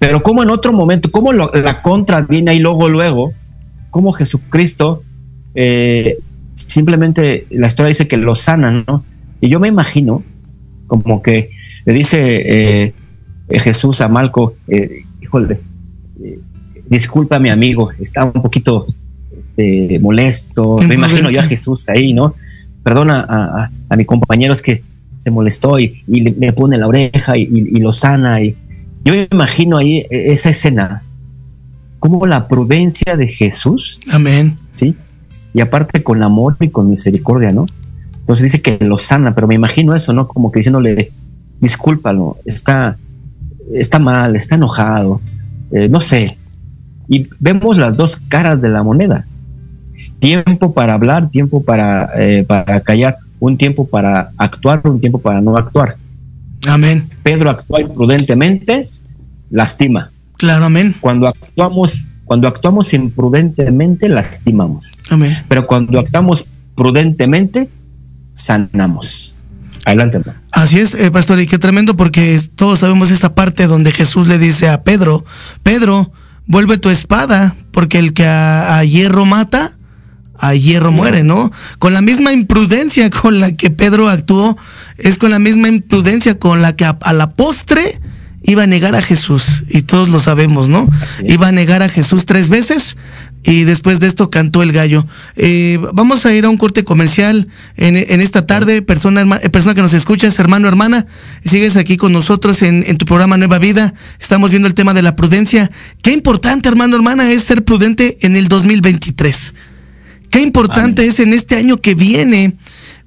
Pero 0.00 0.22
como 0.24 0.42
en 0.42 0.50
otro 0.50 0.72
momento, 0.72 1.12
como 1.12 1.32
la 1.32 1.82
contra 1.82 2.22
viene 2.22 2.50
ahí 2.50 2.58
luego, 2.58 2.88
luego, 2.88 3.32
como 3.90 4.12
Jesucristo 4.12 5.04
eh, 5.54 6.18
simplemente 6.54 7.46
la 7.50 7.68
historia 7.68 7.88
dice 7.88 8.08
que 8.08 8.16
lo 8.16 8.34
sanan, 8.34 8.84
¿no? 8.88 9.04
Y 9.40 9.48
yo 9.48 9.60
me 9.60 9.68
imagino 9.68 10.24
como 10.88 11.22
que 11.22 11.50
le 11.84 11.92
dice 11.92 12.86
eh, 12.88 12.94
Jesús 13.60 14.00
a 14.00 14.08
Malco, 14.08 14.56
eh, 14.66 15.04
híjole, 15.22 15.60
disculpa 16.88 17.38
mi 17.38 17.50
amigo, 17.50 17.92
está 18.00 18.24
un 18.24 18.42
poquito 18.42 18.86
este, 19.56 19.98
molesto, 20.00 20.78
me 20.78 20.94
imagino 20.94 21.30
yo 21.30 21.40
a 21.40 21.44
Jesús 21.44 21.88
ahí, 21.88 22.12
¿no? 22.12 22.34
Perdona 22.82 23.70
a, 23.88 23.96
mi 23.96 24.04
compañero, 24.04 24.52
es 24.52 24.62
que 24.62 24.82
se 25.16 25.30
molestó 25.30 25.78
y, 25.78 26.02
le, 26.06 26.52
pone 26.52 26.76
la 26.76 26.86
oreja 26.86 27.36
y, 27.38 27.48
y, 27.50 27.78
lo 27.80 27.92
sana. 27.92 28.42
Y 28.42 28.56
yo 29.04 29.14
me 29.14 29.28
imagino 29.30 29.78
ahí 29.78 30.04
esa 30.10 30.50
escena, 30.50 31.02
como 31.98 32.26
la 32.26 32.48
prudencia 32.48 33.16
de 33.16 33.28
Jesús. 33.28 34.00
Amén. 34.10 34.58
¿Sí? 34.70 34.94
y 35.54 35.60
aparte 35.60 36.02
con 36.02 36.22
amor 36.22 36.56
y 36.60 36.68
con 36.68 36.90
misericordia, 36.90 37.52
¿no? 37.52 37.66
Entonces 38.18 38.42
dice 38.42 38.60
que 38.60 38.84
lo 38.84 38.98
sana, 38.98 39.34
pero 39.34 39.46
me 39.46 39.54
imagino 39.54 39.94
eso, 39.94 40.12
¿no? 40.12 40.26
Como 40.26 40.50
que 40.50 40.58
diciéndole, 40.58 41.12
discúlpalo, 41.60 42.38
está, 42.44 42.98
está 43.72 44.00
mal, 44.00 44.34
está 44.34 44.56
enojado, 44.56 45.20
eh, 45.70 45.88
no 45.88 46.00
sé. 46.00 46.36
Y 47.06 47.28
vemos 47.38 47.78
las 47.78 47.96
dos 47.96 48.16
caras 48.16 48.60
de 48.60 48.68
la 48.68 48.82
moneda. 48.82 49.26
Tiempo 50.24 50.72
para 50.72 50.94
hablar, 50.94 51.30
tiempo 51.30 51.62
para, 51.62 52.10
eh, 52.16 52.44
para 52.46 52.80
callar, 52.80 53.16
un 53.40 53.56
tiempo 53.58 53.86
para 53.86 54.32
actuar, 54.38 54.80
un 54.84 55.00
tiempo 55.00 55.18
para 55.18 55.40
no 55.40 55.56
actuar. 55.56 55.96
Amén. 56.66 57.08
Pedro 57.22 57.50
actúa 57.50 57.80
imprudentemente, 57.80 58.88
lastima. 59.50 60.10
Claro, 60.38 60.64
amén. 60.64 60.94
Cuando 61.00 61.28
actuamos 61.28 62.08
cuando 62.24 62.48
actuamos 62.48 62.94
imprudentemente, 62.94 64.08
lastimamos. 64.08 64.96
Amén. 65.10 65.36
Pero 65.48 65.66
cuando 65.66 65.98
actuamos 65.98 66.46
prudentemente, 66.74 67.68
sanamos. 68.32 69.34
Adelante. 69.84 70.22
Así 70.50 70.78
es, 70.78 70.94
eh, 70.94 71.10
pastor, 71.10 71.38
y 71.40 71.46
qué 71.46 71.58
tremendo 71.58 71.94
porque 71.94 72.40
todos 72.54 72.78
sabemos 72.78 73.10
esta 73.10 73.34
parte 73.34 73.66
donde 73.66 73.92
Jesús 73.92 74.28
le 74.28 74.38
dice 74.38 74.68
a 74.68 74.82
Pedro, 74.82 75.24
Pedro, 75.62 76.10
vuelve 76.46 76.78
tu 76.78 76.88
espada, 76.88 77.54
porque 77.70 77.98
el 77.98 78.14
que 78.14 78.24
a, 78.26 78.82
hierro 78.84 79.26
mata, 79.26 79.72
a 80.38 80.54
hierro 80.54 80.92
muere, 80.92 81.24
¿no? 81.24 81.52
Con 81.78 81.92
la 81.92 82.02
misma 82.02 82.32
imprudencia 82.32 83.10
con 83.10 83.40
la 83.40 83.52
que 83.52 83.70
Pedro 83.70 84.08
actuó, 84.08 84.56
es 84.98 85.18
con 85.18 85.30
la 85.30 85.38
misma 85.38 85.68
imprudencia 85.68 86.38
con 86.38 86.62
la 86.62 86.76
que 86.76 86.84
a 86.84 87.12
la 87.12 87.32
postre 87.32 88.00
iba 88.42 88.64
a 88.64 88.66
negar 88.66 88.94
a 88.94 89.02
Jesús, 89.02 89.64
y 89.68 89.82
todos 89.82 90.10
lo 90.10 90.20
sabemos, 90.20 90.68
¿no? 90.68 90.86
Iba 91.24 91.48
a 91.48 91.52
negar 91.52 91.82
a 91.82 91.88
Jesús 91.88 92.26
tres 92.26 92.48
veces 92.50 92.96
y 93.44 93.64
después 93.64 94.00
de 94.00 94.06
esto 94.06 94.30
cantó 94.30 94.62
el 94.62 94.72
gallo. 94.72 95.06
Eh, 95.36 95.78
vamos 95.92 96.24
a 96.24 96.32
ir 96.32 96.46
a 96.46 96.50
un 96.50 96.56
corte 96.56 96.82
comercial 96.82 97.48
en, 97.76 98.20
esta 98.20 98.46
tarde. 98.46 98.80
Persona, 98.80 99.38
eh, 99.42 99.50
persona 99.50 99.74
que 99.74 99.82
nos 99.82 99.92
escuchas, 99.92 100.38
hermano, 100.38 100.66
hermana, 100.66 101.04
sigues 101.44 101.76
aquí 101.76 101.96
con 101.98 102.12
nosotros 102.12 102.62
en, 102.62 102.84
en, 102.86 102.96
tu 102.96 103.04
programa 103.04 103.36
Nueva 103.36 103.58
Vida. 103.58 103.92
Estamos 104.18 104.50
viendo 104.50 104.66
el 104.66 104.74
tema 104.74 104.94
de 104.94 105.02
la 105.02 105.14
prudencia. 105.14 105.70
Qué 106.02 106.12
importante, 106.12 106.68
hermano, 106.68 106.96
hermana, 106.96 107.30
es 107.30 107.44
ser 107.44 107.64
prudente 107.64 108.16
en 108.22 108.34
el 108.34 108.48
2023. 108.48 109.54
Qué 110.34 110.40
importante 110.40 111.06
es 111.06 111.20
en 111.20 111.32
este 111.32 111.54
año 111.54 111.80
que 111.80 111.94
viene 111.94 112.54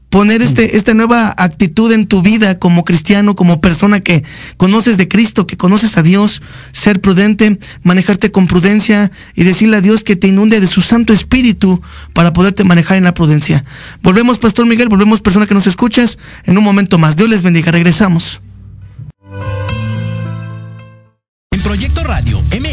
poner 0.09 0.41
este, 0.41 0.77
esta 0.77 0.93
nueva 0.93 1.35
actitud 1.35 1.91
en 1.91 2.07
tu 2.07 2.21
vida 2.21 2.57
como 2.57 2.85
cristiano, 2.85 3.35
como 3.35 3.59
persona 3.59 3.99
que 3.99 4.23
conoces 4.55 4.95
de 4.95 5.09
Cristo, 5.09 5.45
que 5.45 5.57
conoces 5.57 5.97
a 5.97 6.03
Dios, 6.03 6.41
ser 6.71 7.01
prudente, 7.01 7.59
manejarte 7.83 8.31
con 8.31 8.47
prudencia 8.47 9.11
y 9.35 9.43
decirle 9.43 9.75
a 9.75 9.81
Dios 9.81 10.05
que 10.05 10.15
te 10.15 10.29
inunde 10.29 10.61
de 10.61 10.67
su 10.67 10.81
Santo 10.81 11.11
Espíritu 11.11 11.81
para 12.13 12.31
poderte 12.31 12.63
manejar 12.63 12.95
en 12.95 13.03
la 13.03 13.13
prudencia. 13.13 13.65
Volvemos, 14.01 14.37
Pastor 14.37 14.65
Miguel, 14.65 14.87
volvemos, 14.87 15.19
persona 15.19 15.47
que 15.47 15.53
nos 15.53 15.67
escuchas, 15.67 16.17
en 16.45 16.57
un 16.57 16.63
momento 16.63 16.97
más. 16.97 17.17
Dios 17.17 17.29
les 17.29 17.43
bendiga, 17.43 17.73
regresamos. 17.73 18.39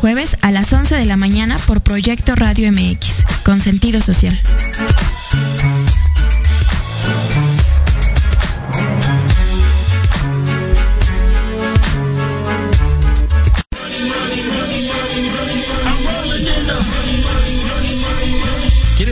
Jueves 0.00 0.38
a 0.40 0.50
las 0.50 0.72
11 0.72 0.96
de 0.96 1.04
la 1.04 1.18
mañana 1.18 1.58
por 1.66 1.82
Proyecto 1.82 2.34
Radio 2.34 2.72
MX, 2.72 3.26
con 3.44 3.60
sentido 3.60 4.00
social. 4.00 4.40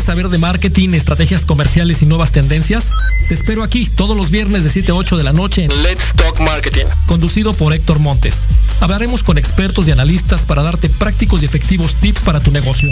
saber 0.09 0.31
de 0.31 0.39
marketing, 0.39 0.95
estrategias 0.95 1.45
comerciales 1.45 2.01
y 2.01 2.07
nuevas 2.07 2.33
tendencias? 2.33 2.93
Te 3.29 3.35
espero 3.35 3.63
aquí 3.63 3.85
todos 3.85 4.17
los 4.17 4.31
viernes 4.31 4.65
de 4.65 4.71
7 4.71 4.91
a 4.91 4.95
8 4.95 5.19
de 5.19 5.23
la 5.23 5.35
noche 5.35 5.63
en 5.63 5.83
Let's 5.83 6.15
Talk 6.17 6.41
Marketing, 6.41 6.87
conducido 7.05 7.53
por 7.53 7.75
Héctor 7.75 7.99
Montes. 7.99 8.47
Hablaremos 8.81 9.23
con 9.23 9.37
expertos 9.37 9.87
y 9.87 9.91
analistas 9.91 10.47
para 10.47 10.63
darte 10.63 10.89
prácticos 10.89 11.43
y 11.43 11.45
efectivos 11.45 11.95
tips 11.97 12.23
para 12.23 12.41
tu 12.41 12.51
negocio. 12.51 12.91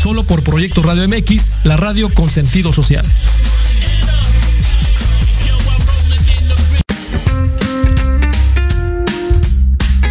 Solo 0.00 0.22
por 0.22 0.44
Proyecto 0.44 0.84
Radio 0.84 1.08
MX, 1.08 1.50
la 1.64 1.76
radio 1.76 2.08
con 2.14 2.30
sentido 2.30 2.72
social. 2.72 3.04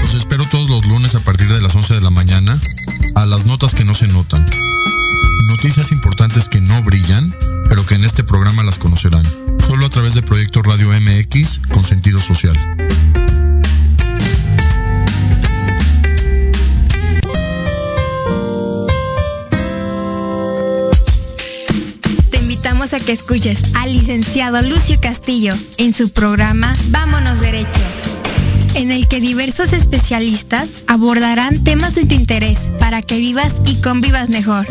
Los 0.01 0.13
espero 0.13 0.43
todos 0.51 0.69
los 0.69 0.85
lunes 0.85 1.15
a 1.15 1.21
partir 1.21 1.47
de 1.47 1.61
las 1.61 1.73
11 1.73 1.93
de 1.93 2.01
la 2.01 2.09
mañana 2.09 2.59
a 3.15 3.25
las 3.25 3.45
notas 3.45 3.73
que 3.73 3.85
no 3.85 3.93
se 3.93 4.07
notan. 4.07 4.45
Noticias 5.47 5.93
importantes 5.93 6.49
que 6.49 6.59
no 6.59 6.83
brillan, 6.83 7.33
pero 7.71 7.85
que 7.85 7.95
en 7.95 8.03
este 8.03 8.25
programa 8.25 8.63
las 8.63 8.77
conocerán. 8.77 9.23
Solo 9.65 9.85
a 9.85 9.89
través 9.89 10.13
de 10.13 10.21
Proyecto 10.21 10.61
Radio 10.61 10.89
MX 10.89 11.61
con 11.69 11.85
sentido 11.85 12.19
social. 12.19 12.53
Te 22.29 22.39
invitamos 22.39 22.91
a 22.91 22.99
que 22.99 23.13
escuches 23.13 23.73
al 23.75 23.93
licenciado 23.93 24.61
Lucio 24.63 24.99
Castillo 24.99 25.53
en 25.77 25.93
su 25.93 26.11
programa 26.11 26.73
Vámonos 26.89 27.39
Derecho 27.39 27.79
en 28.75 28.91
el 28.91 29.07
que 29.07 29.21
diversos 29.21 29.71
especialistas 29.71 30.83
abordarán 30.87 31.63
temas 31.63 31.95
de 31.95 32.05
tu 32.05 32.15
interés 32.15 32.69
para 32.81 33.01
que 33.01 33.17
vivas 33.17 33.61
y 33.65 33.81
convivas 33.81 34.27
mejor. 34.27 34.67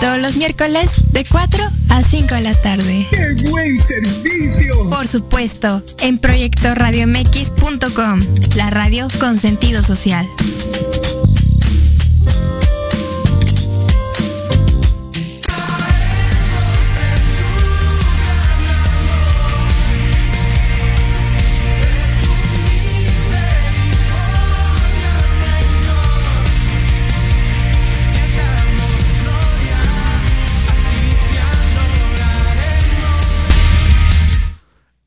Todos 0.00 0.18
los 0.18 0.36
miércoles 0.36 1.12
de 1.12 1.24
4 1.24 1.64
a 1.90 2.02
5 2.02 2.34
de 2.34 2.40
la 2.40 2.54
tarde. 2.54 3.06
¡Qué 3.10 3.34
buen 3.50 3.78
servicio! 3.80 4.90
Por 4.90 5.06
supuesto, 5.08 5.82
en 6.00 6.18
proyectoradiomx.com, 6.18 8.20
la 8.56 8.70
radio 8.70 9.06
con 9.18 9.38
sentido 9.38 9.82
social. 9.82 10.26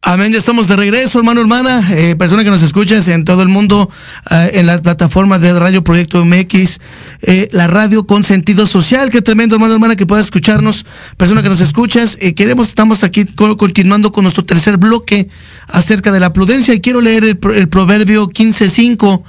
Amén, 0.03 0.31
ya 0.31 0.39
estamos 0.39 0.67
de 0.67 0.75
regreso, 0.75 1.19
hermano, 1.19 1.41
hermana, 1.41 1.87
eh, 1.91 2.15
persona 2.15 2.43
que 2.43 2.49
nos 2.49 2.63
escuchas 2.63 3.07
en 3.07 3.23
todo 3.23 3.43
el 3.43 3.49
mundo, 3.49 3.87
eh, 4.31 4.49
en 4.55 4.65
las 4.65 4.81
plataformas 4.81 5.41
de 5.41 5.53
Radio 5.53 5.83
Proyecto 5.83 6.25
MX, 6.25 6.79
eh, 7.21 7.47
la 7.51 7.67
radio 7.67 8.07
con 8.07 8.23
sentido 8.23 8.65
social. 8.65 9.11
Qué 9.11 9.21
tremendo, 9.21 9.53
hermano, 9.53 9.75
hermana, 9.75 9.95
que 9.95 10.07
puedas 10.07 10.25
escucharnos, 10.25 10.87
persona 11.17 11.43
que 11.43 11.49
nos 11.49 11.61
escuchas. 11.61 12.17
queremos, 12.35 12.69
estamos 12.69 13.03
aquí 13.03 13.25
continuando 13.25 14.11
con 14.11 14.23
nuestro 14.23 14.43
tercer 14.43 14.77
bloque 14.77 15.29
acerca 15.67 16.11
de 16.11 16.19
la 16.19 16.33
prudencia 16.33 16.73
y 16.73 16.81
quiero 16.81 16.99
leer 16.99 17.23
el, 17.23 17.39
el 17.53 17.69
proverbio 17.69 18.27
15.5. 18.27 19.21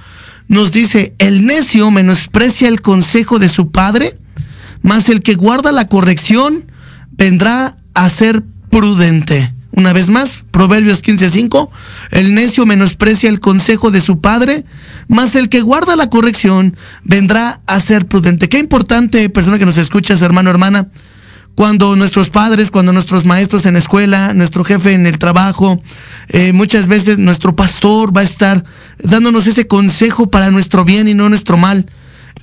Nos 0.48 0.72
dice, 0.72 1.14
el 1.18 1.44
necio 1.44 1.90
menosprecia 1.90 2.68
el 2.68 2.80
consejo 2.80 3.38
de 3.38 3.50
su 3.50 3.70
padre, 3.70 4.16
mas 4.80 5.10
el 5.10 5.20
que 5.20 5.34
guarda 5.34 5.70
la 5.70 5.88
corrección 5.88 6.64
vendrá 7.10 7.76
a 7.92 8.08
ser 8.08 8.42
prudente. 8.70 9.52
Una 9.72 9.94
vez 9.94 10.10
más, 10.10 10.44
Proverbios 10.50 11.02
15:5, 11.02 11.70
el 12.10 12.34
necio 12.34 12.66
menosprecia 12.66 13.30
el 13.30 13.40
consejo 13.40 13.90
de 13.90 14.02
su 14.02 14.20
padre, 14.20 14.64
mas 15.08 15.34
el 15.34 15.48
que 15.48 15.62
guarda 15.62 15.96
la 15.96 16.10
corrección 16.10 16.76
vendrá 17.04 17.58
a 17.66 17.80
ser 17.80 18.06
prudente. 18.06 18.50
Qué 18.50 18.58
importante, 18.58 19.30
persona 19.30 19.58
que 19.58 19.64
nos 19.64 19.78
escuchas, 19.78 20.20
hermano, 20.20 20.50
hermana, 20.50 20.88
cuando 21.54 21.96
nuestros 21.96 22.28
padres, 22.28 22.70
cuando 22.70 22.92
nuestros 22.92 23.24
maestros 23.24 23.64
en 23.64 23.74
la 23.74 23.78
escuela, 23.78 24.34
nuestro 24.34 24.62
jefe 24.62 24.92
en 24.92 25.06
el 25.06 25.18
trabajo, 25.18 25.82
eh, 26.28 26.52
muchas 26.52 26.86
veces 26.86 27.18
nuestro 27.18 27.56
pastor 27.56 28.14
va 28.14 28.22
a 28.22 28.24
estar 28.24 28.64
dándonos 28.98 29.46
ese 29.46 29.66
consejo 29.66 30.30
para 30.30 30.50
nuestro 30.50 30.84
bien 30.84 31.08
y 31.08 31.14
no 31.14 31.28
nuestro 31.28 31.56
mal. 31.56 31.86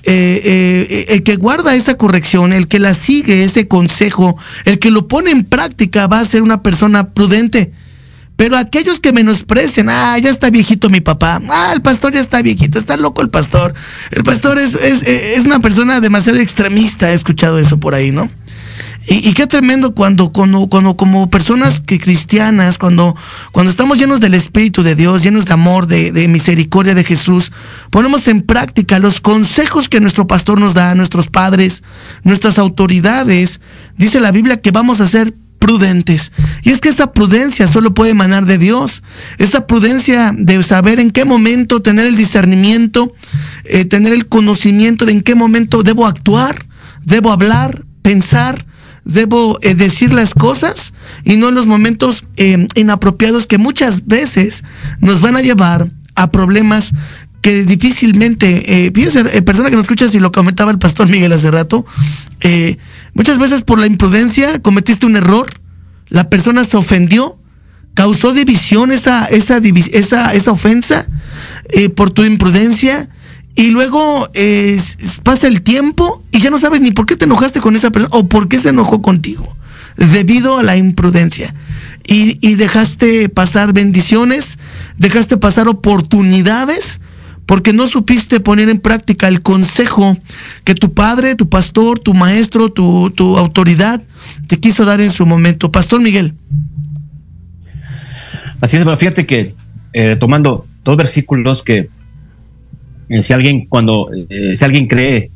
Eh, 0.04 0.40
eh, 0.44 1.06
el 1.10 1.22
que 1.22 1.36
guarda 1.36 1.74
esa 1.74 1.94
corrección, 1.96 2.52
el 2.52 2.68
que 2.68 2.78
la 2.78 2.94
sigue, 2.94 3.44
ese 3.44 3.68
consejo, 3.68 4.36
el 4.64 4.78
que 4.78 4.90
lo 4.90 5.08
pone 5.08 5.30
en 5.30 5.44
práctica 5.44 6.06
va 6.06 6.20
a 6.20 6.24
ser 6.24 6.42
una 6.42 6.62
persona 6.62 7.10
prudente. 7.10 7.72
Pero 8.36 8.56
aquellos 8.56 9.00
que 9.00 9.12
menosprecian, 9.12 9.90
ah, 9.90 10.16
ya 10.16 10.30
está 10.30 10.48
viejito 10.48 10.88
mi 10.88 11.02
papá, 11.02 11.42
ah, 11.50 11.72
el 11.74 11.82
pastor 11.82 12.14
ya 12.14 12.20
está 12.20 12.40
viejito, 12.40 12.78
está 12.78 12.96
loco 12.96 13.20
el 13.20 13.28
pastor. 13.28 13.74
El 14.10 14.22
pastor 14.22 14.58
es, 14.58 14.74
es, 14.76 15.02
es 15.02 15.44
una 15.44 15.60
persona 15.60 16.00
demasiado 16.00 16.38
extremista, 16.38 17.10
he 17.10 17.14
escuchado 17.14 17.58
eso 17.58 17.78
por 17.78 17.94
ahí, 17.94 18.10
¿no? 18.10 18.30
Y, 19.12 19.32
qué 19.32 19.48
tremendo 19.48 19.92
cuando, 19.92 20.30
cuando, 20.30 20.68
cuando 20.68 20.96
como 20.96 21.28
personas 21.28 21.80
que 21.80 21.98
cristianas, 21.98 22.78
cuando, 22.78 23.16
cuando 23.50 23.72
estamos 23.72 23.98
llenos 23.98 24.20
del 24.20 24.34
Espíritu 24.34 24.84
de 24.84 24.94
Dios, 24.94 25.24
llenos 25.24 25.46
de 25.46 25.52
amor, 25.52 25.88
de, 25.88 26.28
misericordia 26.28 26.94
de 26.94 27.02
Jesús, 27.02 27.50
ponemos 27.90 28.28
en 28.28 28.40
práctica 28.40 29.00
los 29.00 29.20
consejos 29.20 29.88
que 29.88 29.98
nuestro 29.98 30.28
pastor 30.28 30.60
nos 30.60 30.74
da, 30.74 30.94
nuestros 30.94 31.26
padres, 31.26 31.82
nuestras 32.22 32.56
autoridades. 32.56 33.60
Dice 33.98 34.20
la 34.20 34.30
Biblia 34.30 34.60
que 34.60 34.70
vamos 34.70 35.00
a 35.00 35.08
ser 35.08 35.34
prudentes. 35.58 36.30
Y 36.62 36.70
es 36.70 36.80
que 36.80 36.88
esa 36.88 37.12
prudencia 37.12 37.66
solo 37.66 37.92
puede 37.92 38.12
emanar 38.12 38.46
de 38.46 38.58
Dios. 38.58 39.02
Esa 39.38 39.66
prudencia 39.66 40.32
de 40.36 40.62
saber 40.62 41.00
en 41.00 41.10
qué 41.10 41.24
momento 41.24 41.82
tener 41.82 42.06
el 42.06 42.16
discernimiento, 42.16 43.12
eh, 43.64 43.86
tener 43.86 44.12
el 44.12 44.28
conocimiento 44.28 45.04
de 45.04 45.14
en 45.14 45.22
qué 45.22 45.34
momento 45.34 45.82
debo 45.82 46.06
actuar, 46.06 46.64
debo 47.04 47.32
hablar, 47.32 47.84
pensar, 48.02 48.69
debo 49.04 49.58
eh, 49.62 49.74
decir 49.74 50.12
las 50.12 50.34
cosas 50.34 50.92
y 51.24 51.36
no 51.36 51.48
en 51.48 51.54
los 51.54 51.66
momentos 51.66 52.24
eh, 52.36 52.66
inapropiados 52.74 53.46
que 53.46 53.58
muchas 53.58 54.06
veces 54.06 54.64
nos 55.00 55.20
van 55.20 55.36
a 55.36 55.42
llevar 55.42 55.90
a 56.14 56.30
problemas 56.30 56.92
que 57.40 57.64
difícilmente, 57.64 58.86
eh, 58.86 58.92
fíjense, 58.94 59.20
eh, 59.32 59.42
persona 59.42 59.70
que 59.70 59.76
nos 59.76 59.84
escucha, 59.84 60.08
si 60.08 60.18
lo 60.18 60.30
comentaba 60.30 60.70
el 60.70 60.78
pastor 60.78 61.08
Miguel 61.08 61.32
hace 61.32 61.50
rato, 61.50 61.86
muchas 63.14 63.38
veces 63.38 63.62
por 63.62 63.78
la 63.78 63.86
imprudencia 63.86 64.60
cometiste 64.60 65.06
un 65.06 65.16
error, 65.16 65.58
la 66.08 66.28
persona 66.28 66.64
se 66.64 66.76
ofendió, 66.76 67.38
causó 67.94 68.34
división 68.34 68.92
esa, 68.92 69.24
esa, 69.26 69.58
esa, 69.58 70.34
esa 70.34 70.52
ofensa 70.52 71.06
por 71.96 72.10
tu 72.10 72.24
imprudencia 72.24 73.08
y 73.60 73.68
luego 73.68 74.26
pasa 75.22 75.46
el 75.46 75.60
tiempo 75.60 76.24
y 76.32 76.40
ya 76.40 76.48
no 76.48 76.58
sabes 76.58 76.80
ni 76.80 76.92
por 76.92 77.04
qué 77.04 77.14
te 77.14 77.26
enojaste 77.26 77.60
con 77.60 77.76
esa 77.76 77.90
persona 77.90 78.16
o 78.16 78.26
por 78.26 78.48
qué 78.48 78.58
se 78.58 78.70
enojó 78.70 79.02
contigo, 79.02 79.54
debido 79.98 80.56
a 80.56 80.62
la 80.62 80.78
imprudencia. 80.78 81.54
Y, 82.06 82.54
dejaste 82.54 83.28
pasar 83.28 83.74
bendiciones, 83.74 84.58
dejaste 84.96 85.36
pasar 85.36 85.68
oportunidades, 85.68 87.00
porque 87.44 87.74
no 87.74 87.86
supiste 87.86 88.40
poner 88.40 88.70
en 88.70 88.78
práctica 88.78 89.28
el 89.28 89.42
consejo 89.42 90.16
que 90.64 90.74
tu 90.74 90.94
padre, 90.94 91.34
tu 91.34 91.50
pastor, 91.50 91.98
tu 91.98 92.14
maestro, 92.14 92.70
tu, 92.70 93.36
autoridad 93.36 94.02
te 94.46 94.58
quiso 94.58 94.86
dar 94.86 95.02
en 95.02 95.12
su 95.12 95.26
momento. 95.26 95.70
Pastor 95.70 96.00
Miguel. 96.00 96.32
Así 98.62 98.78
es, 98.78 98.84
pero 98.84 98.96
fíjate 98.96 99.26
que 99.26 99.54
eh, 99.92 100.16
tomando 100.18 100.66
dos 100.82 100.96
versículos 100.96 101.62
que 101.62 101.78
eh, 101.78 101.88
si 103.20 103.32
alguien 103.32 103.66
cuando 103.66 104.10
eh, 104.28 104.56
si 104.56 104.64
alguien 104.64 104.86
cree 104.86 105.30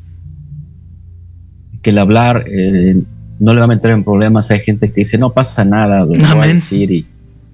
que 1.82 1.90
el 1.90 1.98
hablar 1.98 2.44
eh, 2.50 3.02
no 3.40 3.52
le 3.52 3.58
va 3.58 3.64
a 3.64 3.68
meter 3.68 3.90
en 3.90 4.04
problemas, 4.04 4.50
hay 4.50 4.60
gente 4.60 4.92
que 4.92 5.00
dice 5.00 5.18
no 5.18 5.32
pasa 5.32 5.64
nada, 5.64 6.00
lo 6.00 6.06
voy 6.06 6.22
a 6.22 6.46
decir 6.46 6.90
y, 6.90 7.06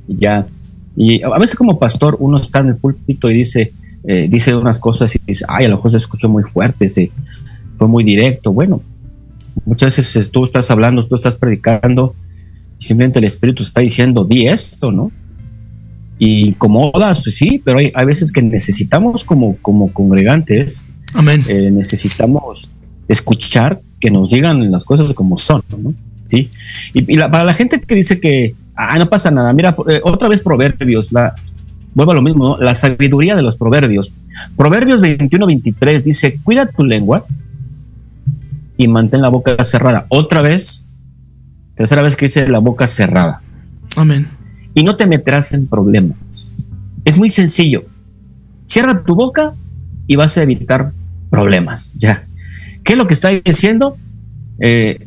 ya. 0.09 0.47
Y 0.97 1.23
a 1.23 1.39
veces 1.39 1.57
como 1.57 1.79
pastor 1.79 2.17
uno 2.21 2.39
está 2.39 2.59
en 2.61 2.69
el 2.69 2.77
púlpito 2.77 3.31
y 3.31 3.35
dice 3.35 3.73
dice 4.29 4.57
unas 4.57 4.79
cosas 4.79 5.15
y 5.15 5.21
dice 5.27 5.45
ay 5.47 5.67
a 5.67 5.69
lo 5.69 5.77
mejor 5.77 5.91
se 5.91 5.99
escuchó 5.99 6.29
muy 6.29 6.43
fuerte, 6.43 6.89
se 6.89 7.11
fue 7.79 7.89
muy 7.89 8.05
directo. 8.05 8.53
Bueno, 8.53 8.83
muchas 9.65 9.97
veces 9.97 10.31
tú 10.31 10.45
estás 10.45 10.71
hablando, 10.71 11.07
tú 11.07 11.15
estás 11.15 11.35
predicando 11.37 12.15
y 12.79 12.85
simplemente 12.85 13.19
el 13.19 13.25
Espíritu 13.25 13.63
está 13.63 13.81
diciendo 13.81 14.25
di 14.25 14.47
esto, 14.47 14.91
¿no? 14.91 15.13
Y 16.21 16.49
incomodas, 16.49 17.23
pues 17.25 17.35
sí, 17.35 17.63
pero 17.65 17.79
hay, 17.79 17.91
hay, 17.95 18.05
veces 18.05 18.31
que 18.31 18.43
necesitamos 18.43 19.25
como, 19.25 19.57
como 19.63 19.91
congregantes, 19.91 20.85
Amén. 21.15 21.43
Eh, 21.49 21.71
necesitamos 21.73 22.69
escuchar 23.09 23.81
que 23.99 24.11
nos 24.11 24.31
digan 24.31 24.71
las 24.71 24.85
cosas 24.85 25.15
como 25.15 25.39
son, 25.39 25.63
¿no? 25.79 25.95
¿Sí? 26.27 26.51
Y, 26.93 27.17
para 27.17 27.43
la 27.43 27.55
gente 27.55 27.81
que 27.81 27.95
dice 27.95 28.21
que, 28.21 28.55
ah, 28.77 28.99
no 28.99 29.09
pasa 29.09 29.31
nada, 29.31 29.55
mira, 29.55 29.75
eh, 29.89 30.03
otra 30.05 30.29
vez 30.29 30.43
proverbios, 30.43 31.11
la, 31.11 31.35
vuelvo 31.95 32.13
a 32.13 32.17
lo 32.17 32.23
mismo, 32.23 32.59
la 32.61 32.75
sabiduría 32.75 33.35
de 33.35 33.43
los 33.43 33.57
proverbios. 33.57 34.13
Proverbios 34.59 35.01
21-23 35.01 36.03
dice, 36.03 36.39
cuida 36.45 36.67
tu 36.67 36.85
lengua 36.85 37.25
y 38.77 38.89
mantén 38.89 39.23
la 39.23 39.31
boca 39.31 39.65
cerrada. 39.65 40.05
Otra 40.11 40.43
vez, 40.43 40.85
tercera 41.75 42.03
vez 42.03 42.15
que 42.15 42.27
dice 42.27 42.47
la 42.47 42.59
boca 42.59 42.87
cerrada. 42.87 43.41
Amén 43.97 44.40
y 44.75 44.83
no 44.83 44.97
te 44.97 45.07
meterás 45.07 45.53
en 45.53 45.67
problemas. 45.67 46.55
Es 47.05 47.19
muy 47.19 47.29
sencillo. 47.29 47.85
Cierra 48.65 49.03
tu 49.03 49.15
boca 49.15 49.55
y 50.07 50.17
vas 50.17 50.37
a 50.39 50.43
evitar 50.43 50.93
problemas. 51.31 51.95
Ya. 51.99 52.27
¿Qué 52.85 52.93
es 52.93 52.99
lo 52.99 53.07
que 53.07 53.15
está 53.15 53.29
diciendo? 53.29 53.97
Eh, 54.59 55.07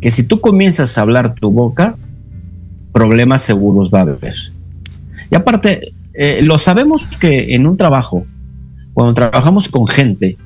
que 0.00 0.10
si 0.10 0.24
tú 0.24 0.40
comienzas 0.40 0.96
a 0.96 1.02
hablar 1.02 1.34
tu 1.34 1.50
boca, 1.50 1.96
problemas 2.92 3.42
seguros 3.42 3.90
va 3.92 4.00
a 4.00 4.02
haber. 4.02 4.34
Y 5.30 5.36
aparte, 5.36 5.92
eh, 6.14 6.40
lo 6.42 6.58
sabemos 6.58 7.06
que 7.06 7.54
en 7.54 7.66
un 7.66 7.76
trabajo, 7.76 8.26
cuando 8.94 9.14
trabajamos 9.14 9.68
con 9.68 9.86
gente, 9.86 10.36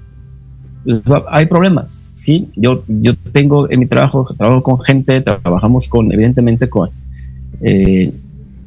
hay 1.29 1.47
problemas, 1.47 2.07
¿sí? 2.13 2.51
Yo, 2.57 2.85
yo 2.89 3.15
tengo 3.33 3.71
en 3.71 3.81
mi 3.81 3.87
trabajo, 3.87 4.27
trabajo 4.37 4.63
con 4.63 4.81
gente, 4.81 5.21
trabajamos 5.23 5.89
con, 5.89 6.13
evidentemente, 6.13 6.69
con, 6.69 6.91
eh, 7.63 8.13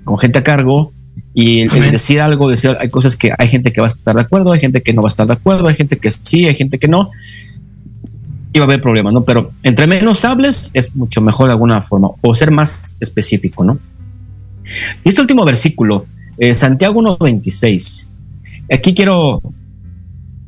con 0.07 0.17
gente 0.17 0.39
a 0.39 0.43
cargo, 0.43 0.93
y 1.33 1.61
el, 1.61 1.91
decir 1.91 2.21
algo, 2.21 2.49
decir, 2.49 2.75
hay 2.79 2.89
cosas 2.89 3.15
que 3.15 3.31
hay 3.37 3.47
gente 3.47 3.73
que 3.73 3.81
va 3.81 3.87
a 3.87 3.89
estar 3.89 4.15
de 4.15 4.21
acuerdo, 4.21 4.53
hay 4.53 4.59
gente 4.59 4.81
que 4.81 4.93
no 4.93 5.01
va 5.01 5.09
a 5.09 5.13
estar 5.13 5.27
de 5.27 5.33
acuerdo, 5.33 5.67
hay 5.67 5.75
gente 5.75 5.97
que 5.97 6.09
sí, 6.09 6.47
hay 6.47 6.55
gente 6.55 6.79
que 6.79 6.87
no, 6.87 7.11
y 8.53 8.59
va 8.59 8.63
a 8.63 8.67
haber 8.67 8.81
problemas, 8.81 9.13
¿no? 9.13 9.23
Pero 9.23 9.51
entre 9.63 9.85
menos 9.85 10.23
hables 10.25 10.71
es 10.73 10.95
mucho 10.95 11.21
mejor 11.21 11.47
de 11.47 11.53
alguna 11.53 11.81
forma, 11.83 12.09
o 12.21 12.33
ser 12.33 12.51
más 12.51 12.95
específico, 13.01 13.63
¿no? 13.65 13.77
Y 15.03 15.09
este 15.09 15.21
último 15.21 15.43
versículo, 15.43 16.05
eh, 16.37 16.53
Santiago 16.53 17.01
1.26, 17.01 18.05
aquí 18.71 18.93
quiero 18.93 19.41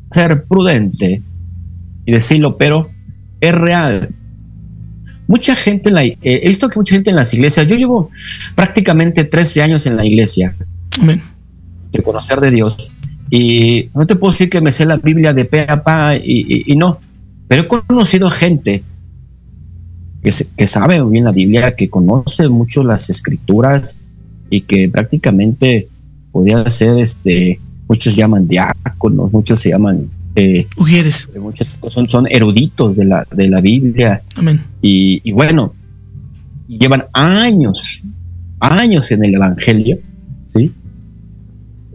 ser 0.09 0.45
prudente 0.45 1.21
y 2.05 2.11
decirlo, 2.11 2.57
pero 2.57 2.89
es 3.41 3.53
real. 3.53 4.09
Mucha 5.29 5.55
gente, 5.55 5.89
en 5.89 5.95
la, 5.95 6.03
eh, 6.03 6.17
he 6.23 6.47
visto 6.47 6.67
que 6.69 6.79
mucha 6.79 6.95
gente 6.95 7.11
en 7.11 7.15
las 7.15 7.31
iglesias, 7.35 7.67
yo 7.67 7.75
llevo 7.75 8.09
prácticamente 8.55 9.25
13 9.25 9.61
años 9.61 9.85
en 9.85 9.95
la 9.95 10.03
iglesia. 10.03 10.55
De 11.91 12.01
conocer 12.01 12.41
de 12.41 12.49
Dios. 12.49 12.91
Y 13.29 13.89
no 13.93 14.07
te 14.07 14.15
puedo 14.15 14.31
decir 14.31 14.49
que 14.49 14.59
me 14.59 14.71
sé 14.71 14.87
la 14.87 14.97
Biblia 14.97 15.31
de 15.31 15.45
pe 15.45 15.67
a 15.69 15.83
pa 15.83 16.15
y, 16.15 16.73
no, 16.75 16.99
pero 17.47 17.61
he 17.61 17.67
conocido 17.67 18.31
gente 18.31 18.83
que, 20.23 20.33
que 20.57 20.65
sabe 20.65 20.99
bien 21.05 21.25
la 21.25 21.31
Biblia, 21.31 21.75
que 21.75 21.91
conoce 21.91 22.49
mucho 22.49 22.83
las 22.83 23.11
escrituras 23.11 23.99
y 24.49 24.61
que 24.61 24.89
prácticamente 24.89 25.89
podía 26.31 26.67
ser, 26.71 26.97
este, 26.97 27.61
muchos 27.87 28.15
llaman 28.15 28.47
diáconos, 28.47 29.31
muchos 29.31 29.59
se 29.59 29.69
llaman 29.69 30.09
eh, 30.35 30.67
son, 31.87 32.07
son 32.07 32.27
eruditos 32.29 32.95
de 32.95 33.05
la, 33.05 33.25
de 33.31 33.49
la 33.49 33.61
Biblia. 33.61 34.21
Y, 34.81 35.31
bueno, 35.31 35.73
llevan 36.67 37.05
años, 37.13 38.01
años 38.59 39.11
en 39.11 39.25
el 39.25 39.35
Evangelio, 39.35 39.99
¿sí? 40.45 40.71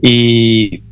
Y, 0.03 0.83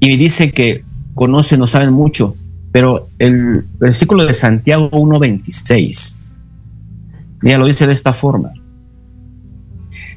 y 0.00 0.16
dice 0.16 0.52
que 0.52 0.84
conocen 1.14 1.62
o 1.62 1.66
saben 1.66 1.92
mucho, 1.92 2.36
pero 2.70 3.08
el 3.18 3.64
versículo 3.78 4.24
de 4.24 4.32
Santiago 4.32 4.90
1.26, 4.90 6.16
mira, 7.40 7.58
lo 7.58 7.66
dice 7.66 7.86
de 7.86 7.92
esta 7.92 8.12
forma. 8.12 8.52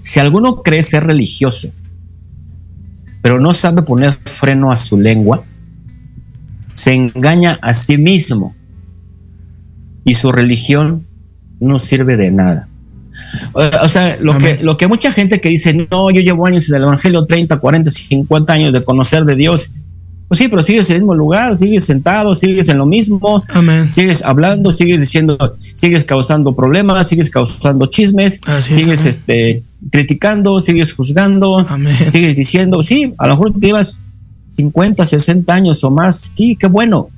Si 0.01 0.19
alguno 0.19 0.61
cree 0.61 0.83
ser 0.83 1.05
religioso, 1.05 1.69
pero 3.27 3.41
no 3.41 3.53
sabe 3.53 3.81
poner 3.81 4.17
freno 4.23 4.71
a 4.71 4.77
su 4.77 4.97
lengua, 4.97 5.43
se 6.71 6.93
engaña 6.93 7.59
a 7.61 7.73
sí 7.73 7.97
mismo 7.97 8.55
y 10.05 10.13
su 10.13 10.31
religión 10.31 11.05
no 11.59 11.77
sirve 11.77 12.15
de 12.15 12.31
nada. 12.31 12.69
O 13.53 13.89
sea, 13.89 14.15
lo 14.21 14.37
que, 14.37 14.59
lo 14.63 14.77
que 14.77 14.87
mucha 14.87 15.11
gente 15.11 15.41
que 15.41 15.49
dice, 15.49 15.73
no, 15.73 16.09
yo 16.09 16.21
llevo 16.21 16.47
años 16.47 16.69
en 16.69 16.75
el 16.75 16.83
Evangelio, 16.83 17.25
30, 17.25 17.59
40, 17.59 17.91
50 17.91 18.53
años 18.53 18.71
de 18.71 18.85
conocer 18.85 19.25
de 19.25 19.35
Dios, 19.35 19.73
pues 20.27 20.39
sí, 20.39 20.49
pero 20.49 20.61
sigues 20.61 20.89
en 20.89 20.97
el 20.97 21.01
mismo 21.03 21.15
lugar, 21.15 21.55
sigues 21.55 21.85
sentado, 21.85 22.35
sigues 22.35 22.67
en 22.67 22.77
lo 22.77 22.85
mismo, 22.85 23.41
sigues 23.89 24.23
hablando, 24.23 24.73
sigues 24.73 24.99
diciendo, 24.99 25.55
sigues 25.73 26.03
causando 26.03 26.53
problemas, 26.53 27.07
sigues 27.07 27.29
causando 27.29 27.85
chismes, 27.85 28.41
sigues 28.59 29.05
este, 29.05 29.63
criticando, 29.89 30.59
sigues 30.59 30.93
juzgando, 30.93 31.65
sigues 32.09 32.35
diciendo, 32.35 32.83
sí, 32.83 33.13
a 33.17 33.27
lo 33.27 33.35
mejor 33.35 33.53
te 33.53 33.67
llevas 33.67 34.03
50, 34.49 35.05
60 35.05 35.53
años 35.53 35.83
o 35.85 35.91
más, 35.91 36.31
sí, 36.33 36.57
qué 36.59 36.67
bueno, 36.67 37.09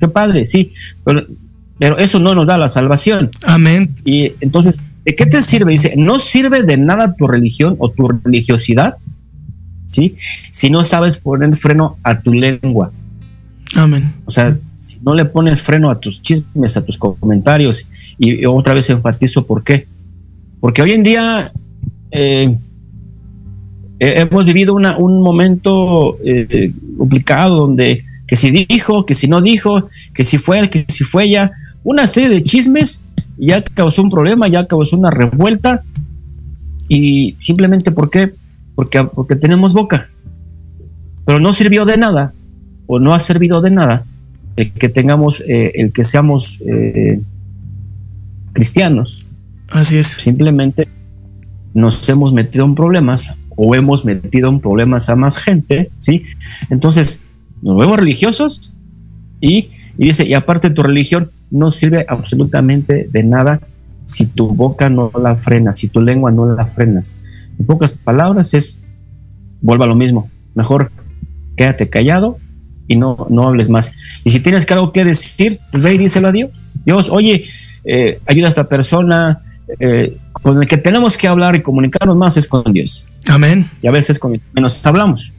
qué 0.00 0.08
padre, 0.08 0.44
sí, 0.44 0.72
pero, 1.04 1.24
pero 1.78 1.98
eso 1.98 2.18
no 2.18 2.34
nos 2.34 2.48
da 2.48 2.58
la 2.58 2.68
salvación. 2.68 3.30
Amén. 3.44 3.94
Y 4.04 4.32
entonces, 4.40 4.82
¿de 5.04 5.14
qué 5.14 5.26
te 5.26 5.40
sirve? 5.40 5.70
Dice, 5.70 5.94
no 5.96 6.18
sirve 6.18 6.64
de 6.64 6.76
nada 6.78 7.14
tu 7.14 7.28
religión 7.28 7.76
o 7.78 7.90
tu 7.90 8.08
religiosidad 8.08 8.96
¿sí? 9.86 10.16
Si 10.50 10.70
no 10.70 10.84
sabes 10.84 11.16
poner 11.16 11.56
freno 11.56 11.96
a 12.02 12.20
tu 12.20 12.34
lengua. 12.34 12.92
Amén. 13.74 14.12
O 14.26 14.30
sea, 14.30 14.56
si 14.78 14.98
no 15.02 15.14
le 15.14 15.24
pones 15.24 15.62
freno 15.62 15.90
a 15.90 15.98
tus 15.98 16.20
chismes, 16.20 16.76
a 16.76 16.84
tus 16.84 16.98
comentarios, 16.98 17.88
y, 18.18 18.44
otra 18.44 18.74
vez 18.74 18.90
enfatizo 18.90 19.46
por 19.46 19.64
qué. 19.64 19.86
Porque 20.60 20.82
hoy 20.82 20.92
en 20.92 21.02
día 21.02 21.50
eh, 22.10 22.54
hemos 23.98 24.44
vivido 24.44 24.74
un 24.74 25.20
momento 25.22 26.18
eh, 26.24 26.72
complicado 26.98 27.56
donde 27.56 28.04
que 28.26 28.36
si 28.36 28.50
dijo, 28.50 29.06
que 29.06 29.14
si 29.14 29.28
no 29.28 29.40
dijo, 29.40 29.88
que 30.12 30.24
si 30.24 30.38
fue, 30.38 30.68
que 30.68 30.84
si 30.88 31.04
fue 31.04 31.28
ya, 31.28 31.52
una 31.84 32.06
serie 32.06 32.28
de 32.28 32.42
chismes 32.42 33.02
ya 33.38 33.62
causó 33.62 34.02
un 34.02 34.10
problema, 34.10 34.48
ya 34.48 34.66
causó 34.66 34.96
una 34.96 35.10
revuelta 35.10 35.82
y 36.88 37.36
simplemente 37.38 37.92
porque 37.92 38.32
porque, 38.76 39.02
porque 39.02 39.34
tenemos 39.34 39.72
boca. 39.72 40.08
Pero 41.24 41.40
no 41.40 41.52
sirvió 41.52 41.84
de 41.84 41.96
nada, 41.96 42.32
o 42.86 43.00
no 43.00 43.12
ha 43.12 43.18
servido 43.18 43.60
de 43.60 43.72
nada, 43.72 44.04
el 44.54 44.70
que 44.70 44.88
tengamos, 44.88 45.40
eh, 45.40 45.72
el 45.74 45.92
que 45.92 46.04
seamos 46.04 46.62
eh, 46.68 47.20
cristianos. 48.52 49.26
Así 49.68 49.96
es. 49.96 50.06
Simplemente 50.06 50.86
nos 51.74 52.08
hemos 52.08 52.32
metido 52.32 52.64
en 52.64 52.76
problemas 52.76 53.36
o 53.56 53.74
hemos 53.74 54.04
metido 54.04 54.48
en 54.48 54.60
problemas 54.60 55.08
a 55.10 55.16
más 55.16 55.36
gente, 55.38 55.90
¿sí? 55.98 56.24
Entonces, 56.70 57.22
nos 57.62 57.76
vemos 57.76 57.98
religiosos 57.98 58.72
y, 59.40 59.70
y 59.98 60.06
dice, 60.06 60.24
y 60.26 60.34
aparte 60.34 60.70
tu 60.70 60.82
religión 60.82 61.30
no 61.50 61.70
sirve 61.70 62.06
absolutamente 62.08 63.08
de 63.10 63.24
nada 63.24 63.60
si 64.04 64.26
tu 64.26 64.48
boca 64.48 64.88
no 64.88 65.10
la 65.20 65.36
frenas, 65.36 65.78
si 65.78 65.88
tu 65.88 66.00
lengua 66.00 66.30
no 66.30 66.54
la 66.54 66.66
frenas. 66.66 67.18
En 67.58 67.66
pocas 67.66 67.92
palabras 67.92 68.54
es, 68.54 68.78
vuelva 69.60 69.84
a 69.84 69.88
lo 69.88 69.94
mismo, 69.94 70.30
mejor 70.54 70.90
quédate 71.56 71.88
callado 71.88 72.38
y 72.88 72.96
no, 72.96 73.26
no 73.30 73.48
hables 73.48 73.68
más. 73.68 73.92
Y 74.24 74.30
si 74.30 74.40
tienes 74.40 74.70
algo 74.70 74.92
que 74.92 75.04
decir, 75.04 75.56
pues 75.70 75.82
ve 75.82 75.94
y 75.94 75.98
díselo 75.98 76.28
a 76.28 76.32
Dios. 76.32 76.76
Dios, 76.84 77.08
oye, 77.10 77.46
eh, 77.84 78.20
ayuda 78.26 78.46
a 78.46 78.50
esta 78.50 78.68
persona, 78.68 79.42
eh, 79.80 80.16
con 80.32 80.62
el 80.62 80.68
que 80.68 80.76
tenemos 80.76 81.16
que 81.16 81.26
hablar 81.26 81.56
y 81.56 81.62
comunicarnos 81.62 82.16
más 82.16 82.36
es 82.36 82.46
con 82.46 82.72
Dios. 82.72 83.08
Amén. 83.26 83.68
Y 83.82 83.88
a 83.88 83.90
veces 83.90 84.18
con 84.18 84.40
menos 84.52 84.84
hablamos. 84.86 85.34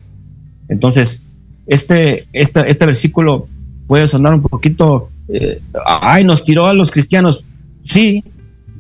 Entonces, 0.68 1.24
este, 1.66 2.28
este, 2.34 2.70
este 2.70 2.86
versículo 2.86 3.48
puede 3.88 4.08
sonar 4.08 4.34
un 4.34 4.42
poquito, 4.42 5.10
eh, 5.30 5.62
ay, 5.86 6.24
nos 6.24 6.44
tiró 6.44 6.68
a 6.68 6.74
los 6.74 6.92
cristianos. 6.92 7.46
Sí, 7.84 8.24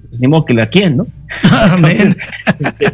pues 0.09 0.19
ni 0.19 0.27
modo 0.27 0.45
que 0.45 0.53
la 0.53 0.67
quien, 0.67 0.97
¿no? 0.97 1.07
Amén. 1.51 2.13
Entonces, 2.59 2.93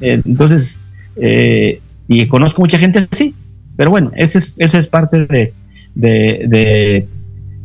eh, 0.00 1.80
y 2.08 2.26
conozco 2.26 2.62
mucha 2.62 2.78
gente 2.78 3.06
así, 3.10 3.34
pero 3.76 3.90
bueno, 3.90 4.12
esa 4.16 4.38
es, 4.38 4.54
esa 4.58 4.78
es 4.78 4.88
parte 4.88 5.52
de, 5.94 7.08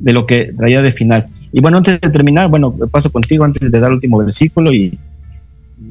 lo 0.01 0.25
que 0.25 0.53
traía 0.57 0.81
de 0.81 0.91
final. 0.91 1.27
Y 1.53 1.59
bueno, 1.59 1.77
antes 1.77 1.99
de 1.99 2.09
terminar, 2.09 2.47
bueno, 2.49 2.75
paso 2.91 3.11
contigo 3.11 3.43
antes 3.43 3.71
de 3.71 3.79
dar 3.79 3.89
el 3.89 3.95
último 3.95 4.17
versículo 4.17 4.73
y, 4.73 4.97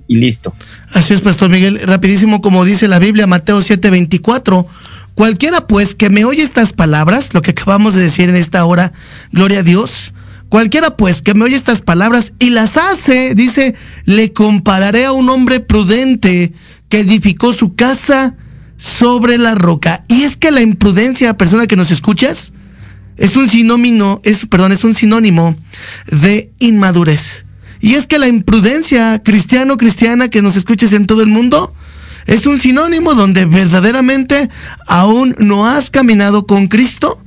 y 0.09 0.16
listo. 0.16 0.55
Así 0.93 1.14
es, 1.14 1.20
Pastor 1.20 1.51
Miguel, 1.51 1.80
rapidísimo 1.84 2.41
como 2.41 2.64
dice 2.64 2.88
la 2.88 2.99
Biblia, 2.99 3.26
Mateo 3.26 3.61
7:24. 3.61 4.66
Cualquiera 5.14 5.66
pues 5.66 5.95
que 5.95 6.09
me 6.09 6.24
oye 6.24 6.43
estas 6.43 6.72
palabras, 6.72 7.34
lo 7.34 7.43
que 7.43 7.51
acabamos 7.51 7.95
de 7.95 8.03
decir 8.03 8.28
en 8.30 8.36
esta 8.36 8.64
hora, 8.64 8.93
gloria 9.32 9.59
a 9.59 9.62
Dios, 9.62 10.14
Cualquiera 10.51 10.96
pues 10.96 11.22
que 11.22 11.32
me 11.32 11.44
oye 11.44 11.55
estas 11.55 11.80
palabras 11.80 12.32
y 12.40 12.51
las 12.51 12.76
hace, 12.76 13.36
dice, 13.36 13.76
le 14.05 14.32
compararé 14.32 15.07
a 15.07 15.12
un 15.12 15.28
hombre 15.30 15.61
prudente 15.61 16.53
que 16.88 16.98
edificó 16.98 17.53
su 17.53 17.76
casa 17.76 18.34
sobre 18.76 19.38
la 19.38 19.55
roca. 19.55 20.05
Y 20.09 20.24
es 20.24 20.36
que 20.36 20.51
la 20.51 20.61
imprudencia, 20.61 21.38
persona 21.38 21.68
que 21.68 21.76
nos 21.76 21.92
escuchas, 21.92 22.53
es 23.16 23.36
un 23.36 23.48
sinónimo, 23.48 24.20
es, 24.24 24.44
perdón, 24.46 24.72
es 24.72 24.82
un 24.82 24.96
sinónimo 24.96 25.55
de 26.11 26.51
inmadurez. 26.59 27.44
Y 27.80 27.94
es 27.94 28.09
que 28.09 28.18
la 28.18 28.26
imprudencia, 28.26 29.22
cristiano, 29.22 29.76
cristiana, 29.76 30.28
que 30.28 30.42
nos 30.42 30.57
escuches 30.57 30.92
en 30.92 31.07
todo 31.07 31.22
el 31.22 31.28
mundo, 31.28 31.72
es 32.26 32.46
un 32.46 32.59
sinónimo 32.59 33.14
donde 33.14 33.44
verdaderamente 33.44 34.51
aún 34.88 35.36
no 35.38 35.68
has 35.68 35.90
caminado 35.90 36.44
con 36.44 36.66
Cristo, 36.66 37.22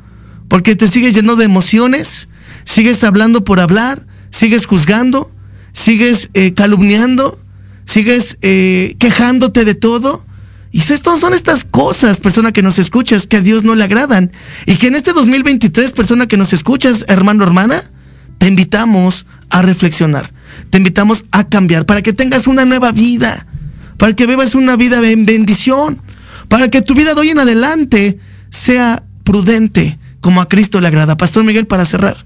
porque 0.50 0.76
te 0.76 0.88
sigues 0.88 1.14
lleno 1.14 1.38
de 1.38 1.46
emociones, 1.46 2.28
sigues 2.66 3.04
hablando 3.04 3.44
por 3.44 3.60
hablar, 3.60 4.06
sigues 4.30 4.66
juzgando, 4.66 5.32
sigues 5.74 6.30
eh, 6.34 6.54
calumniando, 6.54 7.40
sigues 7.86 8.38
eh, 8.42 8.96
quejándote 9.00 9.66
de 9.66 9.76
todo. 9.76 10.26
Y 10.72 10.80
estas 10.80 11.20
son 11.20 11.34
estas 11.34 11.64
cosas, 11.64 12.20
persona 12.20 12.52
que 12.52 12.64
nos 12.64 12.80
escuchas, 12.80 13.28
que 13.28 13.38
a 13.38 13.42
Dios 13.42 13.64
no 13.64 13.76
le 13.76 13.84
agradan. 13.84 14.32
Y 14.66 14.76
que 14.78 14.88
en 14.88 14.96
este 14.96 15.14
2023, 15.14 15.92
persona 15.92 16.28
que 16.28 16.36
nos 16.36 16.52
escuchas, 16.52 17.06
hermano, 17.08 17.44
hermana, 17.44 17.84
te 18.40 18.48
invitamos 18.48 19.28
a 19.50 19.62
reflexionar. 19.62 20.34
Te 20.72 20.80
invitamos 20.80 21.26
a 21.32 21.48
cambiar 21.48 21.86
para 21.86 22.02
que 22.02 22.12
tengas 22.12 22.48
una 22.48 22.66
nueva 22.66 22.92
vida. 22.92 23.46
Para 23.98 24.16
que 24.16 24.26
vivas 24.26 24.56
una 24.56 24.76
vida 24.76 25.08
en 25.08 25.28
bendición. 25.28 26.02
Para 26.48 26.70
que 26.70 26.82
tu 26.82 26.96
vida 26.96 27.14
de 27.14 27.22
hoy 27.22 27.30
en 27.30 27.40
adelante 27.40 28.18
sea 28.50 29.04
prudente, 29.24 30.00
como 30.22 30.42
a 30.42 30.48
Cristo 30.48 30.82
le 30.82 30.88
agrada. 30.88 31.18
Pastor 31.18 31.44
Miguel, 31.44 31.68
para 31.68 31.86
cerrar. 31.86 32.26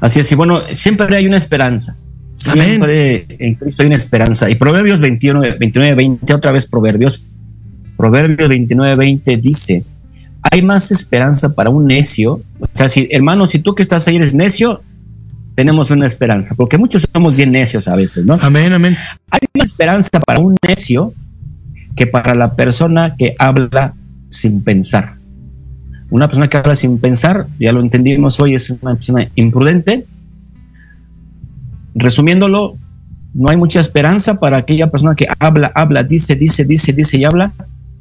Así 0.00 0.20
es, 0.20 0.30
y 0.30 0.34
bueno, 0.34 0.60
siempre 0.72 1.14
hay 1.16 1.26
una 1.26 1.36
esperanza. 1.36 1.96
Siempre 2.34 3.24
en 3.38 3.54
Cristo 3.54 3.82
hay 3.82 3.86
una 3.86 3.96
esperanza. 3.96 4.50
Y 4.50 4.56
Proverbios 4.56 5.00
21, 5.00 5.40
29, 5.58 5.94
20, 5.94 6.34
otra 6.34 6.52
vez 6.52 6.66
Proverbios. 6.66 7.24
Proverbios 7.96 8.48
29, 8.48 8.94
20 8.94 9.36
dice, 9.38 9.84
hay 10.42 10.62
más 10.62 10.90
esperanza 10.90 11.54
para 11.54 11.70
un 11.70 11.86
necio. 11.86 12.42
O 12.60 12.68
sea, 12.74 12.88
si, 12.88 13.08
hermano, 13.10 13.48
si 13.48 13.58
tú 13.58 13.74
que 13.74 13.82
estás 13.82 14.06
ahí 14.06 14.16
eres 14.16 14.34
necio, 14.34 14.82
tenemos 15.54 15.90
una 15.90 16.04
esperanza, 16.04 16.54
porque 16.54 16.76
muchos 16.76 17.06
somos 17.10 17.34
bien 17.34 17.50
necios 17.50 17.88
a 17.88 17.96
veces, 17.96 18.26
¿no? 18.26 18.38
Amén, 18.42 18.72
amén. 18.74 18.94
Hay 19.30 19.40
una 19.54 19.64
esperanza 19.64 20.20
para 20.20 20.38
un 20.38 20.54
necio 20.66 21.14
que 21.96 22.06
para 22.06 22.34
la 22.34 22.54
persona 22.54 23.16
que 23.16 23.34
habla 23.38 23.94
sin 24.28 24.62
pensar. 24.62 25.16
Una 26.16 26.28
persona 26.28 26.48
que 26.48 26.56
habla 26.56 26.74
sin 26.74 26.98
pensar, 26.98 27.46
ya 27.60 27.72
lo 27.72 27.80
entendimos 27.80 28.40
hoy, 28.40 28.54
es 28.54 28.70
una 28.70 28.94
persona 28.94 29.28
imprudente. 29.34 30.06
Resumiéndolo, 31.94 32.78
no 33.34 33.50
hay 33.50 33.58
mucha 33.58 33.80
esperanza 33.80 34.40
para 34.40 34.56
aquella 34.56 34.90
persona 34.90 35.14
que 35.14 35.28
habla, 35.38 35.70
habla, 35.74 36.04
dice, 36.04 36.34
dice, 36.34 36.64
dice, 36.64 36.94
dice 36.94 37.18
y 37.18 37.26
habla, 37.26 37.52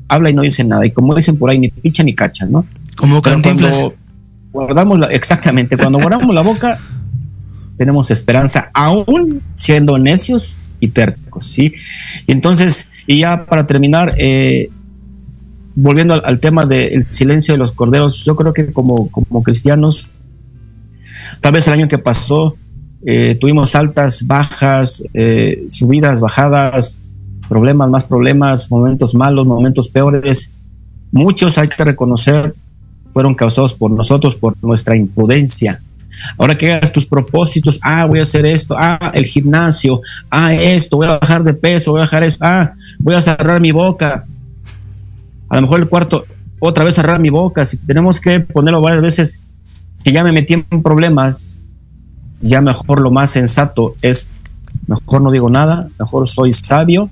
habla 0.07 0.29
y 0.29 0.33
no 0.33 0.43
dice 0.43 0.63
nada. 0.63 0.85
Y 0.85 0.91
como 0.91 1.13
dicen 1.13 1.37
por 1.37 1.49
ahí, 1.49 1.59
ni 1.59 1.67
picha 1.67 2.03
ni 2.03 2.15
cacha, 2.15 2.45
¿no? 2.45 2.65
Como 2.95 3.21
cuando 3.21 3.93
guardamos 4.53 4.97
la, 4.97 5.07
exactamente, 5.07 5.75
cuando 5.75 5.99
guardamos 5.99 6.33
la 6.33 6.41
boca, 6.41 6.79
tenemos 7.75 8.11
esperanza, 8.11 8.71
aún 8.73 9.41
siendo 9.55 9.99
necios 9.99 10.61
y 10.79 10.87
tercos, 10.87 11.47
¿sí? 11.47 11.73
Y 12.27 12.31
entonces, 12.31 12.91
y 13.07 13.19
ya 13.19 13.43
para 13.43 13.67
terminar, 13.67 14.15
eh, 14.17 14.69
volviendo 15.75 16.13
al, 16.25 16.39
tema 16.39 16.65
del 16.65 17.05
silencio 17.11 17.53
de 17.53 17.57
los 17.57 17.71
corderos, 17.73 18.23
yo 18.23 18.35
creo 18.35 18.53
que 18.53 18.71
como, 18.71 19.09
cristianos, 19.43 20.09
tal 21.41 21.53
vez 21.53 21.67
el 21.67 21.73
año 21.73 21.87
que 21.87 21.97
pasó, 21.97 22.55
eh, 23.05 23.37
tuvimos 23.39 23.75
altas, 23.75 24.25
bajas, 24.25 25.03
eh, 25.13 25.65
subidas, 25.69 26.21
bajadas, 26.21 26.99
problemas, 27.47 27.89
más 27.89 28.05
problemas, 28.05 28.71
momentos 28.71 29.13
malos, 29.13 29.45
momentos 29.45 29.87
peores. 29.89 30.51
Muchos, 31.11 31.57
hay 31.57 31.67
que 31.67 31.83
reconocer, 31.83 32.55
fueron 33.13 33.35
causados 33.35 33.73
por 33.73 33.91
nosotros, 33.91 34.35
por 34.35 34.55
nuestra 34.61 34.95
imprudencia. 34.95 35.81
Ahora 36.37 36.57
que 36.57 36.71
hagas 36.71 36.91
tus 36.91 37.05
propósitos, 37.05 37.79
ah, 37.83 38.05
voy 38.05 38.19
a 38.19 38.23
hacer 38.23 38.45
esto, 38.45 38.75
ah, 38.77 39.11
el 39.13 39.25
gimnasio, 39.25 40.01
ah, 40.29 40.53
esto, 40.53 40.97
voy 40.97 41.07
a 41.07 41.19
bajar 41.19 41.43
de 41.43 41.53
peso, 41.53 41.91
voy 41.91 41.99
a 41.99 42.03
bajar 42.03 42.23
esto, 42.23 42.45
ah, 42.45 42.73
voy 42.99 43.15
a 43.15 43.21
cerrar 43.21 43.59
mi 43.59 43.71
boca. 43.71 44.25
A 45.55 45.61
lo 45.61 45.67
mejor 45.67 45.79
el 45.79 45.87
cuarto, 45.87 46.25
otra 46.59 46.83
vez 46.83 46.95
cerrar 46.95 47.21
mi 47.21 47.29
boca. 47.29 47.65
Si 47.65 47.77
tenemos 47.77 48.19
que 48.19 48.41
ponerlo 48.41 48.81
varias 48.81 49.01
veces, 49.01 49.41
si 49.93 50.11
ya 50.11 50.21
me 50.21 50.33
metí 50.33 50.53
en 50.53 50.83
problemas, 50.83 51.55
ya 52.41 52.59
mejor 52.59 52.99
lo 52.99 53.09
más 53.09 53.31
sensato 53.31 53.95
es, 54.01 54.31
mejor 54.87 55.21
no 55.21 55.31
digo 55.31 55.49
nada, 55.49 55.87
mejor 55.97 56.27
soy 56.27 56.51
sabio. 56.51 57.09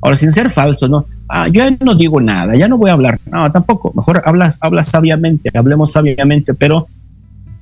Ahora, 0.00 0.14
sin 0.14 0.30
ser 0.30 0.52
falso, 0.52 0.86
¿no? 0.86 1.04
Ah, 1.28 1.48
yo 1.48 1.64
ya 1.64 1.76
no 1.80 1.96
digo 1.96 2.20
nada, 2.20 2.54
ya 2.54 2.68
no 2.68 2.78
voy 2.78 2.90
a 2.90 2.92
hablar. 2.92 3.18
No, 3.26 3.50
tampoco. 3.50 3.92
Mejor 3.96 4.22
hablas, 4.24 4.58
hablas 4.60 4.88
sabiamente, 4.88 5.50
hablemos 5.52 5.90
sabiamente, 5.90 6.54
pero 6.54 6.86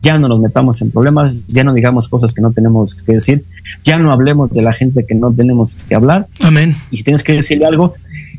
ya 0.03 0.19
no 0.19 0.29
nos 0.29 0.41
metamos 0.41 0.83
en 0.83 0.91
problemas, 0.91 1.47
ya 1.47 1.65
no 1.65 1.73
digamos 1.73 2.07
cosas 2.07 2.35
que 2.35 2.43
no 2.43 2.53
tenemos 2.53 2.95
que 2.97 3.15
decir, 3.15 3.45
ya 3.83 3.99
no 3.99 4.13
hablemos 4.13 4.51
de 4.51 4.61
la 4.61 4.75
gente 4.75 5.07
que 5.07 5.15
no 5.15 5.33
tenemos 5.33 5.75
que 5.75 5.95
hablar. 5.95 6.27
Amén. 6.43 6.77
Y 6.91 6.99
si 6.99 7.05
tienes 7.05 7.25
que 7.25 7.33
decirle 7.33 7.65
algo, 7.65 7.95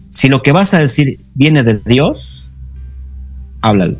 si 0.10 0.28
lo 0.28 0.42
que 0.42 0.52
vas 0.52 0.74
a 0.74 0.80
decir 0.80 1.20
viene 1.36 1.64
de 1.64 1.80
Dios, 1.86 2.50
háblalo. 3.62 3.98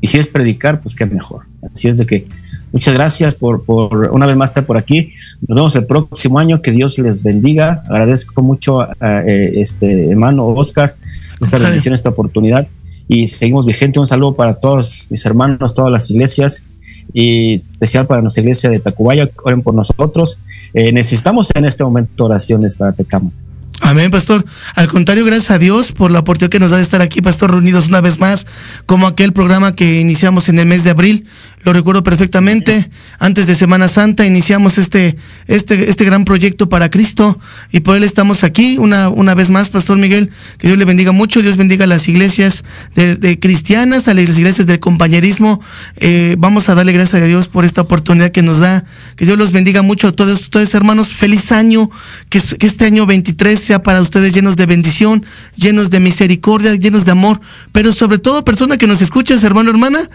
Y 0.00 0.06
si 0.06 0.18
es 0.18 0.28
predicar, 0.28 0.80
pues 0.80 0.94
qué 0.94 1.06
mejor. 1.06 1.42
Así 1.72 1.88
es 1.88 1.98
de 1.98 2.06
que 2.06 2.26
muchas 2.72 2.94
gracias 2.94 3.34
por, 3.34 3.64
por 3.64 4.10
una 4.12 4.26
vez 4.26 4.36
más 4.36 4.50
estar 4.50 4.64
por 4.64 4.78
aquí. 4.78 5.12
Nos 5.46 5.56
vemos 5.56 5.76
el 5.76 5.86
próximo 5.86 6.38
año. 6.38 6.62
Que 6.62 6.72
Dios 6.72 6.98
les 6.98 7.22
bendiga. 7.22 7.84
Agradezco 7.88 8.42
mucho 8.42 8.80
a, 8.80 9.22
eh, 9.26 9.60
este 9.60 10.10
hermano 10.10 10.46
Oscar 10.46 10.96
esta 11.40 11.58
bendición, 11.58 11.94
esta 11.94 12.10
oportunidad. 12.10 12.66
Y 13.08 13.26
seguimos 13.26 13.66
vigente. 13.66 13.98
Un 13.98 14.06
saludo 14.06 14.34
para 14.34 14.54
todos 14.54 15.08
mis 15.10 15.24
hermanos, 15.26 15.74
todas 15.74 15.92
las 15.92 16.10
iglesias 16.10 16.66
y 17.12 17.54
especial 17.54 18.06
para 18.06 18.22
nuestra 18.22 18.42
iglesia 18.42 18.70
de 18.70 18.78
Tacubaya. 18.78 19.28
Oren 19.44 19.62
por 19.62 19.74
nosotros. 19.74 20.40
Eh, 20.72 20.92
necesitamos 20.92 21.50
en 21.54 21.64
este 21.66 21.84
momento 21.84 22.24
oraciones 22.24 22.76
para 22.76 22.92
Tecamo. 22.92 23.32
Amén, 23.80 24.10
pastor. 24.10 24.44
Al 24.74 24.88
contrario, 24.88 25.24
gracias 25.24 25.50
a 25.50 25.58
Dios 25.58 25.92
por 25.92 26.10
la 26.10 26.20
oportunidad 26.20 26.50
que 26.50 26.60
nos 26.60 26.70
da 26.70 26.76
de 26.76 26.82
estar 26.82 27.00
aquí, 27.00 27.22
pastor, 27.22 27.50
reunidos 27.50 27.88
una 27.88 28.00
vez 28.00 28.20
más, 28.20 28.46
como 28.86 29.06
aquel 29.06 29.32
programa 29.32 29.74
que 29.74 30.00
iniciamos 30.00 30.48
en 30.48 30.58
el 30.58 30.66
mes 30.66 30.84
de 30.84 30.90
abril, 30.90 31.26
lo 31.62 31.72
recuerdo 31.72 32.02
perfectamente. 32.02 32.88
Antes 33.18 33.46
de 33.46 33.54
Semana 33.54 33.88
Santa 33.88 34.24
iniciamos 34.24 34.78
este, 34.78 35.16
este, 35.46 35.90
este 35.90 36.04
gran 36.04 36.24
proyecto 36.24 36.68
para 36.70 36.90
Cristo 36.90 37.38
y 37.70 37.80
por 37.80 37.96
él 37.96 38.04
estamos 38.04 38.44
aquí 38.44 38.78
una, 38.78 39.10
una 39.10 39.34
vez 39.34 39.50
más, 39.50 39.68
Pastor 39.68 39.98
Miguel. 39.98 40.30
Que 40.56 40.68
Dios 40.68 40.78
le 40.78 40.86
bendiga 40.86 41.12
mucho, 41.12 41.42
Dios 41.42 41.58
bendiga 41.58 41.84
a 41.84 41.86
las 41.86 42.08
iglesias 42.08 42.64
de, 42.94 43.38
cristianas, 43.38 44.08
a 44.08 44.14
las 44.14 44.38
iglesias 44.38 44.66
del 44.66 44.80
compañerismo. 44.80 45.60
Eh, 45.96 46.36
vamos 46.38 46.68
a 46.70 46.74
darle 46.74 46.92
gracias 46.92 47.22
a 47.22 47.26
Dios 47.26 47.48
por 47.48 47.66
esta 47.66 47.82
oportunidad 47.82 48.30
que 48.30 48.42
nos 48.42 48.58
da. 48.58 48.84
Que 49.16 49.26
Dios 49.26 49.36
los 49.36 49.52
bendiga 49.52 49.82
mucho 49.82 50.08
a 50.08 50.12
todos 50.12 50.40
ustedes, 50.40 50.74
hermanos. 50.74 51.08
Feliz 51.08 51.52
año. 51.52 51.90
Que, 52.30 52.38
este 52.38 52.86
año 52.86 53.04
23 53.04 53.60
sea 53.60 53.82
para 53.82 54.00
ustedes 54.00 54.32
llenos 54.32 54.56
de 54.56 54.64
bendición, 54.64 55.26
llenos 55.56 55.90
de 55.90 56.00
misericordia, 56.00 56.74
llenos 56.74 57.04
de 57.04 57.12
amor. 57.12 57.40
Pero 57.72 57.92
sobre 57.92 58.18
todo, 58.18 58.44
persona 58.44 58.78
que 58.78 58.86
nos 58.86 59.02
escuchas, 59.02 59.44
hermano, 59.44 59.70
hermana, 59.70 60.08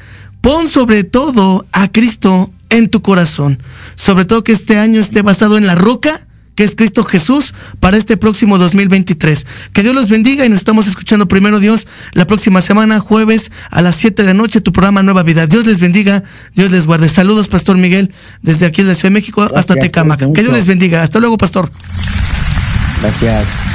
Pon 0.45 0.69
sobre 0.69 1.03
todo 1.03 1.65
a 1.71 1.91
Cristo 1.91 2.51
en 2.69 2.87
tu 2.89 3.01
corazón. 3.01 3.57
Sobre 3.95 4.25
todo 4.25 4.43
que 4.43 4.51
este 4.51 4.77
año 4.77 5.01
esté 5.01 5.23
basado 5.23 5.57
en 5.57 5.65
la 5.65 5.73
roca 5.73 6.27
que 6.53 6.63
es 6.63 6.75
Cristo 6.75 7.03
Jesús 7.03 7.55
para 7.79 7.97
este 7.97 8.15
próximo 8.15 8.59
2023. 8.59 9.47
Que 9.73 9.81
Dios 9.81 9.95
los 9.95 10.07
bendiga 10.07 10.45
y 10.45 10.49
nos 10.49 10.59
estamos 10.59 10.85
escuchando 10.85 11.27
primero 11.27 11.59
Dios 11.59 11.87
la 12.13 12.27
próxima 12.27 12.61
semana, 12.61 12.99
jueves 12.99 13.51
a 13.71 13.81
las 13.81 13.95
7 13.95 14.21
de 14.21 14.27
la 14.27 14.33
noche, 14.35 14.61
tu 14.61 14.71
programa 14.71 15.01
Nueva 15.01 15.23
Vida. 15.23 15.47
Dios 15.47 15.65
les 15.65 15.79
bendiga, 15.79 16.21
Dios 16.53 16.71
les 16.71 16.85
guarde. 16.85 17.09
Saludos, 17.09 17.47
Pastor 17.47 17.77
Miguel, 17.77 18.13
desde 18.43 18.67
aquí 18.67 18.83
de 18.83 18.89
la 18.89 18.93
Ciudad 18.93 19.09
de 19.09 19.19
México 19.19 19.49
hasta 19.55 19.73
Tecamac. 19.73 20.31
Que 20.31 20.43
Dios 20.43 20.53
les 20.53 20.67
bendiga. 20.67 21.01
Hasta 21.01 21.19
luego, 21.19 21.39
Pastor. 21.39 21.71
Gracias. 23.01 23.74